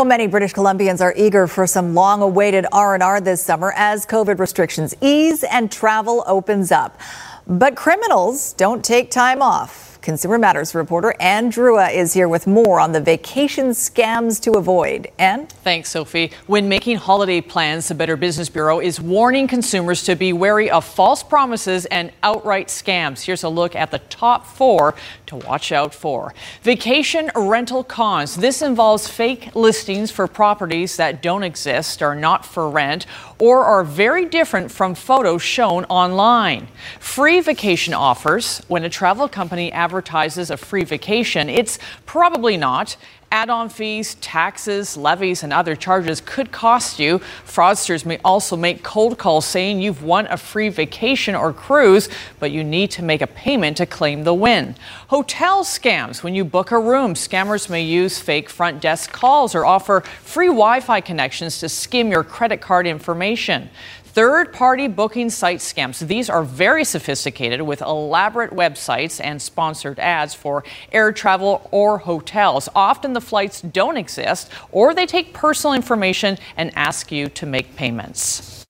Well, 0.00 0.08
many 0.08 0.28
British 0.28 0.54
Columbians 0.54 1.02
are 1.02 1.12
eager 1.14 1.46
for 1.46 1.66
some 1.66 1.94
long-awaited 1.94 2.64
R&R 2.72 3.20
this 3.20 3.44
summer 3.44 3.74
as 3.76 4.06
COVID 4.06 4.38
restrictions 4.38 4.94
ease 5.02 5.44
and 5.44 5.70
travel 5.70 6.24
opens 6.26 6.72
up. 6.72 6.98
But 7.46 7.76
criminals 7.76 8.54
don't 8.54 8.82
take 8.82 9.10
time 9.10 9.42
off. 9.42 9.99
Consumer 10.02 10.38
Matters 10.38 10.74
reporter 10.74 11.14
Anne 11.20 11.52
Drewa 11.52 11.92
is 11.92 12.14
here 12.14 12.28
with 12.28 12.46
more 12.46 12.80
on 12.80 12.92
the 12.92 13.00
vacation 13.00 13.70
scams 13.70 14.40
to 14.40 14.52
avoid. 14.52 15.08
Anne? 15.18 15.46
Thanks, 15.46 15.90
Sophie. 15.90 16.32
When 16.46 16.70
making 16.70 16.96
holiday 16.96 17.42
plans, 17.42 17.88
the 17.88 17.94
Better 17.94 18.16
Business 18.16 18.48
Bureau 18.48 18.80
is 18.80 18.98
warning 18.98 19.46
consumers 19.46 20.02
to 20.04 20.16
be 20.16 20.32
wary 20.32 20.70
of 20.70 20.86
false 20.86 21.22
promises 21.22 21.84
and 21.86 22.12
outright 22.22 22.68
scams. 22.68 23.20
Here's 23.20 23.42
a 23.42 23.50
look 23.50 23.76
at 23.76 23.90
the 23.90 23.98
top 23.98 24.46
four 24.46 24.94
to 25.26 25.36
watch 25.36 25.70
out 25.70 25.94
for. 25.94 26.32
Vacation 26.62 27.30
rental 27.36 27.84
cons. 27.84 28.36
This 28.36 28.62
involves 28.62 29.06
fake 29.06 29.54
listings 29.54 30.10
for 30.10 30.26
properties 30.26 30.96
that 30.96 31.20
don't 31.20 31.42
exist, 31.42 32.02
are 32.02 32.16
not 32.16 32.46
for 32.46 32.70
rent, 32.70 33.04
or 33.38 33.64
are 33.64 33.84
very 33.84 34.24
different 34.24 34.70
from 34.70 34.94
photos 34.94 35.42
shown 35.42 35.84
online. 35.84 36.68
Free 36.98 37.40
vacation 37.40 37.92
offers. 37.92 38.62
When 38.68 38.84
a 38.84 38.90
travel 38.90 39.28
company 39.28 39.70
advertises 39.90 40.50
a 40.50 40.56
free 40.56 40.84
vacation, 40.84 41.48
it's 41.48 41.80
probably 42.06 42.56
not. 42.56 42.96
Add 43.32 43.48
on 43.48 43.68
fees, 43.68 44.16
taxes, 44.16 44.96
levies, 44.96 45.44
and 45.44 45.52
other 45.52 45.76
charges 45.76 46.20
could 46.20 46.50
cost 46.50 46.98
you. 46.98 47.20
Fraudsters 47.46 48.04
may 48.04 48.18
also 48.24 48.56
make 48.56 48.82
cold 48.82 49.18
calls 49.18 49.46
saying 49.46 49.80
you've 49.80 50.02
won 50.02 50.26
a 50.26 50.36
free 50.36 50.68
vacation 50.68 51.36
or 51.36 51.52
cruise, 51.52 52.08
but 52.40 52.50
you 52.50 52.64
need 52.64 52.90
to 52.92 53.04
make 53.04 53.20
a 53.20 53.28
payment 53.28 53.76
to 53.76 53.86
claim 53.86 54.24
the 54.24 54.34
win. 54.34 54.74
Hotel 55.08 55.62
scams. 55.62 56.24
When 56.24 56.34
you 56.34 56.44
book 56.44 56.72
a 56.72 56.78
room, 56.78 57.14
scammers 57.14 57.70
may 57.70 57.82
use 57.82 58.20
fake 58.20 58.50
front 58.50 58.80
desk 58.80 59.12
calls 59.12 59.54
or 59.54 59.64
offer 59.64 60.00
free 60.22 60.48
Wi 60.48 60.80
Fi 60.80 61.00
connections 61.00 61.58
to 61.60 61.68
skim 61.68 62.10
your 62.10 62.24
credit 62.24 62.60
card 62.60 62.86
information. 62.86 63.70
Third 64.12 64.52
party 64.52 64.88
booking 64.88 65.30
site 65.30 65.60
scams. 65.60 66.04
These 66.04 66.28
are 66.28 66.42
very 66.42 66.84
sophisticated 66.84 67.62
with 67.62 67.80
elaborate 67.80 68.50
websites 68.50 69.20
and 69.22 69.40
sponsored 69.40 70.00
ads 70.00 70.34
for 70.34 70.64
air 70.90 71.12
travel 71.12 71.68
or 71.70 71.98
hotels. 71.98 72.68
Often 72.74 73.12
the 73.12 73.20
flights 73.20 73.60
don't 73.60 73.96
exist 73.96 74.50
or 74.72 74.94
they 74.94 75.06
take 75.06 75.32
personal 75.32 75.74
information 75.74 76.38
and 76.56 76.72
ask 76.74 77.12
you 77.12 77.28
to 77.28 77.46
make 77.46 77.76
payments. 77.76 78.66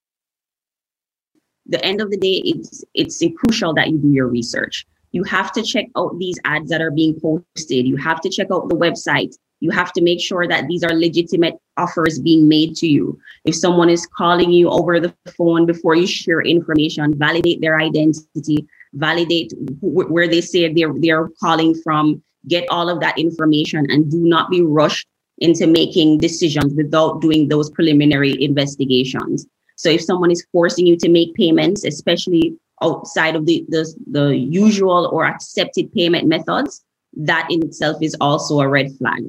The 1.65 1.83
end 1.83 2.01
of 2.01 2.11
the 2.11 2.17
day, 2.17 2.43
it's, 2.45 2.83
it's 2.93 3.23
crucial 3.37 3.73
that 3.73 3.89
you 3.89 3.97
do 3.97 4.09
your 4.09 4.27
research. 4.27 4.85
You 5.11 5.23
have 5.23 5.51
to 5.53 5.63
check 5.63 5.87
out 5.97 6.19
these 6.19 6.37
ads 6.45 6.69
that 6.69 6.81
are 6.81 6.91
being 6.91 7.19
posted. 7.19 7.87
You 7.87 7.95
have 7.97 8.21
to 8.21 8.29
check 8.29 8.47
out 8.51 8.69
the 8.69 8.75
website 8.75 9.35
you 9.61 9.69
have 9.71 9.93
to 9.93 10.01
make 10.01 10.19
sure 10.19 10.47
that 10.47 10.67
these 10.67 10.83
are 10.83 10.93
legitimate 10.93 11.55
offers 11.77 12.19
being 12.19 12.47
made 12.47 12.75
to 12.75 12.87
you. 12.87 13.17
If 13.45 13.55
someone 13.55 13.89
is 13.89 14.07
calling 14.17 14.51
you 14.51 14.69
over 14.69 14.99
the 14.99 15.13
phone 15.37 15.65
before 15.65 15.95
you 15.95 16.07
share 16.07 16.41
information, 16.41 17.17
validate 17.17 17.61
their 17.61 17.79
identity, 17.79 18.67
validate 18.93 19.53
wh- 19.79 20.11
where 20.11 20.27
they 20.27 20.41
say 20.41 20.73
they're, 20.73 20.93
they're 20.97 21.29
calling 21.39 21.75
from, 21.83 22.21
get 22.47 22.65
all 22.69 22.89
of 22.89 22.99
that 22.99 23.17
information 23.19 23.85
and 23.89 24.09
do 24.11 24.19
not 24.19 24.49
be 24.49 24.61
rushed 24.61 25.07
into 25.37 25.67
making 25.67 26.17
decisions 26.17 26.73
without 26.73 27.21
doing 27.21 27.47
those 27.47 27.69
preliminary 27.69 28.43
investigations. 28.43 29.45
So 29.75 29.89
if 29.89 30.01
someone 30.01 30.31
is 30.31 30.45
forcing 30.51 30.85
you 30.85 30.97
to 30.97 31.09
make 31.09 31.33
payments, 31.35 31.85
especially 31.85 32.55
outside 32.81 33.35
of 33.35 33.45
the, 33.45 33.63
the, 33.69 33.93
the 34.09 34.35
usual 34.35 35.09
or 35.13 35.25
accepted 35.25 35.93
payment 35.93 36.27
methods, 36.27 36.83
that 37.15 37.47
in 37.51 37.63
itself 37.63 38.01
is 38.01 38.15
also 38.21 38.59
a 38.59 38.67
red 38.67 38.91
flag. 38.97 39.23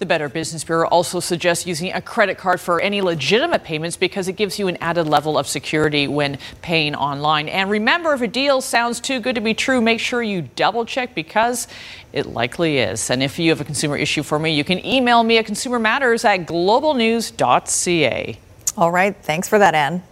The 0.00 0.06
Better 0.06 0.30
Business 0.30 0.64
Bureau 0.64 0.88
also 0.88 1.20
suggests 1.20 1.66
using 1.66 1.92
a 1.92 2.00
credit 2.00 2.38
card 2.38 2.58
for 2.58 2.80
any 2.80 3.02
legitimate 3.02 3.64
payments 3.64 3.98
because 3.98 4.28
it 4.28 4.32
gives 4.32 4.58
you 4.58 4.66
an 4.66 4.78
added 4.80 5.06
level 5.06 5.36
of 5.36 5.46
security 5.46 6.08
when 6.08 6.38
paying 6.62 6.94
online. 6.94 7.50
And 7.50 7.68
remember, 7.68 8.14
if 8.14 8.22
a 8.22 8.26
deal 8.26 8.62
sounds 8.62 8.98
too 8.98 9.20
good 9.20 9.34
to 9.34 9.42
be 9.42 9.52
true, 9.52 9.82
make 9.82 10.00
sure 10.00 10.22
you 10.22 10.48
double 10.56 10.86
check 10.86 11.14
because 11.14 11.68
it 12.14 12.24
likely 12.24 12.78
is. 12.78 13.10
And 13.10 13.22
if 13.22 13.38
you 13.38 13.50
have 13.50 13.60
a 13.60 13.64
consumer 13.64 13.98
issue 13.98 14.22
for 14.22 14.38
me, 14.38 14.54
you 14.54 14.64
can 14.64 14.82
email 14.86 15.22
me 15.22 15.36
at 15.36 15.44
consumermatters 15.44 16.24
at 16.24 16.46
globalnews.ca. 16.46 18.38
All 18.78 18.90
right. 18.90 19.14
Thanks 19.22 19.48
for 19.48 19.58
that, 19.58 19.74
Anne. 19.74 20.02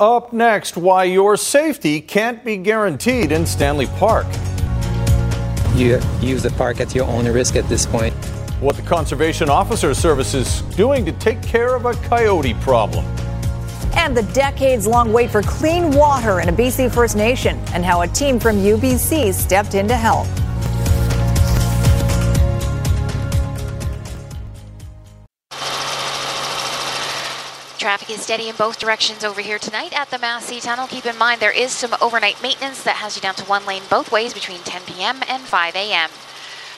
Up 0.00 0.32
next, 0.32 0.76
why 0.76 1.04
your 1.04 1.36
safety 1.36 2.00
can't 2.00 2.44
be 2.44 2.56
guaranteed 2.56 3.30
in 3.30 3.46
Stanley 3.46 3.86
Park. 3.86 4.26
You 5.76 6.00
use 6.20 6.42
the 6.42 6.52
park 6.56 6.80
at 6.80 6.92
your 6.92 7.04
own 7.04 7.28
risk 7.28 7.54
at 7.54 7.68
this 7.68 7.86
point 7.86 8.12
what 8.62 8.76
the 8.76 8.82
Conservation 8.82 9.50
Officer 9.50 9.92
Service 9.92 10.34
is 10.34 10.62
doing 10.76 11.04
to 11.04 11.12
take 11.12 11.42
care 11.42 11.74
of 11.74 11.84
a 11.84 11.94
coyote 11.94 12.54
problem. 12.54 13.04
And 13.94 14.16
the 14.16 14.22
decades 14.32 14.86
long 14.86 15.12
wait 15.12 15.30
for 15.30 15.42
clean 15.42 15.90
water 15.90 16.40
in 16.40 16.48
a 16.48 16.52
BC 16.52 16.92
First 16.92 17.16
Nation, 17.16 17.58
and 17.74 17.84
how 17.84 18.02
a 18.02 18.08
team 18.08 18.38
from 18.38 18.56
UBC 18.56 19.34
stepped 19.34 19.74
in 19.74 19.88
to 19.88 19.96
help. 19.96 20.28
Traffic 27.78 28.10
is 28.10 28.22
steady 28.22 28.48
in 28.48 28.54
both 28.54 28.78
directions 28.78 29.24
over 29.24 29.40
here 29.40 29.58
tonight 29.58 29.92
at 29.92 30.08
the 30.08 30.18
Massey 30.20 30.60
Tunnel. 30.60 30.86
Keep 30.86 31.06
in 31.06 31.18
mind 31.18 31.40
there 31.40 31.50
is 31.50 31.72
some 31.72 31.96
overnight 32.00 32.40
maintenance 32.40 32.84
that 32.84 32.94
has 32.94 33.16
you 33.16 33.22
down 33.22 33.34
to 33.34 33.44
one 33.46 33.66
lane 33.66 33.82
both 33.90 34.12
ways 34.12 34.32
between 34.32 34.60
10 34.60 34.82
p.m. 34.82 35.20
and 35.28 35.42
5 35.42 35.74
a.m. 35.74 36.08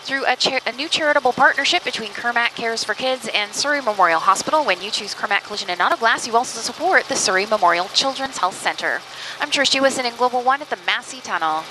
Through 0.04 0.26
a, 0.26 0.36
a, 0.66 0.72
new 0.72 0.86
charitable 0.86 1.32
partnership 1.32 1.82
between 1.82 2.10
Kirmac 2.10 2.54
Cares 2.54 2.84
for 2.84 2.92
Kids 2.92 3.26
and 3.32 3.54
Surrey 3.54 3.80
Memorial 3.80 4.20
Hospital, 4.20 4.62
when 4.62 4.82
you 4.82 4.90
choose 4.90 5.14
Kirmac 5.14 5.44
Collision 5.44 5.70
and 5.70 5.80
Auto 5.80 5.96
Glass, 5.96 6.26
you 6.26 6.36
also 6.36 6.60
support 6.60 7.04
the 7.06 7.16
Surrey 7.16 7.46
Memorial 7.46 7.86
Children's 7.94 8.36
Health 8.36 8.60
Center. 8.60 9.00
I'm 9.40 9.50
Trish 9.50 9.70
Jewison 9.70 10.04
in 10.04 10.14
Global 10.16 10.42
One 10.42 10.60
at 10.60 10.68
the 10.68 10.76
Massey 10.84 11.22
Tunnel. 11.22 11.64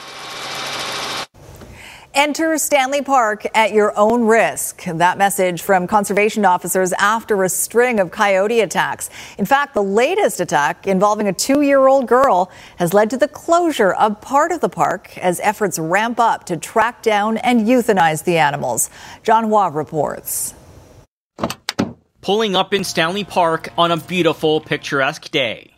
Enter 2.15 2.59
Stanley 2.59 3.01
Park 3.01 3.47
at 3.55 3.71
your 3.71 3.91
own 3.97 4.27
risk. 4.27 4.83
That 4.83 5.17
message 5.17 5.63
from 5.63 5.87
conservation 5.87 6.45
officers 6.45 6.93
after 6.93 7.43
a 7.43 7.49
string 7.49 7.99
of 7.99 8.11
coyote 8.11 8.59
attacks. 8.59 9.09
In 9.39 9.45
fact, 9.45 9.73
the 9.73 9.81
latest 9.81 10.39
attack 10.39 10.85
involving 10.85 11.27
a 11.27 11.33
two 11.33 11.61
year 11.61 11.87
old 11.87 12.07
girl 12.07 12.51
has 12.77 12.93
led 12.93 13.09
to 13.09 13.17
the 13.17 13.27
closure 13.27 13.93
of 13.93 14.21
part 14.21 14.51
of 14.51 14.61
the 14.61 14.69
park 14.69 15.17
as 15.17 15.39
efforts 15.39 15.79
ramp 15.79 16.19
up 16.19 16.45
to 16.45 16.55
track 16.55 17.01
down 17.01 17.37
and 17.37 17.61
euthanize 17.61 18.23
the 18.25 18.37
animals. 18.37 18.91
John 19.23 19.45
Hua 19.45 19.69
reports. 19.69 20.53
Pulling 22.21 22.55
up 22.55 22.75
in 22.75 22.83
Stanley 22.83 23.23
Park 23.23 23.69
on 23.75 23.89
a 23.89 23.97
beautiful, 23.97 24.61
picturesque 24.61 25.31
day. 25.31 25.73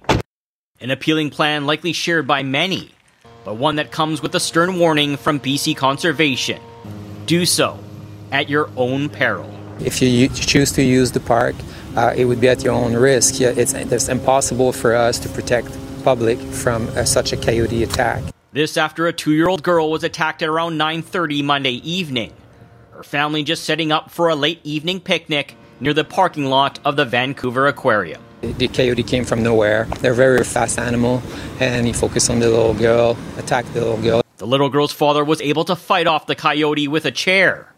An 0.82 0.92
appealing 0.92 1.30
plan 1.30 1.66
likely 1.66 1.94
shared 1.94 2.28
by 2.28 2.44
many 2.44 2.95
but 3.46 3.56
one 3.56 3.78
that 3.78 3.92
comes 3.92 4.22
with 4.22 4.36
a 4.36 4.40
stern 4.40 4.80
warning 4.80 5.16
from 5.16 5.40
BC 5.40 5.78
Conservation. 5.78 6.60
Do 7.28 7.46
so 7.46 7.80
at 8.32 8.50
your 8.50 8.70
own 8.76 9.08
peril. 9.08 9.50
If 9.80 10.02
you 10.02 10.28
choose 10.30 10.72
to 10.74 10.84
use 10.84 11.12
the 11.12 11.20
park, 11.20 11.56
uh, 11.96 12.14
it 12.18 12.26
would 12.26 12.42
be 12.42 12.50
at 12.50 12.64
your 12.64 12.74
own 12.74 12.94
risk. 12.94 13.40
Yeah, 13.40 13.54
it's, 13.56 13.74
it's 13.74 14.10
impossible 14.10 14.74
for 14.74 14.96
us 14.96 15.20
to 15.20 15.30
protect 15.30 15.70
public 16.04 16.40
from 16.40 16.88
uh, 16.90 17.06
such 17.06 17.32
a 17.34 17.38
coyote 17.38 17.84
attack. 17.84 18.24
This 18.52 18.78
after 18.78 19.06
a 19.06 19.14
two-year-old 19.14 19.64
girl 19.64 19.92
was 19.92 20.04
attacked 20.04 20.42
at 20.42 20.50
around 20.50 20.78
9:30 20.78 21.44
Monday 21.44 21.74
evening. 21.90 22.34
Her 22.92 23.04
family 23.04 23.44
just 23.44 23.64
setting 23.64 23.92
up 23.92 24.10
for 24.10 24.30
a 24.30 24.36
late 24.36 24.62
evening 24.64 25.02
picnic 25.02 25.56
near 25.80 25.94
the 25.94 26.06
parking 26.06 26.46
lot 26.46 26.80
of 26.86 26.96
the 26.96 27.04
Vancouver 27.04 27.68
Aquarium. 27.68 28.25
The 28.42 28.68
coyote 28.68 29.04
came 29.04 29.26
from 29.26 29.42
nowhere. 29.44 29.86
They're 30.02 30.12
a 30.12 30.16
very 30.16 30.44
fast 30.44 30.78
animal, 30.78 31.22
and 31.60 31.88
he 31.88 31.94
focused 31.94 32.30
on 32.30 32.40
the 32.40 32.50
little 32.50 32.74
girl, 32.74 33.18
attacked 33.38 33.74
the 33.74 33.82
little 33.82 34.02
girl. 34.02 34.22
The 34.38 34.48
little 34.48 34.70
girl's 34.70 34.92
father 34.92 35.24
was 35.24 35.42
able 35.42 35.66
to 35.66 35.76
fight 35.76 36.08
off 36.08 36.28
the 36.28 36.36
coyote 36.36 36.88
with 36.88 37.06
a 37.06 37.12
chair, 37.12 37.74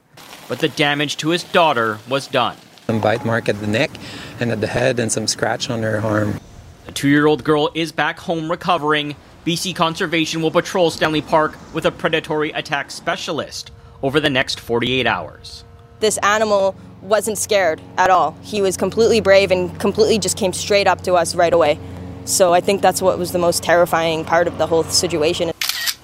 but 0.49 0.59
the 0.59 0.69
damage 0.69 1.17
to 1.17 1.29
his 1.29 1.43
daughter 1.43 1.99
was 2.09 2.27
done. 2.27 2.57
Some 2.87 2.99
bite 2.99 3.25
mark 3.25 3.47
at 3.47 3.59
the 3.59 3.67
neck 3.67 3.91
and 4.39 4.51
at 4.51 4.61
the 4.61 4.67
head, 4.67 4.99
and 4.99 5.11
some 5.11 5.27
scratch 5.27 5.69
on 5.69 5.83
her 5.83 6.01
arm. 6.01 6.39
The 6.85 6.91
two 6.93 7.09
year 7.09 7.27
old 7.27 7.43
girl 7.43 7.69
is 7.75 7.91
back 7.91 8.19
home 8.19 8.49
recovering. 8.49 9.15
BC 9.45 9.75
Conservation 9.75 10.41
will 10.41 10.51
patrol 10.51 10.89
Stanley 10.89 11.21
Park 11.21 11.57
with 11.73 11.85
a 11.85 11.91
predatory 11.91 12.51
attack 12.51 12.91
specialist 12.91 13.71
over 14.01 14.19
the 14.19 14.29
next 14.29 14.59
48 14.59 15.05
hours. 15.05 15.63
This 15.99 16.17
animal 16.19 16.75
wasn't 17.01 17.37
scared 17.37 17.81
at 17.97 18.09
all. 18.09 18.37
He 18.41 18.61
was 18.61 18.77
completely 18.77 19.21
brave 19.21 19.51
and 19.51 19.79
completely 19.79 20.19
just 20.19 20.37
came 20.37 20.53
straight 20.53 20.87
up 20.87 21.01
to 21.03 21.13
us 21.13 21.35
right 21.35 21.53
away. 21.53 21.79
So 22.25 22.53
I 22.53 22.61
think 22.61 22.81
that's 22.81 23.01
what 23.01 23.17
was 23.17 23.31
the 23.31 23.39
most 23.39 23.63
terrifying 23.63 24.25
part 24.25 24.47
of 24.47 24.57
the 24.57 24.67
whole 24.67 24.83
situation. 24.83 25.51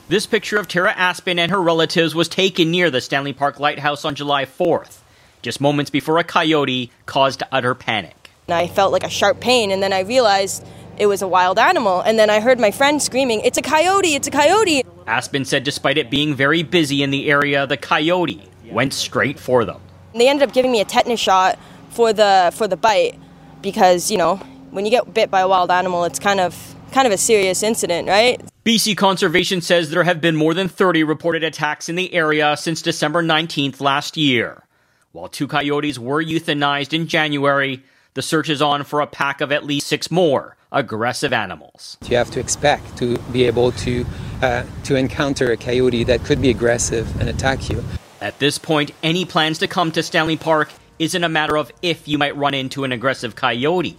This 0.08 0.25
picture 0.25 0.58
of 0.58 0.67
Tara 0.67 0.93
Aspen 0.95 1.39
and 1.39 1.51
her 1.51 1.62
relatives 1.62 2.13
was 2.13 2.27
taken 2.27 2.71
near 2.71 2.89
the 2.89 3.01
Stanley 3.01 3.34
Park 3.34 3.60
Lighthouse 3.60 4.06
on 4.06 4.15
July 4.15 4.45
4th, 4.45 4.99
just 5.41 5.60
moments 5.60 5.89
before 5.89 6.17
a 6.17 6.23
coyote 6.23 6.91
caused 7.06 7.43
utter 7.51 7.73
panic. 7.73 8.29
And 8.47 8.56
I 8.56 8.67
felt 8.67 8.91
like 8.91 9.03
a 9.03 9.10
sharp 9.10 9.39
pain, 9.39 9.71
and 9.71 9.82
then 9.82 9.93
I 9.93 10.01
realized 10.01 10.65
it 10.97 11.08
was 11.08 11.21
a 11.21 11.27
wild 11.27 11.58
animal. 11.58 12.01
And 12.01 12.19
then 12.19 12.29
I 12.29 12.39
heard 12.39 12.60
my 12.60 12.71
friend 12.71 13.01
screaming, 13.01 13.41
It's 13.41 13.58
a 13.58 13.62
coyote! 13.62 14.15
It's 14.15 14.27
a 14.27 14.32
coyote! 14.32 14.84
Aspen 15.08 15.45
said 15.45 15.63
despite 15.63 15.97
it 15.97 16.10
being 16.10 16.36
very 16.36 16.63
busy 16.63 17.03
in 17.03 17.12
the 17.12 17.29
area, 17.29 17.65
the 17.65 17.77
coyote 17.77 18.43
went 18.69 18.93
straight 18.93 19.39
for 19.39 19.65
them. 19.65 19.82
They 20.13 20.30
ended 20.30 20.47
up 20.47 20.54
giving 20.54 20.71
me 20.71 20.82
a 20.82 20.86
tetanus 20.86 21.19
shot 21.19 21.58
for 21.89 22.13
the 22.13 22.52
for 22.56 22.67
the 22.67 22.78
bite 22.78 23.19
because 23.62 24.12
you 24.12 24.17
know 24.17 24.38
when 24.71 24.86
you 24.86 24.91
get 24.91 25.13
bit 25.13 25.30
by 25.30 25.41
a 25.41 25.47
wild 25.47 25.71
animal, 25.71 26.04
it's 26.04 26.19
kind 26.19 26.39
of 26.39 26.76
kind 26.91 27.08
of 27.08 27.13
a 27.13 27.17
serious 27.17 27.63
incident, 27.63 28.08
right? 28.08 28.41
BC 28.65 28.95
Conservation 28.95 29.62
says 29.62 29.89
there 29.89 30.04
have 30.04 30.21
been 30.21 30.36
more 30.36 30.54
than 30.54 30.69
30 30.69 31.04
reported 31.04 31.43
attacks 31.43 31.89
in 31.89 31.95
the 31.95 32.13
area 32.13 32.56
since 32.56 32.82
December 32.82 33.21
19th 33.21 33.82
last 33.82 34.15
year. 34.15 34.63
While 35.12 35.28
two 35.28 35.47
coyotes 35.47 35.99
were 35.99 36.23
euthanized 36.23 36.93
in 36.93 37.08
January, 37.08 37.84
the 38.13 38.21
search 38.21 38.49
is 38.49 38.62
on 38.62 38.84
for 38.84 39.02
a 39.02 39.08
pack 39.08 39.41
of 39.41 39.52
at 39.52 39.65
least 39.65 39.88
six 39.88 40.10
more 40.10 40.56
aggressive 40.71 41.34
animals. 41.34 41.97
You 42.08 42.17
have 42.17 42.32
to 42.32 42.39
expect 42.39 42.97
to 42.97 43.17
be 43.32 43.43
able 43.43 43.71
to 43.73 44.06
uh, 44.41 44.63
to 44.86 44.95
encounter 44.95 45.52
a 45.52 45.58
coyote 45.58 46.04
that 46.06 46.23
could 46.23 46.41
be 46.41 46.49
aggressive 46.49 47.19
and 47.19 47.30
attack 47.30 47.69
you. 47.69 47.84
At 48.23 48.39
this 48.39 48.57
point, 48.57 48.91
any 49.03 49.25
plans 49.25 49.57
to 49.57 49.67
come 49.67 49.91
to 49.91 50.01
Stanley 50.01 50.38
Park 50.38 50.71
isn't 50.97 51.25
a 51.25 51.27
matter 51.27 51.57
of 51.57 51.73
if 51.81 52.07
you 52.07 52.17
might 52.17 52.38
run 52.38 52.53
into 52.53 52.86
an 52.86 52.93
aggressive 52.93 53.36
coyote. 53.36 53.97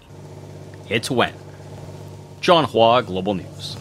It's 0.88 1.10
when. 1.10 1.34
John 2.40 2.64
Hua, 2.64 3.02
Global 3.02 3.34
News. 3.34 3.76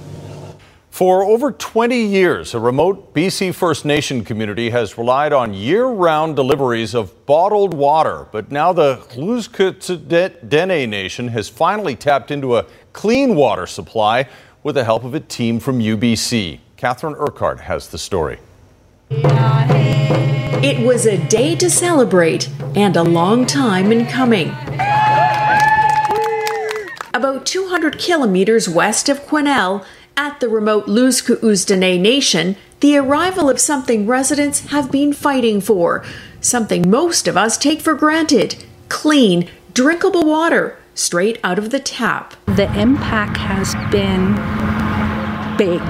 For 0.92 1.24
over 1.24 1.54
20 1.54 1.98
years, 1.98 2.54
a 2.54 2.60
remote 2.60 3.14
BC 3.14 3.56
First 3.56 3.86
Nation 3.86 4.26
community 4.26 4.70
has 4.72 4.98
relied 4.98 5.32
on 5.32 5.54
year 5.54 5.86
round 5.86 6.36
deliveries 6.36 6.94
of 6.94 7.26
bottled 7.26 7.74
water. 7.74 8.28
But 8.34 8.52
now 8.52 8.74
the 8.74 8.96
Dene 10.46 10.90
Nation 10.90 11.30
has 11.30 11.48
finally 11.48 11.96
tapped 11.96 12.32
into 12.32 12.58
a 12.58 12.66
clean 12.92 13.36
water 13.36 13.66
supply 13.66 14.28
with 14.62 14.76
the 14.76 14.84
help 14.84 15.06
of 15.06 15.14
a 15.14 15.22
team 15.22 15.62
from 15.62 15.80
UBC. 15.80 16.60
Catherine 16.76 17.16
Urquhart 17.18 17.62
has 17.62 17.88
the 17.88 17.98
story. 17.98 18.40
It 20.64 20.86
was 20.86 21.06
a 21.06 21.18
day 21.28 21.56
to 21.58 21.70
celebrate 21.70 22.50
and 22.76 22.96
a 22.96 23.04
long 23.04 23.46
time 23.46 23.92
in 23.92 24.06
coming. 24.06 24.50
About 27.14 27.46
200 27.46 28.00
kilometers 28.00 28.68
west 28.68 29.10
of 29.10 29.20
Quesnel, 29.26 29.86
at 30.16 30.40
the 30.40 30.50
remote 30.50 30.86
Lhoosk'uz 30.86 31.66
Dené 31.66 32.00
Nation, 32.00 32.56
the 32.80 32.98
arrival 32.98 33.50
of 33.50 33.60
something 33.60 34.06
residents 34.08 34.68
have 34.68 34.92
been 34.92 35.14
fighting 35.14 35.62
for, 35.62 36.04
something 36.42 36.90
most 36.90 37.28
of 37.28 37.38
us 37.38 37.58
take 37.58 37.82
for 37.82 37.94
granted 37.94 38.64
clean, 38.90 39.50
drinkable 39.74 40.24
water 40.24 40.78
straight 40.96 41.40
out 41.44 41.58
of 41.58 41.72
the 41.72 41.80
tap. 41.80 42.36
The 42.46 42.72
impact 42.80 43.38
has 43.38 43.74
been 43.92 44.36
big, 45.58 45.82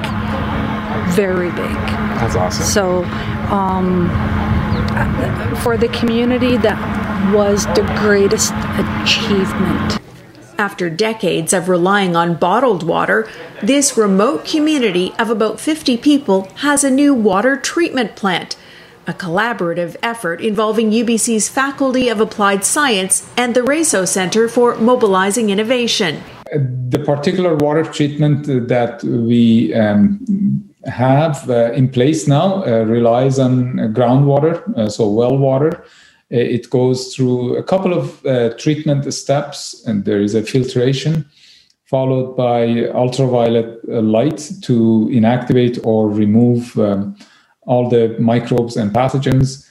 very 1.16 1.52
big. 1.52 2.03
That's 2.24 2.36
awesome. 2.38 2.66
So, 2.66 3.04
um, 3.54 4.08
for 5.58 5.76
the 5.76 5.90
community, 5.90 6.56
that 6.56 7.34
was 7.34 7.66
the 7.68 7.84
greatest 8.00 8.54
achievement. 8.80 10.00
After 10.58 10.90
decades 10.90 11.52
of 11.52 11.68
relying 11.68 12.16
on 12.16 12.36
bottled 12.36 12.84
water, 12.84 13.28
this 13.62 13.98
remote 13.98 14.46
community 14.46 15.14
of 15.20 15.30
about 15.30 15.60
50 15.60 15.98
people 15.98 16.48
has 16.58 16.86
a 16.86 16.90
new 16.90 17.14
water 17.14 17.58
treatment 17.58 18.16
plant, 18.16 18.56
a 19.06 19.14
collaborative 19.14 19.98
effort 20.02 20.40
involving 20.40 20.92
UBC's 20.92 21.50
Faculty 21.50 22.08
of 22.08 22.22
Applied 22.22 22.64
Science 22.64 23.30
and 23.36 23.54
the 23.54 23.64
RES'EAU 23.64 24.08
Center 24.08 24.48
for 24.48 24.76
Mobilizing 24.78 25.50
Innovation. 25.50 26.24
The 26.54 27.00
particular 27.00 27.56
water 27.56 27.84
treatment 27.84 28.46
that 28.46 29.04
we 29.04 29.74
um, 29.74 30.73
have 30.86 31.50
uh, 31.50 31.72
in 31.72 31.90
place 31.90 32.28
now 32.28 32.64
uh, 32.66 32.84
relies 32.84 33.40
on 33.40 33.76
groundwater, 33.94 34.78
uh, 34.78 34.90
so 34.90 35.10
well 35.10 35.38
water. 35.38 35.86
It 36.30 36.70
goes 36.72 37.16
through 37.16 37.58
a 37.58 37.64
couple 37.64 37.94
of 37.94 38.58
treatment 38.58 39.14
steps, 39.14 39.84
and 39.86 40.04
there 40.04 40.20
is 40.20 40.34
a 40.34 40.42
filtration 40.42 41.30
followed 41.86 42.36
by 42.36 42.88
ultraviolet 42.90 43.88
light 43.88 44.50
to 44.64 45.08
inactivate 45.12 45.80
or 45.86 46.10
remove 46.10 46.76
um, 46.80 47.16
all 47.68 47.88
the 47.88 48.16
microbes 48.20 48.76
and 48.78 48.92
pathogens. 48.92 49.70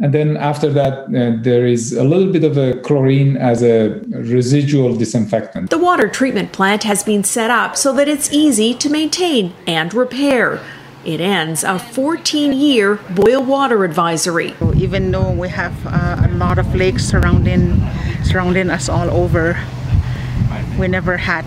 And 0.00 0.14
then 0.14 0.36
after 0.36 0.72
that, 0.74 1.12
uh, 1.12 1.42
there 1.42 1.66
is 1.66 1.92
a 1.92 2.04
little 2.04 2.32
bit 2.32 2.44
of 2.44 2.56
a 2.56 2.74
chlorine 2.82 3.36
as 3.36 3.64
a 3.64 4.00
residual 4.10 4.94
disinfectant. 4.94 5.70
The 5.70 5.78
water 5.78 6.08
treatment 6.08 6.52
plant 6.52 6.84
has 6.84 7.02
been 7.02 7.24
set 7.24 7.50
up 7.50 7.76
so 7.76 7.92
that 7.94 8.06
it's 8.06 8.32
easy 8.32 8.74
to 8.74 8.88
maintain 8.88 9.54
and 9.66 9.92
repair. 9.92 10.60
It 11.04 11.20
ends 11.20 11.64
a 11.64 11.80
14 11.80 12.52
year 12.52 13.00
boil 13.10 13.42
water 13.42 13.84
advisory. 13.84 14.54
Even 14.76 15.10
though 15.10 15.32
we 15.32 15.48
have 15.48 15.74
uh, 15.84 16.28
a 16.28 16.30
lot 16.30 16.58
of 16.58 16.72
lakes 16.76 17.04
surrounding, 17.04 17.82
surrounding 18.22 18.70
us 18.70 18.88
all 18.88 19.10
over, 19.10 19.58
we 20.78 20.86
never 20.86 21.16
had 21.16 21.44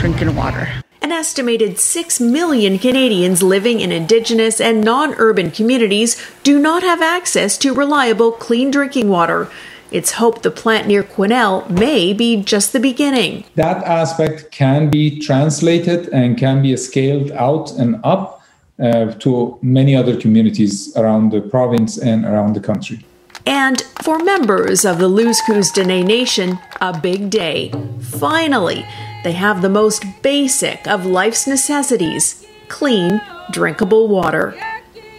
drinking 0.00 0.34
water. 0.34 0.68
An 1.08 1.12
estimated 1.12 1.78
6 1.78 2.20
million 2.20 2.78
Canadians 2.78 3.42
living 3.42 3.80
in 3.80 3.90
Indigenous 3.90 4.60
and 4.60 4.84
non 4.84 5.14
urban 5.14 5.50
communities 5.50 6.22
do 6.42 6.58
not 6.58 6.82
have 6.82 7.00
access 7.00 7.56
to 7.64 7.72
reliable, 7.72 8.30
clean 8.30 8.70
drinking 8.70 9.08
water. 9.08 9.48
It's 9.90 10.12
hoped 10.20 10.42
the 10.42 10.50
plant 10.50 10.86
near 10.86 11.02
Quesnel 11.02 11.70
may 11.70 12.12
be 12.12 12.42
just 12.42 12.74
the 12.74 12.78
beginning. 12.78 13.44
That 13.54 13.82
aspect 13.84 14.50
can 14.50 14.90
be 14.90 15.18
translated 15.18 16.10
and 16.10 16.36
can 16.36 16.60
be 16.60 16.76
scaled 16.76 17.30
out 17.30 17.72
and 17.78 17.98
up 18.04 18.42
uh, 18.78 19.12
to 19.12 19.58
many 19.62 19.96
other 19.96 20.14
communities 20.14 20.94
around 20.94 21.32
the 21.32 21.40
province 21.40 21.96
and 21.96 22.26
around 22.26 22.52
the 22.52 22.60
country. 22.60 23.02
And 23.46 23.80
for 24.02 24.18
members 24.18 24.84
of 24.84 24.98
the 24.98 25.08
Lhoosk'uz 25.08 25.72
Dené 25.72 26.04
Nation, 26.04 26.58
a 26.82 27.00
big 27.00 27.30
day. 27.30 27.72
Finally, 27.98 28.84
they 29.24 29.32
have 29.32 29.62
the 29.62 29.68
most 29.68 30.04
basic 30.22 30.86
of 30.86 31.04
life's 31.04 31.46
necessities 31.46 32.46
clean, 32.68 33.20
drinkable 33.50 34.08
water. 34.08 34.54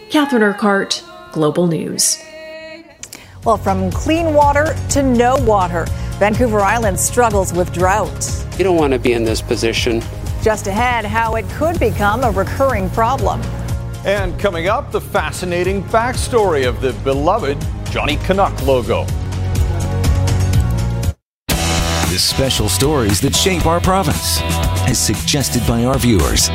Catherine 0.09 0.43
Urquhart, 0.43 1.03
Global 1.31 1.67
News. 1.67 2.17
Well, 3.43 3.57
from 3.57 3.91
clean 3.91 4.33
water 4.33 4.75
to 4.89 5.03
no 5.03 5.37
water, 5.37 5.85
Vancouver 6.19 6.59
Island 6.59 6.99
struggles 6.99 7.53
with 7.53 7.71
drought. 7.73 8.45
You 8.57 8.63
don't 8.63 8.77
want 8.77 8.93
to 8.93 8.99
be 8.99 9.13
in 9.13 9.23
this 9.23 9.41
position. 9.41 10.01
Just 10.41 10.67
ahead, 10.67 11.05
how 11.05 11.35
it 11.35 11.45
could 11.51 11.79
become 11.79 12.23
a 12.23 12.31
recurring 12.31 12.89
problem. 12.91 13.41
And 14.05 14.37
coming 14.39 14.67
up, 14.67 14.91
the 14.91 15.01
fascinating 15.01 15.83
backstory 15.83 16.67
of 16.67 16.81
the 16.81 16.93
beloved 17.03 17.57
Johnny 17.91 18.17
Canuck 18.17 18.61
logo. 18.65 19.05
Special 22.19 22.67
stories 22.67 23.21
that 23.21 23.33
shape 23.33 23.65
our 23.65 23.79
province, 23.79 24.41
as 24.89 24.99
suggested 24.99 25.65
by 25.65 25.85
our 25.85 25.97
viewers. 25.97 26.49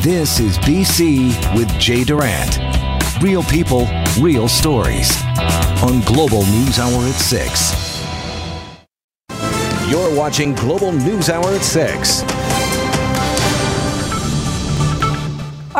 This 0.00 0.40
is 0.40 0.56
BC 0.60 1.54
with 1.54 1.68
Jay 1.78 2.02
Durant. 2.02 2.58
Real 3.22 3.42
people, 3.42 3.86
real 4.18 4.48
stories. 4.48 5.10
On 5.82 6.00
Global 6.00 6.46
News 6.46 6.78
Hour 6.78 7.04
at 7.04 7.14
6. 7.14 8.00
You're 9.90 10.16
watching 10.16 10.54
Global 10.54 10.92
News 10.92 11.28
Hour 11.28 11.54
at 11.54 11.62
6. 11.62 12.39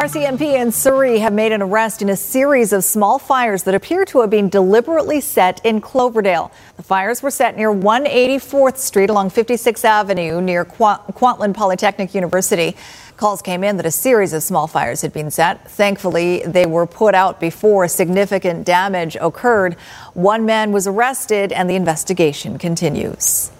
RCMP 0.00 0.54
and 0.54 0.72
Surrey 0.72 1.18
have 1.18 1.34
made 1.34 1.52
an 1.52 1.60
arrest 1.60 2.00
in 2.00 2.08
a 2.08 2.16
series 2.16 2.72
of 2.72 2.82
small 2.82 3.18
fires 3.18 3.64
that 3.64 3.74
appear 3.74 4.06
to 4.06 4.22
have 4.22 4.30
been 4.30 4.48
deliberately 4.48 5.20
set 5.20 5.62
in 5.62 5.82
Cloverdale. 5.82 6.50
The 6.78 6.82
fires 6.82 7.22
were 7.22 7.30
set 7.30 7.54
near 7.54 7.70
184th 7.70 8.78
Street 8.78 9.10
along 9.10 9.28
56th 9.28 9.84
Avenue 9.84 10.40
near 10.40 10.64
Kwantlen 10.64 11.52
Polytechnic 11.52 12.14
University. 12.14 12.78
Calls 13.18 13.42
came 13.42 13.62
in 13.62 13.76
that 13.76 13.84
a 13.84 13.90
series 13.90 14.32
of 14.32 14.42
small 14.42 14.66
fires 14.66 15.02
had 15.02 15.12
been 15.12 15.30
set. 15.30 15.70
Thankfully, 15.70 16.44
they 16.46 16.64
were 16.64 16.86
put 16.86 17.14
out 17.14 17.38
before 17.38 17.86
significant 17.86 18.64
damage 18.64 19.18
occurred. 19.20 19.74
One 20.14 20.46
man 20.46 20.72
was 20.72 20.86
arrested 20.86 21.52
and 21.52 21.68
the 21.68 21.74
investigation 21.74 22.56
continues. 22.56 23.50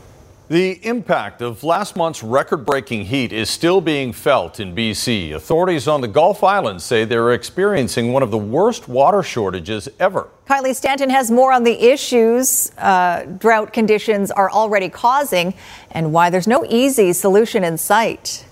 The 0.50 0.84
impact 0.84 1.42
of 1.42 1.62
last 1.62 1.94
month's 1.94 2.24
record 2.24 2.66
breaking 2.66 3.04
heat 3.04 3.32
is 3.32 3.48
still 3.48 3.80
being 3.80 4.12
felt 4.12 4.58
in 4.58 4.74
BC. 4.74 5.32
Authorities 5.32 5.86
on 5.86 6.00
the 6.00 6.08
Gulf 6.08 6.42
Islands 6.42 6.82
say 6.82 7.04
they're 7.04 7.34
experiencing 7.34 8.12
one 8.12 8.24
of 8.24 8.32
the 8.32 8.38
worst 8.38 8.88
water 8.88 9.22
shortages 9.22 9.88
ever. 10.00 10.28
Kylie 10.48 10.74
Stanton 10.74 11.08
has 11.08 11.30
more 11.30 11.52
on 11.52 11.62
the 11.62 11.80
issues 11.80 12.72
uh, 12.78 13.26
drought 13.38 13.72
conditions 13.72 14.32
are 14.32 14.50
already 14.50 14.88
causing 14.88 15.54
and 15.92 16.12
why 16.12 16.30
there's 16.30 16.48
no 16.48 16.64
easy 16.68 17.12
solution 17.12 17.62
in 17.62 17.78
sight. 17.78 18.44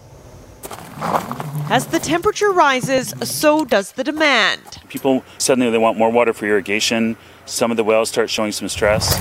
As 1.69 1.89
the 1.89 1.99
temperature 1.99 2.53
rises, 2.53 3.13
so 3.29 3.65
does 3.65 3.91
the 3.91 4.05
demand. 4.05 4.63
People 4.89 5.25
suddenly 5.39 5.69
they 5.69 5.79
want 5.79 5.99
more 5.99 6.13
water 6.13 6.33
for 6.33 6.47
irrigation. 6.47 7.17
Some 7.45 7.73
of 7.73 7.77
the 7.77 7.83
wells 7.83 8.09
start 8.09 8.31
showing 8.31 8.53
some 8.53 8.69
stress. 8.69 9.19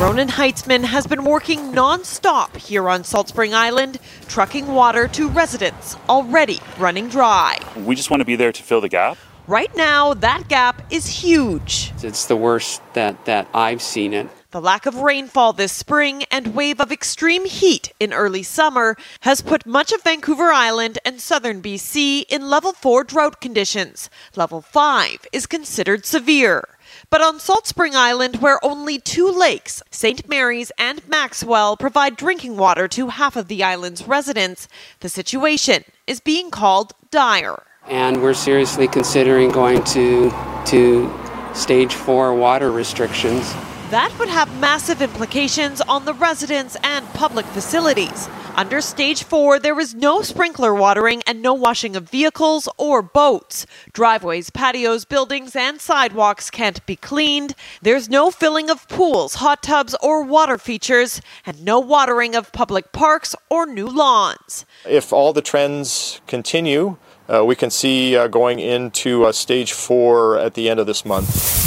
Ronan 0.00 0.28
Heitzman 0.28 0.82
has 0.84 1.06
been 1.06 1.24
working 1.24 1.72
non-stop 1.72 2.56
here 2.56 2.88
on 2.88 3.04
Salt 3.04 3.28
Spring 3.28 3.52
Island, 3.52 3.98
trucking 4.28 4.66
water 4.68 5.06
to 5.08 5.28
residents 5.28 5.94
already 6.08 6.58
running 6.78 7.10
dry. 7.10 7.58
We 7.76 7.96
just 7.96 8.08
want 8.08 8.22
to 8.22 8.24
be 8.24 8.34
there 8.34 8.50
to 8.50 8.62
fill 8.62 8.80
the 8.80 8.88
gap. 8.88 9.18
Right 9.46 9.76
now, 9.76 10.14
that 10.14 10.48
gap 10.48 10.90
is 10.90 11.06
huge. 11.06 11.92
It's 12.02 12.24
the 12.24 12.36
worst 12.36 12.80
that, 12.94 13.26
that 13.26 13.46
I've 13.52 13.82
seen 13.82 14.14
it. 14.14 14.30
The 14.52 14.60
lack 14.62 14.86
of 14.86 14.94
rainfall 14.96 15.52
this 15.52 15.72
spring 15.72 16.24
and 16.30 16.54
wave 16.54 16.80
of 16.80 16.90
extreme 16.90 17.44
heat 17.44 17.92
in 18.00 18.14
early 18.14 18.42
summer 18.42 18.96
has 19.20 19.42
put 19.42 19.66
much 19.66 19.92
of 19.92 20.02
Vancouver 20.02 20.50
Island 20.50 20.98
and 21.04 21.20
southern 21.20 21.60
BC 21.60 22.24
in 22.30 22.48
level 22.48 22.72
4 22.72 23.04
drought 23.04 23.42
conditions. 23.42 24.08
Level 24.34 24.62
5 24.62 25.26
is 25.30 25.46
considered 25.46 26.06
severe. 26.06 26.64
But 27.10 27.22
on 27.22 27.40
Salt 27.40 27.66
Spring 27.66 27.96
Island, 27.96 28.36
where 28.36 28.64
only 28.64 29.00
two 29.00 29.28
lakes, 29.28 29.82
St. 29.90 30.28
Mary's 30.28 30.70
and 30.78 31.06
Maxwell, 31.08 31.76
provide 31.76 32.16
drinking 32.16 32.56
water 32.56 32.86
to 32.86 33.08
half 33.08 33.34
of 33.34 33.48
the 33.48 33.64
island's 33.64 34.06
residents, 34.06 34.68
the 35.00 35.08
situation 35.08 35.82
is 36.06 36.20
being 36.20 36.52
called 36.52 36.92
dire. 37.10 37.64
And 37.88 38.22
we're 38.22 38.34
seriously 38.34 38.86
considering 38.86 39.50
going 39.50 39.82
to, 39.86 40.30
to 40.66 41.12
stage 41.52 41.94
four 41.94 42.32
water 42.32 42.70
restrictions. 42.70 43.52
That 43.90 44.16
would 44.20 44.28
have 44.28 44.60
massive 44.60 45.02
implications 45.02 45.80
on 45.80 46.04
the 46.04 46.14
residents 46.14 46.76
and 46.84 47.04
public 47.08 47.44
facilities. 47.46 48.28
Under 48.54 48.80
stage 48.80 49.24
four, 49.24 49.58
there 49.58 49.80
is 49.80 49.96
no 49.96 50.22
sprinkler 50.22 50.72
watering 50.72 51.22
and 51.26 51.42
no 51.42 51.54
washing 51.54 51.96
of 51.96 52.08
vehicles 52.08 52.68
or 52.76 53.02
boats. 53.02 53.66
Driveways, 53.92 54.50
patios, 54.50 55.04
buildings, 55.04 55.56
and 55.56 55.80
sidewalks 55.80 56.50
can't 56.50 56.86
be 56.86 56.94
cleaned. 56.94 57.56
There's 57.82 58.08
no 58.08 58.30
filling 58.30 58.70
of 58.70 58.86
pools, 58.86 59.34
hot 59.34 59.60
tubs, 59.60 59.96
or 60.00 60.22
water 60.22 60.56
features, 60.56 61.20
and 61.44 61.64
no 61.64 61.80
watering 61.80 62.36
of 62.36 62.52
public 62.52 62.92
parks 62.92 63.34
or 63.48 63.66
new 63.66 63.88
lawns. 63.88 64.66
If 64.88 65.12
all 65.12 65.32
the 65.32 65.42
trends 65.42 66.20
continue, 66.28 66.96
uh, 67.28 67.44
we 67.44 67.56
can 67.56 67.70
see 67.70 68.16
uh, 68.16 68.28
going 68.28 68.60
into 68.60 69.24
uh, 69.24 69.32
stage 69.32 69.72
four 69.72 70.38
at 70.38 70.54
the 70.54 70.70
end 70.70 70.78
of 70.78 70.86
this 70.86 71.04
month. 71.04 71.59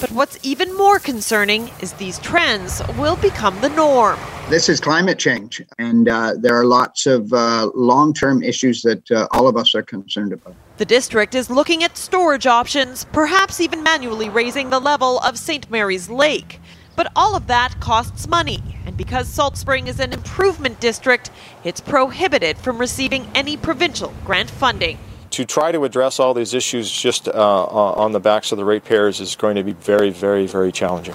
But 0.00 0.12
what's 0.12 0.38
even 0.44 0.76
more 0.76 1.00
concerning 1.00 1.70
is 1.80 1.92
these 1.94 2.20
trends 2.20 2.80
will 2.96 3.16
become 3.16 3.60
the 3.60 3.68
norm. 3.70 4.16
This 4.48 4.68
is 4.68 4.78
climate 4.78 5.18
change, 5.18 5.60
and 5.76 6.08
uh, 6.08 6.34
there 6.38 6.54
are 6.54 6.64
lots 6.64 7.06
of 7.06 7.32
uh, 7.32 7.72
long 7.74 8.14
term 8.14 8.40
issues 8.44 8.82
that 8.82 9.10
uh, 9.10 9.26
all 9.32 9.48
of 9.48 9.56
us 9.56 9.74
are 9.74 9.82
concerned 9.82 10.32
about. 10.32 10.54
The 10.76 10.84
district 10.84 11.34
is 11.34 11.50
looking 11.50 11.82
at 11.82 11.96
storage 11.96 12.46
options, 12.46 13.06
perhaps 13.06 13.60
even 13.60 13.82
manually 13.82 14.28
raising 14.28 14.70
the 14.70 14.78
level 14.78 15.18
of 15.18 15.36
St. 15.36 15.68
Mary's 15.68 16.08
Lake. 16.08 16.60
But 16.94 17.10
all 17.16 17.34
of 17.34 17.48
that 17.48 17.80
costs 17.80 18.28
money, 18.28 18.62
and 18.86 18.96
because 18.96 19.28
Salt 19.28 19.56
Spring 19.56 19.88
is 19.88 19.98
an 19.98 20.12
improvement 20.12 20.78
district, 20.78 21.30
it's 21.64 21.80
prohibited 21.80 22.56
from 22.56 22.78
receiving 22.78 23.26
any 23.34 23.56
provincial 23.56 24.14
grant 24.24 24.50
funding 24.50 24.98
to 25.30 25.44
try 25.44 25.72
to 25.72 25.84
address 25.84 26.18
all 26.18 26.34
these 26.34 26.54
issues 26.54 26.90
just 26.90 27.28
uh, 27.28 27.64
on 27.64 28.12
the 28.12 28.20
backs 28.20 28.52
of 28.52 28.58
the 28.58 28.64
ratepayers 28.64 29.20
is 29.20 29.36
going 29.36 29.56
to 29.56 29.62
be 29.62 29.72
very, 29.72 30.10
very, 30.10 30.46
very 30.46 30.72
challenging. 30.72 31.14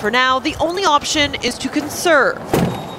For 0.00 0.10
now, 0.10 0.38
the 0.38 0.56
only 0.56 0.84
option 0.84 1.34
is 1.36 1.56
to 1.58 1.68
conserve. 1.68 2.38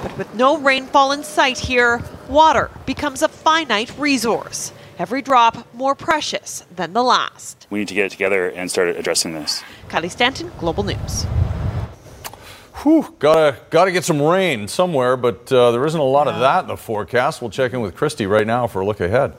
But 0.02 0.16
with 0.18 0.34
no 0.34 0.58
rainfall 0.58 1.12
in 1.12 1.22
sight 1.22 1.58
here, 1.58 2.02
water 2.28 2.70
becomes 2.86 3.22
a 3.22 3.28
finite 3.28 3.96
resource. 3.98 4.72
Every 4.98 5.22
drop 5.22 5.66
more 5.74 5.94
precious 5.94 6.64
than 6.74 6.92
the 6.92 7.02
last. 7.02 7.66
We 7.70 7.80
need 7.80 7.88
to 7.88 7.94
get 7.94 8.06
it 8.06 8.12
together 8.12 8.48
and 8.48 8.70
start 8.70 8.88
addressing 8.88 9.34
this. 9.34 9.62
Kylie 9.88 10.10
Stanton, 10.10 10.52
Global 10.58 10.84
News. 10.84 11.24
Whew, 12.82 13.14
gotta 13.18 13.56
gotta 13.70 13.92
get 13.92 14.04
some 14.04 14.20
rain 14.20 14.68
somewhere, 14.68 15.16
but 15.16 15.50
uh, 15.50 15.70
there 15.70 15.84
isn't 15.86 15.98
a 15.98 16.04
lot 16.04 16.28
of 16.28 16.38
that 16.40 16.64
in 16.64 16.68
the 16.68 16.76
forecast. 16.76 17.40
We'll 17.40 17.50
check 17.50 17.72
in 17.72 17.80
with 17.80 17.96
Kristi 17.96 18.28
right 18.28 18.46
now 18.46 18.66
for 18.66 18.80
a 18.80 18.86
look 18.86 19.00
ahead. 19.00 19.34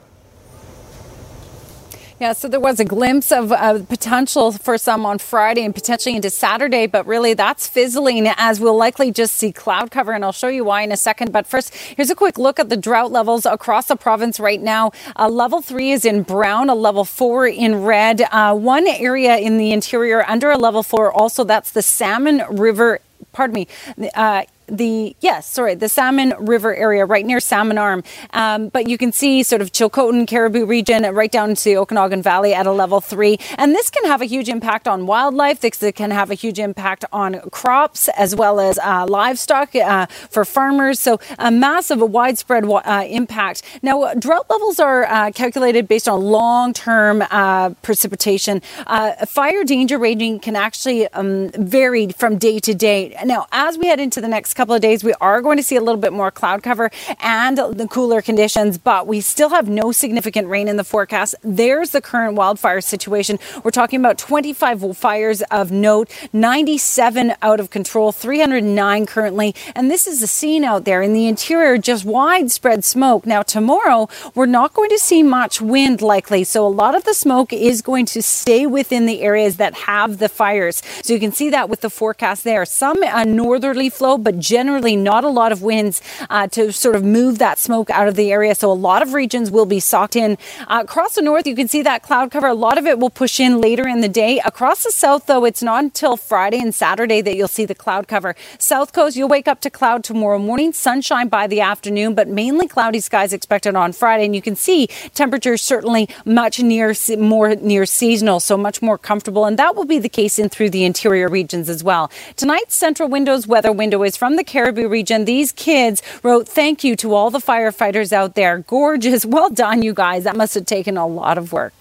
Yeah, 2.18 2.32
so 2.32 2.48
there 2.48 2.60
was 2.60 2.80
a 2.80 2.84
glimpse 2.86 3.30
of 3.30 3.52
uh, 3.52 3.82
potential 3.82 4.50
for 4.50 4.78
some 4.78 5.04
on 5.04 5.18
Friday 5.18 5.66
and 5.66 5.74
potentially 5.74 6.16
into 6.16 6.30
Saturday, 6.30 6.86
but 6.86 7.06
really 7.06 7.34
that's 7.34 7.68
fizzling 7.68 8.26
as 8.38 8.58
we'll 8.58 8.74
likely 8.74 9.12
just 9.12 9.34
see 9.34 9.52
cloud 9.52 9.90
cover, 9.90 10.12
and 10.12 10.24
I'll 10.24 10.32
show 10.32 10.48
you 10.48 10.64
why 10.64 10.80
in 10.80 10.92
a 10.92 10.96
second. 10.96 11.30
But 11.30 11.46
first, 11.46 11.74
here's 11.74 12.08
a 12.08 12.14
quick 12.14 12.38
look 12.38 12.58
at 12.58 12.70
the 12.70 12.76
drought 12.76 13.12
levels 13.12 13.44
across 13.44 13.88
the 13.88 13.96
province 13.96 14.40
right 14.40 14.62
now. 14.62 14.92
Uh, 15.14 15.28
level 15.28 15.60
three 15.60 15.90
is 15.90 16.06
in 16.06 16.22
brown, 16.22 16.70
a 16.70 16.74
level 16.74 17.04
four 17.04 17.46
in 17.46 17.82
red. 17.82 18.22
Uh, 18.32 18.54
one 18.54 18.86
area 18.86 19.36
in 19.36 19.58
the 19.58 19.72
interior 19.72 20.26
under 20.26 20.50
a 20.50 20.56
level 20.56 20.82
four, 20.82 21.12
also 21.12 21.44
that's 21.44 21.72
the 21.72 21.82
Salmon 21.82 22.42
River 22.48 23.00
pardon 23.32 23.54
me, 23.54 23.68
uh, 24.14 24.44
the 24.66 25.16
yes, 25.20 25.46
sorry, 25.46 25.74
the 25.74 25.88
Salmon 25.88 26.34
River 26.38 26.74
area, 26.74 27.04
right 27.04 27.24
near 27.24 27.40
Salmon 27.40 27.78
Arm. 27.78 28.02
Um, 28.32 28.68
but 28.68 28.88
you 28.88 28.98
can 28.98 29.12
see 29.12 29.42
sort 29.42 29.62
of 29.62 29.72
Chilcotin, 29.72 30.26
Cariboo 30.26 30.66
region, 30.66 31.02
right 31.14 31.30
down 31.30 31.54
to 31.54 31.64
the 31.64 31.76
Okanagan 31.76 32.22
Valley 32.22 32.52
at 32.52 32.66
a 32.66 32.72
level 32.72 33.00
three, 33.00 33.38
and 33.58 33.74
this 33.74 33.90
can 33.90 34.04
have 34.04 34.20
a 34.20 34.24
huge 34.24 34.48
impact 34.48 34.88
on 34.88 35.06
wildlife. 35.06 35.60
This 35.60 35.84
can 35.94 36.10
have 36.10 36.30
a 36.30 36.34
huge 36.34 36.58
impact 36.58 37.04
on 37.12 37.40
crops 37.50 38.08
as 38.08 38.34
well 38.34 38.60
as 38.60 38.78
uh, 38.78 39.06
livestock 39.08 39.74
uh, 39.74 40.06
for 40.06 40.44
farmers. 40.44 40.98
So 41.00 41.20
a 41.38 41.50
massive, 41.50 42.00
a 42.00 42.06
widespread 42.06 42.64
uh, 42.64 43.04
impact. 43.08 43.62
Now, 43.82 44.14
drought 44.14 44.46
levels 44.50 44.80
are 44.80 45.04
uh, 45.04 45.30
calculated 45.32 45.86
based 45.86 46.08
on 46.08 46.20
long-term 46.20 47.22
uh, 47.30 47.70
precipitation. 47.82 48.62
Uh, 48.86 49.26
fire 49.26 49.64
danger 49.64 49.98
rating 49.98 50.40
can 50.40 50.56
actually 50.56 51.06
um, 51.08 51.50
vary 51.50 52.08
from 52.08 52.38
day 52.38 52.58
to 52.60 52.74
day. 52.74 53.16
Now, 53.24 53.46
as 53.52 53.78
we 53.78 53.86
head 53.86 54.00
into 54.00 54.20
the 54.20 54.28
next 54.28 54.54
couple 54.56 54.74
of 54.74 54.80
days, 54.80 55.04
we 55.04 55.12
are 55.20 55.42
going 55.42 55.58
to 55.58 55.62
see 55.62 55.76
a 55.76 55.80
little 55.80 56.00
bit 56.00 56.12
more 56.12 56.30
cloud 56.30 56.62
cover 56.62 56.90
and 57.20 57.58
the 57.58 57.86
cooler 57.88 58.22
conditions, 58.22 58.78
but 58.78 59.06
we 59.06 59.20
still 59.20 59.50
have 59.50 59.68
no 59.68 59.92
significant 59.92 60.48
rain 60.48 60.66
in 60.66 60.76
the 60.76 60.84
forecast. 60.84 61.34
There's 61.42 61.90
the 61.90 62.00
current 62.00 62.34
wildfire 62.34 62.80
situation. 62.80 63.38
We're 63.62 63.70
talking 63.70 64.00
about 64.00 64.16
25 64.18 64.96
fires 64.96 65.42
of 65.50 65.70
note, 65.70 66.10
97 66.32 67.34
out 67.42 67.60
of 67.60 67.70
control, 67.70 68.12
309 68.12 69.06
currently. 69.06 69.54
And 69.74 69.90
this 69.90 70.06
is 70.06 70.20
the 70.20 70.26
scene 70.26 70.64
out 70.64 70.84
there 70.84 71.02
in 71.02 71.12
the 71.12 71.26
interior, 71.26 71.76
just 71.76 72.04
widespread 72.04 72.82
smoke. 72.84 73.26
Now, 73.26 73.42
tomorrow, 73.42 74.08
we're 74.34 74.46
not 74.46 74.72
going 74.72 74.90
to 74.90 74.98
see 74.98 75.22
much 75.22 75.60
wind 75.60 76.00
likely. 76.00 76.44
So 76.44 76.66
a 76.66 76.68
lot 76.68 76.94
of 76.94 77.04
the 77.04 77.14
smoke 77.14 77.52
is 77.52 77.82
going 77.82 78.06
to 78.06 78.22
stay 78.22 78.66
within 78.66 79.04
the 79.04 79.20
areas 79.20 79.58
that 79.58 79.74
have 79.74 80.18
the 80.18 80.30
fires. 80.30 80.82
So 81.02 81.12
you 81.12 81.20
can 81.20 81.32
see 81.32 81.50
that 81.50 81.68
with 81.68 81.82
the 81.82 81.90
forecast 81.90 82.44
there. 82.44 82.64
Some 82.64 83.02
uh, 83.02 83.24
northerly 83.24 83.90
flow, 83.90 84.16
but 84.16 84.45
generally 84.46 84.94
not 84.96 85.24
a 85.24 85.28
lot 85.28 85.52
of 85.52 85.62
winds 85.62 86.00
uh, 86.30 86.46
to 86.48 86.72
sort 86.72 86.94
of 86.94 87.02
move 87.04 87.38
that 87.38 87.58
smoke 87.58 87.90
out 87.90 88.06
of 88.06 88.14
the 88.14 88.30
area. 88.30 88.54
So 88.54 88.70
a 88.70 88.74
lot 88.74 89.02
of 89.02 89.12
regions 89.12 89.50
will 89.50 89.66
be 89.66 89.80
socked 89.80 90.16
in. 90.16 90.38
Uh, 90.68 90.82
across 90.84 91.14
the 91.14 91.22
north, 91.22 91.46
you 91.46 91.56
can 91.56 91.68
see 91.68 91.82
that 91.82 92.02
cloud 92.02 92.30
cover. 92.30 92.46
A 92.46 92.54
lot 92.54 92.78
of 92.78 92.86
it 92.86 92.98
will 92.98 93.10
push 93.10 93.40
in 93.40 93.60
later 93.60 93.88
in 93.88 94.00
the 94.00 94.08
day. 94.08 94.40
Across 94.44 94.84
the 94.84 94.92
south, 94.92 95.26
though, 95.26 95.44
it's 95.44 95.62
not 95.62 95.82
until 95.82 96.16
Friday 96.16 96.60
and 96.60 96.74
Saturday 96.74 97.20
that 97.20 97.36
you'll 97.36 97.48
see 97.48 97.64
the 97.64 97.74
cloud 97.74 98.06
cover. 98.06 98.36
South 98.58 98.92
coast, 98.92 99.16
you'll 99.16 99.28
wake 99.28 99.48
up 99.48 99.60
to 99.62 99.70
cloud 99.70 100.04
tomorrow 100.04 100.38
morning, 100.38 100.72
sunshine 100.72 101.28
by 101.28 101.46
the 101.46 101.60
afternoon, 101.60 102.14
but 102.14 102.28
mainly 102.28 102.68
cloudy 102.68 103.00
skies 103.00 103.32
expected 103.32 103.74
on 103.74 103.92
Friday. 103.92 104.24
And 104.26 104.34
you 104.34 104.42
can 104.42 104.56
see 104.56 104.86
temperatures 105.14 105.62
certainly 105.62 106.08
much 106.24 106.60
near 106.60 106.94
more 107.18 107.54
near 107.56 107.86
seasonal, 107.86 108.40
so 108.40 108.56
much 108.56 108.80
more 108.80 108.98
comfortable. 108.98 109.44
And 109.44 109.58
that 109.58 109.74
will 109.74 109.84
be 109.84 109.98
the 109.98 110.08
case 110.08 110.38
in 110.38 110.48
through 110.48 110.70
the 110.70 110.84
interior 110.84 111.28
regions 111.28 111.68
as 111.68 111.82
well. 111.82 112.10
Tonight's 112.36 112.78
Centra 112.80 113.08
Windows 113.08 113.46
weather 113.46 113.72
window 113.72 114.02
is 114.02 114.16
from 114.16 114.35
the 114.36 114.44
Cariboo 114.44 114.88
region. 114.88 115.24
These 115.24 115.52
kids 115.52 116.02
wrote 116.22 116.48
thank 116.48 116.84
you 116.84 116.96
to 116.96 117.14
all 117.14 117.30
the 117.30 117.38
firefighters 117.38 118.12
out 118.12 118.34
there. 118.34 118.58
Gorgeous. 118.60 119.24
Well 119.36 119.50
done, 119.50 119.82
you 119.82 119.92
guys. 119.92 120.24
That 120.24 120.34
must 120.36 120.54
have 120.54 120.64
taken 120.64 120.96
a 120.96 121.06
lot 121.06 121.36
of 121.36 121.52
work. 121.52 121.74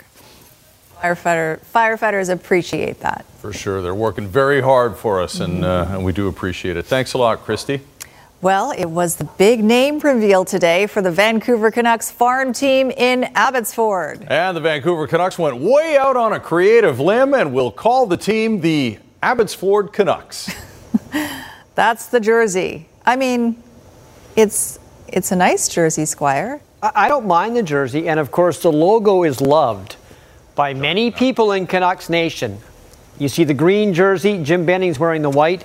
Firefighter, 1.01 1.60
firefighters 1.74 2.30
appreciate 2.30 2.99
that. 2.99 3.24
For 3.39 3.53
sure. 3.53 3.82
They're 3.82 3.95
working 3.95 4.28
very 4.28 4.62
hard 4.62 4.97
for 4.97 5.22
us, 5.22 5.39
and, 5.39 5.64
uh, 5.64 5.86
and 5.89 6.03
we 6.03 6.12
do 6.12 6.28
appreciate 6.28 6.76
it. 6.76 6.86
Thanks 6.86 7.14
a 7.14 7.18
lot, 7.18 7.45
Kristi. 7.45 7.80
Well, 8.41 8.72
it 8.72 8.86
was 8.86 9.16
the 9.16 9.24
big 9.24 9.64
name 9.64 9.99
reveal 9.99 10.45
today 10.45 10.88
for 10.88 11.01
the 11.01 11.12
Vancouver 11.12 11.72
Canucks 11.72 12.12
farm 12.12 12.53
team 12.53 12.91
in 12.91 13.24
Abbotsford. 13.36 14.28
And 14.30 14.56
the 14.56 14.62
Vancouver 14.62 15.08
Canucks 15.08 15.39
went 15.39 15.58
way 15.58 15.97
out 15.97 16.18
on 16.18 16.34
a 16.34 16.39
creative 16.39 16.99
limb 16.99 17.34
and 17.34 17.53
will 17.53 17.72
call 17.72 18.06
the 18.06 18.18
team 18.18 18.62
the 18.62 18.99
Abbotsford 19.24 19.93
Canucks. 19.93 20.53
That's 21.76 22.07
the 22.07 22.19
jersey. 22.19 22.88
I 23.05 23.15
mean, 23.15 23.61
it's 24.36 24.80
it's 25.07 25.32
a 25.32 25.36
nice 25.36 25.67
jersey, 25.67 26.05
Squire. 26.05 26.61
I 26.82 27.07
don't 27.07 27.26
mind 27.26 27.55
the 27.55 27.63
jersey, 27.63 28.07
and 28.07 28.19
of 28.19 28.32
course, 28.32 28.61
the 28.61 28.71
logo 28.71 29.23
is 29.23 29.41
loved 29.41 29.95
by 30.55 30.73
many 30.73 31.11
people 31.11 31.51
in 31.51 31.67
Canucks 31.67 32.09
Nation. 32.09 32.59
You 33.17 33.28
see 33.28 33.43
the 33.43 33.53
green 33.53 33.93
jersey, 33.93 34.43
Jim 34.43 34.65
Benning's 34.65 34.99
wearing 34.99 35.21
the 35.21 35.30
white, 35.30 35.63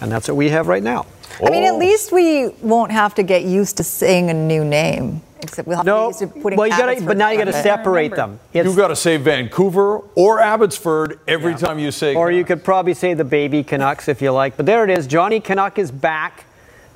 and 0.00 0.10
that's 0.10 0.26
what 0.26 0.36
we 0.36 0.48
have 0.48 0.66
right 0.66 0.82
now. 0.82 1.06
I 1.44 1.50
mean, 1.50 1.64
at 1.64 1.74
oh. 1.74 1.78
least 1.78 2.12
we 2.12 2.48
won't 2.60 2.90
have 2.90 3.14
to 3.16 3.22
get 3.22 3.44
used 3.44 3.76
to 3.76 3.84
saying 3.84 4.30
a 4.30 4.34
new 4.34 4.64
name. 4.64 5.22
Except 5.42 5.68
we'll 5.68 5.76
have 5.76 5.86
No, 5.86 6.12
to 6.12 6.18
get 6.26 6.34
used 6.34 6.42
putting 6.42 6.56
well, 6.58 6.66
you 6.66 6.76
gotta- 6.76 7.00
but 7.02 7.16
now 7.16 7.30
you 7.30 7.38
on 7.40 7.46
gotta 7.46 7.62
separate 7.62 8.14
them. 8.14 8.40
You've 8.52 8.76
got 8.76 8.88
to 8.88 8.96
say 8.96 9.16
Vancouver 9.16 9.98
or 10.14 10.40
Abbotsford 10.40 11.20
every 11.28 11.54
time 11.54 11.78
you 11.78 11.90
say. 11.90 12.14
Or 12.14 12.30
you 12.30 12.44
could 12.44 12.64
probably 12.64 12.94
say 12.94 13.14
the 13.14 13.24
baby 13.24 13.62
Canucks 13.62 14.08
if 14.08 14.20
you 14.20 14.32
like. 14.32 14.56
But 14.56 14.66
there 14.66 14.84
it 14.84 14.90
is. 14.90 15.06
Johnny 15.06 15.40
Canuck 15.40 15.78
is 15.78 15.90
back. 15.90 16.44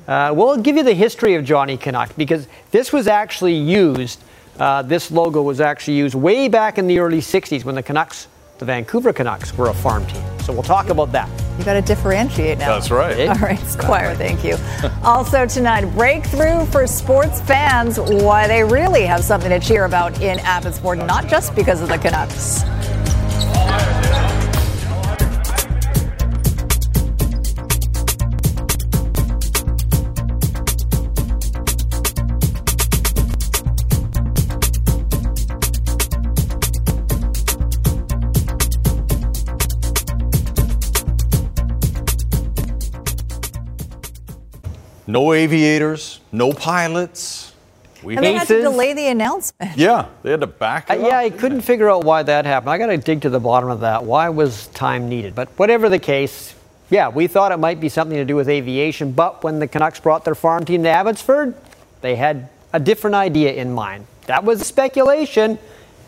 Uh, 0.08 0.32
we'll 0.34 0.56
give 0.56 0.76
you 0.76 0.82
the 0.82 0.94
history 0.94 1.34
of 1.36 1.44
Johnny 1.44 1.76
Canuck 1.76 2.10
because 2.16 2.48
this 2.72 2.92
was 2.92 3.06
actually 3.06 3.54
used. 3.54 4.20
Uh, 4.58 4.82
this 4.82 5.10
logo 5.10 5.40
was 5.42 5.60
actually 5.60 5.96
used 5.96 6.14
way 6.14 6.48
back 6.48 6.76
in 6.76 6.86
the 6.86 6.98
early 6.98 7.20
60s 7.20 7.64
when 7.64 7.74
the 7.74 7.82
Canucks, 7.82 8.26
the 8.62 8.66
Vancouver 8.66 9.12
Canucks, 9.12 9.56
were 9.56 9.68
a 9.68 9.74
farm 9.74 10.06
team. 10.06 10.22
So 10.42 10.52
we'll 10.52 10.62
talk 10.62 10.88
about 10.88 11.10
that. 11.12 11.28
You 11.58 11.64
got 11.64 11.74
to 11.74 11.82
differentiate 11.82 12.58
now. 12.58 12.74
That's 12.74 12.90
right. 12.90 13.28
All 13.28 13.34
right, 13.36 13.58
Squire, 13.60 14.14
thank 14.14 14.44
you. 14.44 14.56
also 15.02 15.46
tonight, 15.46 15.84
breakthrough 15.94 16.64
for 16.66 16.86
sports 16.86 17.40
fans. 17.40 17.98
Why 17.98 18.46
they 18.46 18.62
really 18.64 19.02
have 19.02 19.24
something 19.24 19.50
to 19.50 19.60
cheer 19.60 19.84
about 19.84 20.20
in 20.22 20.38
Abbotsford, 20.40 20.98
not 20.98 21.28
just 21.28 21.54
because 21.54 21.82
of 21.82 21.88
the 21.88 21.98
Canucks. 21.98 22.62
No 45.12 45.34
aviators, 45.34 46.20
no 46.32 46.54
pilots. 46.54 47.52
We 48.02 48.16
And 48.16 48.24
they 48.24 48.32
had 48.32 48.48
to 48.48 48.62
delay 48.62 48.94
the 48.94 49.08
announcement. 49.08 49.76
Yeah, 49.76 50.06
they 50.22 50.30
had 50.30 50.40
to 50.40 50.46
back 50.46 50.90
Uh, 50.90 50.94
it 50.94 51.02
yeah. 51.02 51.18
I 51.18 51.28
couldn't 51.28 51.60
figure 51.60 51.90
out 51.90 52.02
why 52.02 52.22
that 52.22 52.46
happened. 52.46 52.70
I 52.70 52.78
got 52.78 52.86
to 52.86 52.96
dig 52.96 53.20
to 53.20 53.28
the 53.28 53.38
bottom 53.38 53.68
of 53.68 53.80
that. 53.80 54.04
Why 54.04 54.30
was 54.30 54.68
time 54.68 55.10
needed? 55.10 55.34
But 55.34 55.50
whatever 55.58 55.90
the 55.90 55.98
case, 55.98 56.54
yeah, 56.88 57.10
we 57.10 57.26
thought 57.26 57.52
it 57.52 57.58
might 57.58 57.78
be 57.78 57.90
something 57.90 58.16
to 58.16 58.24
do 58.24 58.36
with 58.36 58.48
aviation. 58.48 59.12
But 59.12 59.44
when 59.44 59.58
the 59.58 59.68
Canucks 59.68 60.00
brought 60.00 60.24
their 60.24 60.34
farm 60.34 60.64
team 60.64 60.82
to 60.84 60.88
Abbotsford, 60.88 61.54
they 62.00 62.16
had 62.16 62.48
a 62.72 62.80
different 62.80 63.14
idea 63.14 63.52
in 63.52 63.70
mind. 63.70 64.06
That 64.28 64.44
was 64.44 64.66
speculation. 64.66 65.58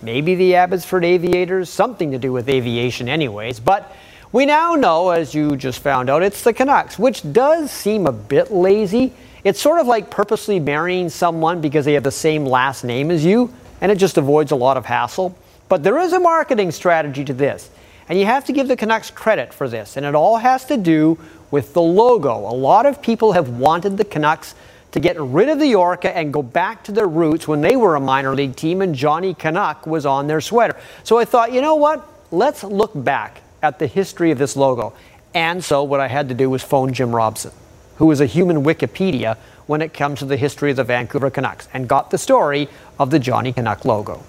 Maybe 0.00 0.34
the 0.34 0.54
Abbotsford 0.54 1.04
Aviators, 1.04 1.68
something 1.68 2.10
to 2.12 2.18
do 2.18 2.32
with 2.32 2.48
aviation, 2.48 3.10
anyways. 3.10 3.60
But 3.60 3.94
we 4.34 4.46
now 4.46 4.74
know, 4.74 5.10
as 5.10 5.32
you 5.32 5.54
just 5.54 5.78
found 5.78 6.10
out, 6.10 6.24
it's 6.24 6.42
the 6.42 6.52
Canucks, 6.52 6.98
which 6.98 7.32
does 7.32 7.70
seem 7.70 8.08
a 8.08 8.10
bit 8.10 8.50
lazy. 8.50 9.12
It's 9.44 9.60
sort 9.60 9.78
of 9.78 9.86
like 9.86 10.10
purposely 10.10 10.58
marrying 10.58 11.08
someone 11.08 11.60
because 11.60 11.84
they 11.84 11.92
have 11.92 12.02
the 12.02 12.10
same 12.10 12.44
last 12.44 12.82
name 12.82 13.12
as 13.12 13.24
you, 13.24 13.54
and 13.80 13.92
it 13.92 13.94
just 13.94 14.18
avoids 14.18 14.50
a 14.50 14.56
lot 14.56 14.76
of 14.76 14.86
hassle. 14.86 15.38
But 15.68 15.84
there 15.84 16.00
is 16.00 16.12
a 16.12 16.18
marketing 16.18 16.72
strategy 16.72 17.24
to 17.26 17.32
this, 17.32 17.70
and 18.08 18.18
you 18.18 18.26
have 18.26 18.44
to 18.46 18.52
give 18.52 18.66
the 18.66 18.76
Canucks 18.76 19.08
credit 19.08 19.54
for 19.54 19.68
this, 19.68 19.96
and 19.96 20.04
it 20.04 20.16
all 20.16 20.38
has 20.38 20.64
to 20.64 20.76
do 20.76 21.16
with 21.52 21.72
the 21.72 21.82
logo. 21.82 22.36
A 22.36 22.56
lot 22.56 22.86
of 22.86 23.00
people 23.00 23.34
have 23.34 23.50
wanted 23.50 23.96
the 23.98 24.04
Canucks 24.04 24.56
to 24.90 24.98
get 24.98 25.16
rid 25.20 25.48
of 25.48 25.60
the 25.60 25.76
Orca 25.76 26.10
and 26.10 26.32
go 26.32 26.42
back 26.42 26.82
to 26.84 26.90
their 26.90 27.06
roots 27.06 27.46
when 27.46 27.60
they 27.60 27.76
were 27.76 27.94
a 27.94 28.00
minor 28.00 28.34
league 28.34 28.56
team 28.56 28.82
and 28.82 28.96
Johnny 28.96 29.32
Canuck 29.32 29.86
was 29.86 30.04
on 30.04 30.26
their 30.26 30.40
sweater. 30.40 30.76
So 31.04 31.18
I 31.18 31.24
thought, 31.24 31.52
you 31.52 31.60
know 31.60 31.76
what? 31.76 32.04
Let's 32.32 32.64
look 32.64 32.90
back 32.96 33.42
at 33.64 33.78
the 33.78 33.86
history 33.86 34.30
of 34.30 34.38
this 34.38 34.54
logo. 34.56 34.92
And 35.34 35.64
so 35.64 35.82
what 35.82 35.98
I 35.98 36.08
had 36.08 36.28
to 36.28 36.34
do 36.34 36.48
was 36.50 36.62
phone 36.62 36.92
Jim 36.92 37.14
Robson, 37.14 37.50
who 37.96 38.10
is 38.10 38.20
a 38.20 38.26
human 38.26 38.62
Wikipedia 38.62 39.36
when 39.66 39.80
it 39.80 39.94
comes 39.94 40.18
to 40.20 40.26
the 40.26 40.36
history 40.36 40.70
of 40.70 40.76
the 40.76 40.84
Vancouver 40.84 41.30
Canucks, 41.30 41.68
and 41.72 41.88
got 41.88 42.10
the 42.10 42.18
story 42.18 42.68
of 42.98 43.10
the 43.10 43.18
Johnny 43.18 43.52
Canuck 43.52 43.84
logo. 43.84 44.22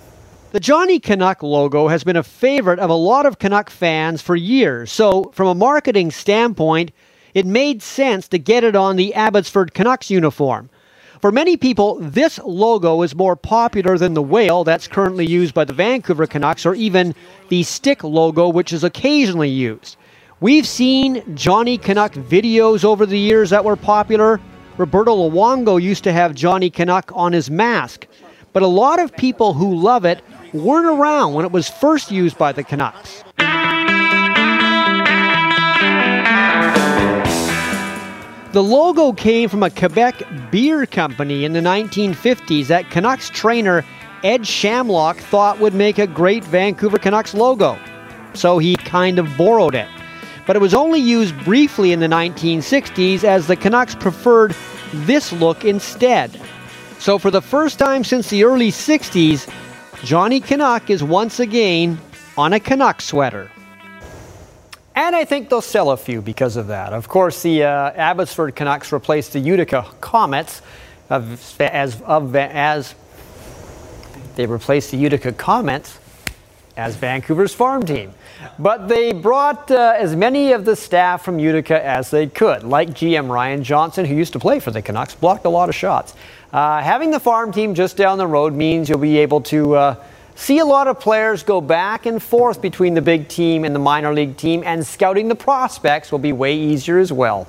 The 0.53 0.61
Johnny 0.61 1.01
Canuck 1.01 1.43
logo 1.43 1.89
has 1.89 2.05
been 2.05 2.15
a 2.15 2.23
favorite 2.23 2.79
of 2.79 2.89
a 2.89 2.95
lot 2.95 3.25
of 3.25 3.37
Canuck 3.37 3.69
fans 3.69 4.21
for 4.21 4.37
years, 4.37 4.91
so 4.91 5.25
from 5.33 5.47
a 5.47 5.55
marketing 5.55 6.11
standpoint, 6.11 6.91
it 7.33 7.45
made 7.45 7.83
sense 7.83 8.29
to 8.29 8.39
get 8.39 8.63
it 8.63 8.77
on 8.77 8.95
the 8.95 9.13
Abbotsford 9.13 9.73
Canucks 9.73 10.09
uniform. 10.09 10.69
For 11.25 11.31
many 11.31 11.57
people, 11.57 11.97
this 11.99 12.37
logo 12.45 13.01
is 13.01 13.15
more 13.15 13.35
popular 13.35 13.97
than 13.97 14.13
the 14.13 14.21
whale 14.21 14.63
that's 14.63 14.87
currently 14.87 15.25
used 15.25 15.55
by 15.55 15.65
the 15.65 15.73
Vancouver 15.73 16.27
Canucks 16.27 16.67
or 16.67 16.75
even 16.75 17.15
the 17.49 17.63
stick 17.63 18.03
logo, 18.03 18.47
which 18.47 18.71
is 18.71 18.83
occasionally 18.83 19.49
used. 19.49 19.97
We've 20.39 20.67
seen 20.67 21.35
Johnny 21.35 21.79
Canuck 21.79 22.13
videos 22.13 22.83
over 22.83 23.07
the 23.07 23.17
years 23.17 23.49
that 23.49 23.65
were 23.65 23.75
popular. 23.75 24.39
Roberto 24.77 25.15
Luongo 25.15 25.81
used 25.81 26.03
to 26.03 26.13
have 26.13 26.35
Johnny 26.35 26.69
Canuck 26.69 27.11
on 27.15 27.33
his 27.33 27.49
mask. 27.49 28.05
But 28.53 28.61
a 28.61 28.67
lot 28.67 28.99
of 28.99 29.11
people 29.17 29.53
who 29.53 29.73
love 29.73 30.05
it 30.05 30.21
weren't 30.53 30.85
around 30.85 31.33
when 31.33 31.43
it 31.43 31.51
was 31.51 31.67
first 31.67 32.11
used 32.11 32.37
by 32.37 32.51
the 32.51 32.63
Canucks. 32.63 33.23
The 38.55 38.63
logo 38.63 39.11
came 39.11 39.49
from 39.49 39.63
a 39.63 39.69
Quebec 39.69 40.23
beer 40.49 40.85
company 40.85 41.43
in 41.43 41.51
the 41.51 41.59
1950s 41.59 42.67
that 42.67 42.89
Canucks 42.89 43.29
trainer 43.29 43.83
Ed 44.23 44.43
Shamlock 44.43 45.17
thought 45.17 45.59
would 45.59 45.73
make 45.73 45.99
a 45.99 46.07
great 46.07 46.41
Vancouver 46.45 46.97
Canucks 46.97 47.33
logo. 47.33 47.77
So 48.33 48.57
he 48.57 48.77
kind 48.77 49.19
of 49.19 49.35
borrowed 49.35 49.75
it. 49.75 49.89
But 50.47 50.55
it 50.55 50.59
was 50.59 50.73
only 50.73 51.01
used 51.01 51.37
briefly 51.43 51.91
in 51.91 51.99
the 51.99 52.07
1960s 52.07 53.25
as 53.25 53.45
the 53.47 53.57
Canucks 53.57 53.93
preferred 53.93 54.55
this 54.93 55.33
look 55.33 55.65
instead. 55.65 56.39
So 56.97 57.19
for 57.19 57.31
the 57.31 57.41
first 57.41 57.77
time 57.77 58.05
since 58.05 58.29
the 58.29 58.45
early 58.45 58.71
60s, 58.71 59.53
Johnny 60.05 60.39
Canuck 60.39 60.89
is 60.89 61.03
once 61.03 61.41
again 61.41 61.99
on 62.37 62.53
a 62.53 62.61
Canuck 62.61 63.01
sweater. 63.01 63.51
And 64.95 65.13
I 65.13 65.25
think 65.25 65.49
they'll 65.49 65.61
sell 65.61 65.91
a 65.91 65.97
few 65.97 66.21
because 66.21 66.55
of 66.55 66.67
that. 66.67 66.93
Of 66.93 67.09
course, 67.09 67.43
the 67.43 67.63
uh, 67.63 67.91
Abbotsford 67.91 68.55
Canucks 68.55 68.93
replaced 68.93 69.33
the 69.33 69.39
Utica 69.39 69.85
Comets 69.99 70.61
of, 71.09 71.59
as, 71.59 72.01
of, 72.03 72.33
as 72.35 72.95
they 74.37 74.45
replaced 74.45 74.91
the 74.91 74.97
Utica 74.97 75.33
Comets 75.33 75.99
as 76.77 76.95
Vancouver's 76.95 77.53
farm 77.53 77.83
team. 77.83 78.13
But 78.57 78.87
they 78.87 79.11
brought 79.11 79.69
uh, 79.69 79.95
as 79.97 80.15
many 80.15 80.53
of 80.53 80.65
the 80.65 80.75
staff 80.75 81.23
from 81.23 81.39
Utica 81.39 81.83
as 81.85 82.09
they 82.09 82.27
could, 82.27 82.63
like 82.63 82.89
GM 82.89 83.29
Ryan 83.29 83.63
Johnson, 83.63 84.05
who 84.05 84.15
used 84.15 84.33
to 84.33 84.39
play 84.39 84.59
for 84.59 84.71
the 84.71 84.81
Canucks, 84.81 85.15
blocked 85.15 85.45
a 85.45 85.49
lot 85.49 85.69
of 85.69 85.75
shots. 85.75 86.13
Uh, 86.53 86.81
having 86.81 87.11
the 87.11 87.19
farm 87.19 87.51
team 87.51 87.73
just 87.73 87.97
down 87.97 88.17
the 88.17 88.27
road 88.27 88.53
means 88.53 88.87
you'll 88.87 88.97
be 88.97 89.17
able 89.17 89.41
to 89.41 89.75
uh, 89.75 89.95
see 90.35 90.59
a 90.59 90.65
lot 90.65 90.87
of 90.87 90.99
players 90.99 91.43
go 91.43 91.61
back 91.61 92.05
and 92.05 92.21
forth 92.21 92.61
between 92.61 92.93
the 92.93 93.01
big 93.01 93.27
team 93.27 93.65
and 93.65 93.73
the 93.73 93.79
minor 93.79 94.13
league 94.13 94.37
team, 94.37 94.61
and 94.65 94.85
scouting 94.85 95.27
the 95.27 95.35
prospects 95.35 96.11
will 96.11 96.19
be 96.19 96.33
way 96.33 96.55
easier 96.55 96.99
as 96.99 97.11
well. 97.11 97.47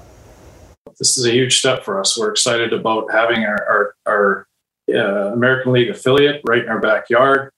This 0.98 1.18
is 1.18 1.26
a 1.26 1.32
huge 1.32 1.58
step 1.58 1.84
for 1.84 2.00
us. 2.00 2.18
We're 2.18 2.30
excited 2.30 2.72
about 2.72 3.12
having 3.12 3.44
our, 3.44 3.66
our, 3.68 3.94
our 4.06 4.46
uh, 4.94 5.32
American 5.32 5.72
League 5.72 5.90
affiliate 5.90 6.40
right 6.48 6.62
in 6.62 6.68
our 6.68 6.80
backyard. 6.80 7.52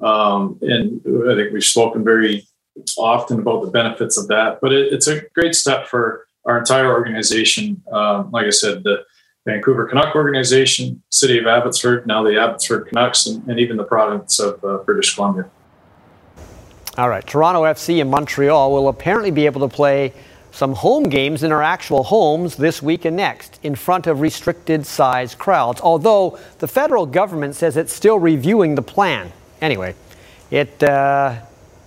Um, 0.00 0.58
and 0.62 1.00
I 1.28 1.34
think 1.34 1.52
we've 1.52 1.64
spoken 1.64 2.04
very 2.04 2.46
often 2.98 3.40
about 3.40 3.64
the 3.64 3.70
benefits 3.70 4.18
of 4.18 4.28
that, 4.28 4.58
but 4.60 4.72
it, 4.72 4.92
it's 4.92 5.08
a 5.08 5.22
great 5.34 5.54
step 5.54 5.86
for 5.86 6.26
our 6.44 6.58
entire 6.58 6.92
organization. 6.92 7.82
Um, 7.90 8.30
like 8.30 8.46
I 8.46 8.50
said, 8.50 8.84
the 8.84 9.04
Vancouver 9.46 9.86
Canuck 9.86 10.14
organization, 10.14 11.02
City 11.10 11.38
of 11.38 11.46
Abbotsford, 11.46 12.06
now 12.06 12.22
the 12.22 12.40
Abbotsford 12.40 12.88
Canucks, 12.88 13.26
and, 13.26 13.46
and 13.46 13.60
even 13.60 13.76
the 13.76 13.84
province 13.84 14.40
of 14.40 14.62
uh, 14.64 14.78
British 14.78 15.14
Columbia. 15.14 15.48
All 16.96 17.08
right, 17.08 17.26
Toronto 17.26 17.64
FC 17.64 18.00
and 18.00 18.10
Montreal 18.10 18.72
will 18.72 18.88
apparently 18.88 19.30
be 19.30 19.44
able 19.44 19.68
to 19.68 19.74
play 19.74 20.14
some 20.50 20.72
home 20.72 21.02
games 21.04 21.42
in 21.42 21.52
our 21.52 21.62
actual 21.62 22.04
homes 22.04 22.56
this 22.56 22.80
week 22.80 23.04
and 23.04 23.16
next 23.16 23.58
in 23.62 23.74
front 23.74 24.06
of 24.06 24.20
restricted 24.20 24.86
size 24.86 25.34
crowds, 25.34 25.80
although 25.80 26.38
the 26.60 26.68
federal 26.68 27.04
government 27.04 27.54
says 27.54 27.76
it's 27.76 27.92
still 27.92 28.18
reviewing 28.18 28.76
the 28.76 28.82
plan. 28.82 29.30
Anyway, 29.60 29.94
it. 30.50 30.82
Uh, 30.82 31.36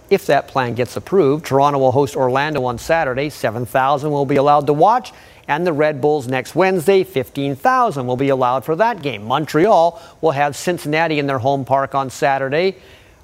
if 0.09 0.25
that 0.27 0.47
plan 0.47 0.73
gets 0.73 0.95
approved, 0.95 1.45
Toronto 1.45 1.79
will 1.79 1.91
host 1.91 2.15
Orlando 2.15 2.63
on 2.63 2.77
Saturday. 2.77 3.29
7,000 3.29 4.09
will 4.09 4.25
be 4.25 4.37
allowed 4.37 4.65
to 4.67 4.73
watch. 4.73 5.11
And 5.47 5.65
the 5.65 5.73
Red 5.73 6.01
Bulls 6.01 6.27
next 6.27 6.55
Wednesday, 6.55 7.03
15,000 7.03 8.05
will 8.05 8.17
be 8.17 8.29
allowed 8.29 8.65
for 8.65 8.75
that 8.75 9.01
game. 9.01 9.23
Montreal 9.23 10.01
will 10.19 10.31
have 10.31 10.55
Cincinnati 10.55 11.19
in 11.19 11.27
their 11.27 11.39
home 11.39 11.63
park 11.63 11.95
on 11.95 12.09
Saturday, 12.09 12.75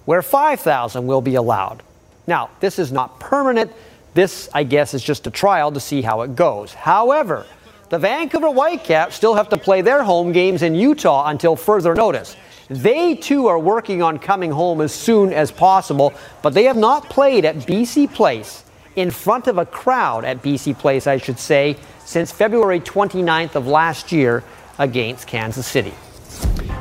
where 0.05 0.21
5,000 0.21 1.05
will 1.05 1.21
be 1.21 1.35
allowed. 1.35 1.83
Now, 2.25 2.49
this 2.61 2.79
is 2.79 2.91
not 2.91 3.19
permanent. 3.19 3.71
This, 4.13 4.47
I 4.53 4.63
guess, 4.63 4.93
is 4.93 5.03
just 5.03 5.27
a 5.27 5.31
trial 5.31 5.71
to 5.73 5.79
see 5.79 6.01
how 6.01 6.21
it 6.21 6.35
goes. 6.35 6.73
However, 6.73 7.45
the 7.89 7.99
Vancouver 7.99 8.49
Whitecaps 8.49 9.15
still 9.15 9.35
have 9.35 9.49
to 9.49 9.57
play 9.57 9.81
their 9.81 10.03
home 10.03 10.31
games 10.31 10.61
in 10.61 10.75
Utah 10.75 11.27
until 11.27 11.55
further 11.55 11.93
notice. 11.93 12.37
They 12.69 13.15
too 13.15 13.47
are 13.47 13.59
working 13.59 14.01
on 14.01 14.17
coming 14.17 14.51
home 14.51 14.81
as 14.81 14.93
soon 14.93 15.33
as 15.33 15.51
possible, 15.51 16.13
but 16.41 16.53
they 16.53 16.63
have 16.63 16.77
not 16.77 17.09
played 17.09 17.43
at 17.43 17.57
BC 17.57 18.13
Place 18.13 18.63
in 18.95 19.11
front 19.11 19.47
of 19.47 19.57
a 19.57 19.65
crowd 19.65 20.23
at 20.23 20.41
BC 20.41 20.77
Place, 20.77 21.07
I 21.07 21.17
should 21.17 21.39
say, 21.39 21.77
since 22.05 22.31
February 22.31 22.79
29th 22.79 23.55
of 23.55 23.67
last 23.67 24.11
year 24.11 24.43
against 24.77 25.27
Kansas 25.27 25.67
City. 25.67 25.93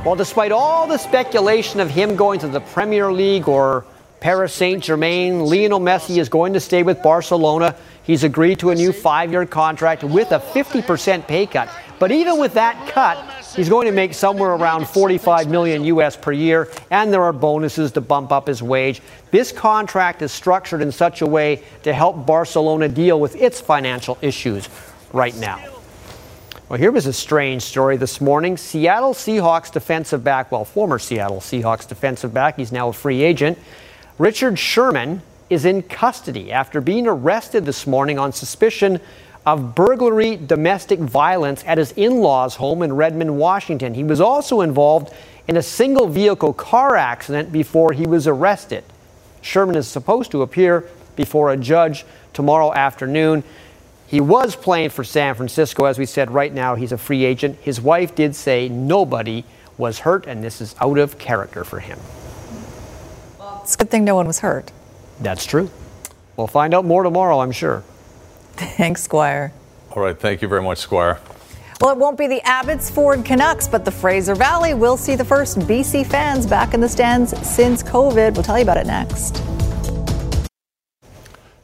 Well, 0.05 0.17
despite 0.17 0.51
all 0.51 0.87
the 0.87 0.99
speculation 0.99 1.79
of 1.79 1.91
him 1.91 2.17
going 2.17 2.41
to 2.41 2.49
the 2.49 2.61
Premier 2.61 3.13
League 3.13 3.49
or 3.49 3.85
Paris 4.19 4.53
Saint 4.53 4.83
Germain, 4.83 5.41
Lionel 5.41 5.81
Messi 5.81 6.19
is 6.19 6.29
going 6.29 6.53
to 6.53 6.61
stay 6.61 6.83
with 6.83 7.03
Barcelona. 7.03 7.77
He's 8.05 8.25
agreed 8.25 8.59
to 8.61 8.71
a 8.71 8.75
new 8.75 8.93
five 8.93 9.31
year 9.31 9.47
contract 9.47 10.03
with 10.03 10.33
a 10.33 10.41
50% 10.41 11.27
pay 11.27 11.47
cut. 11.47 11.69
But 11.99 12.11
even 12.11 12.41
with 12.41 12.55
that 12.55 12.89
cut, 12.89 13.17
he's 13.55 13.69
going 13.69 13.87
to 13.87 13.93
make 13.93 14.13
somewhere 14.13 14.51
around 14.51 14.89
45 14.89 15.49
million 15.49 15.85
US 15.85 16.17
per 16.17 16.33
year, 16.33 16.69
and 16.91 17.13
there 17.13 17.23
are 17.23 17.33
bonuses 17.33 17.93
to 17.93 18.01
bump 18.01 18.33
up 18.33 18.49
his 18.49 18.61
wage. 18.61 19.03
This 19.31 19.53
contract 19.53 20.23
is 20.23 20.33
structured 20.33 20.83
in 20.83 20.91
such 20.91 21.23
a 21.23 21.27
way 21.27 21.63
to 21.85 21.93
help 21.93 22.27
Barcelona 22.27 22.89
deal 22.89 23.21
with 23.21 23.37
its 23.37 23.61
financial 23.61 24.19
issues 24.21 24.69
right 25.13 25.37
now. 25.37 25.63
Well, 26.69 26.79
here 26.79 26.91
was 26.91 27.07
a 27.07 27.13
strange 27.13 27.63
story 27.63 27.97
this 27.97 28.21
morning. 28.21 28.57
Seattle 28.57 29.13
Seahawks 29.13 29.71
defensive 29.71 30.25
back, 30.25 30.51
well, 30.51 30.65
former 30.65 30.99
Seattle 30.99 31.41
Seahawks 31.41 31.87
defensive 31.87 32.33
back, 32.33 32.57
he's 32.57 32.73
now 32.73 32.89
a 32.89 32.93
free 32.93 33.23
agent. 33.23 33.59
Richard 34.19 34.59
Sherman 34.59 35.21
is 35.51 35.67
in 35.67 35.83
custody 35.83 36.51
after 36.51 36.81
being 36.81 37.07
arrested 37.07 37.67
this 37.67 37.87
morning 37.87 38.19
on 38.19 38.33
suspicion 38.33 39.01
of 39.45 39.75
burglary 39.75 40.37
domestic 40.37 40.99
violence 40.99 41.63
at 41.67 41.77
his 41.77 41.93
in 41.93 42.21
law's 42.21 42.55
home 42.55 42.83
in 42.83 42.95
Redmond, 42.95 43.37
Washington. 43.37 43.93
He 43.93 44.05
was 44.05 44.21
also 44.21 44.61
involved 44.61 45.13
in 45.49 45.57
a 45.57 45.63
single 45.63 46.07
vehicle 46.07 46.53
car 46.53 46.97
accident 46.97 47.53
before 47.53 47.93
he 47.93 48.07
was 48.07 48.27
arrested. 48.27 48.85
Sherman 49.43 49.77
is 49.77 49.89
supposed 49.89 50.31
to 50.31 50.43
appear 50.43 50.89
before 51.17 51.53
a 51.53 51.57
judge 51.57 52.07
tomorrow 52.33 52.73
afternoon. 52.73 53.43
He 54.13 54.21
was 54.21 54.55
playing 54.55 54.91
for 54.91 55.05
San 55.05 55.35
Francisco. 55.35 55.87
As 55.87 55.99
we 55.99 56.05
said, 56.05 56.31
right 56.31 56.53
now 56.53 56.75
he's 56.75 56.93
a 56.93 56.99
free 56.99 57.25
agent. 57.25 57.59
His 57.63 57.81
wife 57.81 58.15
did 58.15 58.37
say 58.37 58.69
nobody 58.69 59.43
was 59.79 60.01
hurt, 60.01 60.27
and 60.27 60.45
this 60.45 60.61
is 60.61 60.75
out 60.83 60.99
of 60.99 61.17
character 61.17 61.65
for 61.65 61.81
him. 61.81 61.99
Well, 63.39 63.63
It's 63.65 63.75
a 63.75 63.79
good 63.79 63.89
thing 63.89 64.05
no 64.05 64.15
one 64.15 64.27
was 64.27 64.41
hurt. 64.41 64.71
That's 65.19 65.47
true. 65.47 65.71
We'll 66.37 66.47
find 66.47 66.75
out 66.75 66.85
more 66.85 67.03
tomorrow, 67.03 67.41
I'm 67.41 67.53
sure. 67.53 67.85
Thanks, 68.53 69.03
Squire. 69.03 69.51
All 69.93 70.03
right. 70.03 70.19
Thank 70.19 70.43
you 70.43 70.49
very 70.49 70.63
much, 70.63 70.77
Squire. 70.77 71.19
Well, 71.81 71.91
it 71.93 71.97
won't 71.97 72.19
be 72.19 72.27
the 72.27 72.43
Abbotsford 72.47 73.25
Canucks, 73.25 73.67
but 73.67 73.87
the 73.87 73.91
Fraser 73.91 74.35
Valley 74.35 74.75
will 74.75 74.99
see 74.99 75.17
the 75.17 75.25
first 75.25 75.59
BC 75.61 76.07
fans 76.07 76.47
back 76.47 76.75
in 76.75 76.83
the 76.83 76.89
stands 76.89 77.31
since 77.49 77.83
COVID. 77.83 78.35
We'll 78.35 78.43
tell 78.43 78.59
you 78.59 78.63
about 78.63 78.77
it 78.77 78.87
next. 78.87 79.43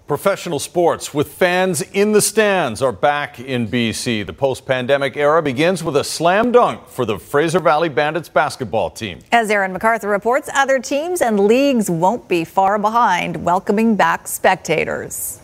Professional 0.09 0.59
sports 0.59 1.13
with 1.13 1.35
fans 1.35 1.83
in 1.83 2.13
the 2.13 2.23
stands 2.23 2.81
are 2.81 2.93
back 2.93 3.39
in 3.39 3.69
BC. 3.69 4.25
The 4.25 4.33
post 4.33 4.65
pandemic 4.65 5.19
era 5.19 5.43
begins 5.43 5.85
with 5.85 5.99
a 5.99 6.03
slam 6.03 6.51
dunk 6.51 6.89
for 6.89 7.05
the 7.05 7.19
Fraser 7.19 7.61
Valley 7.61 7.91
Bandits 7.91 8.31
basketball 8.31 8.89
team. 8.89 9.19
As 9.33 9.51
Aaron 9.51 9.75
McArthur 9.77 10.11
reports, 10.11 10.49
other 10.55 10.79
teams 10.79 11.21
and 11.21 11.39
leagues 11.39 11.91
won't 11.91 12.27
be 12.27 12.47
far 12.47 12.79
behind, 12.79 13.45
welcoming 13.45 13.97
back 13.97 14.27
spectators. 14.27 15.41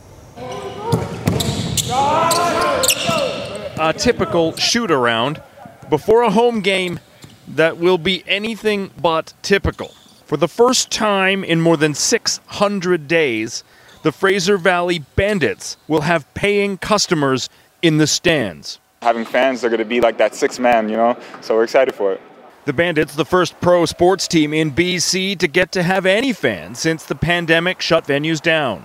A 3.78 3.94
typical 3.94 4.56
shoot 4.56 4.90
around 4.90 5.42
before 5.90 6.22
a 6.22 6.30
home 6.30 6.62
game 6.62 7.00
that 7.48 7.76
will 7.76 7.98
be 7.98 8.24
anything 8.26 8.90
but 9.02 9.34
typical. 9.42 9.88
For 10.24 10.38
the 10.38 10.48
first 10.48 10.90
time 10.90 11.44
in 11.44 11.60
more 11.60 11.76
than 11.76 11.92
600 11.92 13.06
days, 13.06 13.62
the 14.04 14.12
Fraser 14.12 14.58
Valley 14.58 14.98
Bandits 15.16 15.78
will 15.88 16.02
have 16.02 16.32
paying 16.34 16.76
customers 16.76 17.48
in 17.80 17.96
the 17.96 18.06
stands. 18.06 18.78
Having 19.00 19.24
fans, 19.24 19.60
they're 19.62 19.70
going 19.70 19.78
to 19.78 19.84
be 19.86 20.02
like 20.02 20.18
that 20.18 20.34
six 20.34 20.58
man, 20.58 20.90
you 20.90 20.96
know, 20.96 21.18
so 21.40 21.54
we're 21.56 21.64
excited 21.64 21.94
for 21.94 22.12
it. 22.12 22.20
The 22.66 22.74
Bandits, 22.74 23.14
the 23.14 23.24
first 23.24 23.58
pro 23.62 23.86
sports 23.86 24.28
team 24.28 24.52
in 24.52 24.72
BC 24.72 25.38
to 25.38 25.48
get 25.48 25.72
to 25.72 25.82
have 25.82 26.04
any 26.04 26.34
fans 26.34 26.78
since 26.78 27.04
the 27.04 27.14
pandemic 27.14 27.80
shut 27.80 28.06
venues 28.06 28.42
down. 28.42 28.84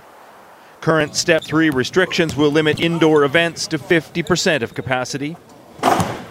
Current 0.80 1.15
Step 1.15 1.43
3 1.43 1.70
restrictions 1.70 2.38
will 2.38 2.51
limit 2.51 2.80
indoor 2.80 3.26
events 3.26 3.67
to 3.67 3.78
50% 3.78 4.61
of 4.61 4.74
capacity. 4.74 5.36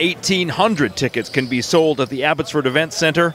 1,800 0.01 0.97
tickets 0.97 1.28
can 1.28 1.47
be 1.47 1.61
sold 1.61 2.01
at 2.01 2.09
the 2.09 2.24
Abbotsford 2.24 2.66
Event 2.66 2.95
Center. 2.95 3.34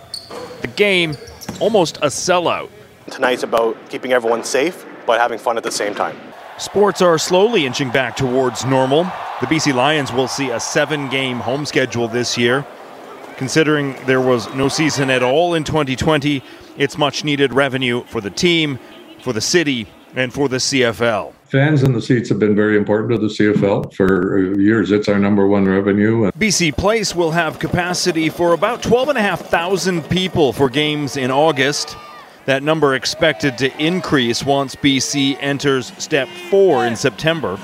The 0.62 0.68
game, 0.68 1.16
almost 1.60 1.97
a 1.97 2.08
sellout. 2.08 2.72
Tonight's 3.12 3.43
about 3.43 3.78
keeping 3.89 4.14
everyone 4.14 4.43
safe, 4.43 4.86
but 5.06 5.20
having 5.20 5.39
fun 5.39 5.58
at 5.58 5.64
the 5.64 5.72
same 5.72 5.93
time. 5.95 6.18
Sports 6.58 7.01
are 7.01 7.18
slowly 7.18 7.66
inching 7.66 7.89
back 7.89 8.16
towards 8.16 8.64
normal. 8.64 9.04
The 9.41 9.47
BC 9.47 9.74
Lions 9.74 10.12
will 10.14 10.28
see 10.28 10.51
a 10.51 10.60
seven 10.60 11.10
game 11.10 11.39
home 11.39 11.66
schedule 11.66 12.08
this 12.08 12.38
year. 12.38 12.66
Considering 13.38 13.95
there 14.06 14.22
was 14.22 14.54
no 14.54 14.68
season 14.68 15.10
at 15.10 15.24
all 15.24 15.56
in 15.56 15.64
2020, 15.64 16.43
it's 16.78 16.97
much 16.97 17.24
needed 17.24 17.51
revenue 17.54 18.04
for 18.06 18.22
the 18.22 18.30
team, 18.30 18.78
for 19.22 19.34
the 19.34 19.41
city, 19.41 19.88
and 20.16 20.32
for 20.32 20.47
the 20.47 20.58
CFL. 20.58 21.34
Fans 21.45 21.84
in 21.84 21.93
the 21.93 22.01
seats 22.01 22.30
have 22.30 22.39
been 22.39 22.56
very 22.56 22.78
important 22.78 23.12
to 23.12 23.18
the 23.18 23.28
CFL 23.28 23.93
for 23.93 24.56
years. 24.60 24.91
It's 24.91 25.08
our 25.08 25.20
number 25.20 25.47
one 25.47 25.68
revenue. 25.68 26.32
BC 26.32 26.76
Place 26.76 27.16
will 27.16 27.32
have 27.32 27.60
capacity 27.60 28.30
for 28.30 28.54
about 28.54 28.82
12,500 28.82 30.10
people 30.10 30.54
for 30.54 30.70
games 30.70 31.18
in 31.18 31.30
August. 31.30 31.95
That 32.46 32.62
number 32.62 32.94
expected 32.94 33.58
to 33.60 33.76
increase 33.82 34.44
once 34.44 34.76
BC 34.76 35.38
enters 35.39 35.94
step 35.98 36.28
four 36.50 36.86
in 36.86 36.96
September. 36.98 37.58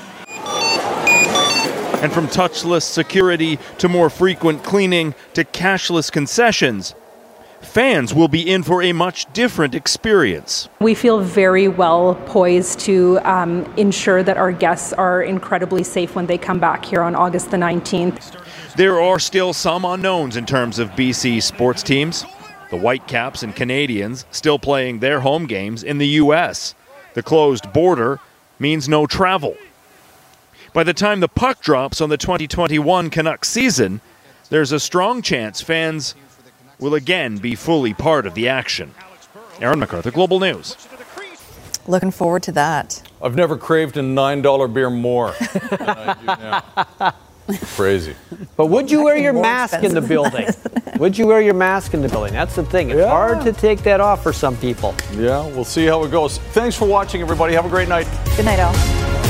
And 2.01 2.13
from 2.13 2.27
touchless 2.27 2.83
security 2.83 3.59
to 3.79 3.89
more 3.89 4.09
frequent 4.09 4.63
cleaning 4.63 5.15
to 5.33 5.43
cashless 5.43 6.09
concessions, 6.09 6.95
fans 7.59 8.13
will 8.13 8.29
be 8.29 8.49
in 8.49 8.63
for 8.63 8.81
a 8.81 8.93
much 8.93 9.31
different 9.33 9.75
experience. 9.75 10.69
We 10.79 10.95
feel 10.95 11.19
very 11.19 11.67
well 11.67 12.15
poised 12.25 12.79
to 12.81 13.19
um, 13.29 13.65
ensure 13.75 14.23
that 14.23 14.37
our 14.37 14.53
guests 14.53 14.93
are 14.93 15.21
incredibly 15.21 15.83
safe 15.83 16.15
when 16.15 16.27
they 16.27 16.37
come 16.37 16.61
back 16.61 16.85
here 16.85 17.01
on 17.01 17.15
August 17.15 17.51
the 17.51 17.57
19th. 17.57 18.41
There 18.77 19.01
are 19.01 19.19
still 19.19 19.51
some 19.51 19.83
unknowns 19.83 20.37
in 20.37 20.45
terms 20.45 20.79
of 20.79 20.91
BC 20.91 21.43
sports 21.43 21.83
teams. 21.83 22.23
The 22.69 22.77
Whitecaps 22.77 23.41
and 23.41 23.55
Canadians 23.55 24.25
still 24.31 24.59
playing 24.59 24.99
their 24.99 25.21
home 25.21 25.47
games 25.47 25.83
in 25.83 25.97
the 25.97 26.07
U.S. 26.07 26.75
The 27.15 27.23
closed 27.23 27.71
border 27.73 28.19
means 28.59 28.87
no 28.87 29.07
travel. 29.07 29.55
By 30.73 30.83
the 30.83 30.93
time 30.93 31.19
the 31.19 31.27
puck 31.27 31.61
drops 31.61 31.99
on 31.99 32.09
the 32.09 32.17
2021 32.17 33.09
Canucks 33.09 33.49
season, 33.49 34.01
there's 34.49 34.71
a 34.71 34.79
strong 34.79 35.21
chance 35.21 35.61
fans 35.61 36.13
will 36.79 36.93
again 36.93 37.37
be 37.37 37.55
fully 37.55 37.93
part 37.93 38.27
of 38.27 38.35
the 38.35 38.47
action. 38.47 38.93
Aaron 39.59 39.79
McArthur, 39.79 40.13
Global 40.13 40.39
News. 40.39 40.77
Looking 41.87 42.11
forward 42.11 42.43
to 42.43 42.51
that. 42.51 43.01
I've 43.21 43.35
never 43.35 43.57
craved 43.57 43.97
a 43.97 44.01
$9 44.01 44.73
beer 44.73 44.89
more 44.91 45.33
than 45.39 45.81
I 45.81 46.13
do 46.13 46.25
now. 46.25 47.15
Crazy. 47.75 48.15
But 48.57 48.67
would 48.67 48.89
you 48.91 49.03
wear 49.03 49.17
your 49.17 49.33
more 49.33 49.41
mask 49.43 49.83
in 49.83 49.93
the 49.93 50.01
building? 50.01 50.47
would 50.97 51.17
you 51.17 51.27
wear 51.27 51.41
your 51.41 51.53
mask 51.53 51.93
in 51.93 52.01
the 52.01 52.09
building? 52.09 52.33
That's 52.33 52.55
the 52.55 52.63
thing. 52.63 52.89
It's 52.89 52.99
Yeah. 52.99 53.09
hard 53.09 53.41
to 53.41 53.53
take 53.53 53.83
that 53.83 53.99
off 54.01 54.21
for 54.23 54.33
some 54.33 54.55
people. 54.57 54.93
Yeah, 55.15 55.45
we'll 55.47 55.65
see 55.65 55.85
how 55.85 56.03
it 56.03 56.11
goes. 56.11 56.37
Thanks 56.53 56.75
for 56.75 56.87
watching, 56.87 57.21
everybody. 57.21 57.53
Have 57.53 57.65
a 57.65 57.69
great 57.69 57.87
night. 57.89 58.07
Good 58.35 58.45
night, 58.45 58.59
all. 58.59 59.28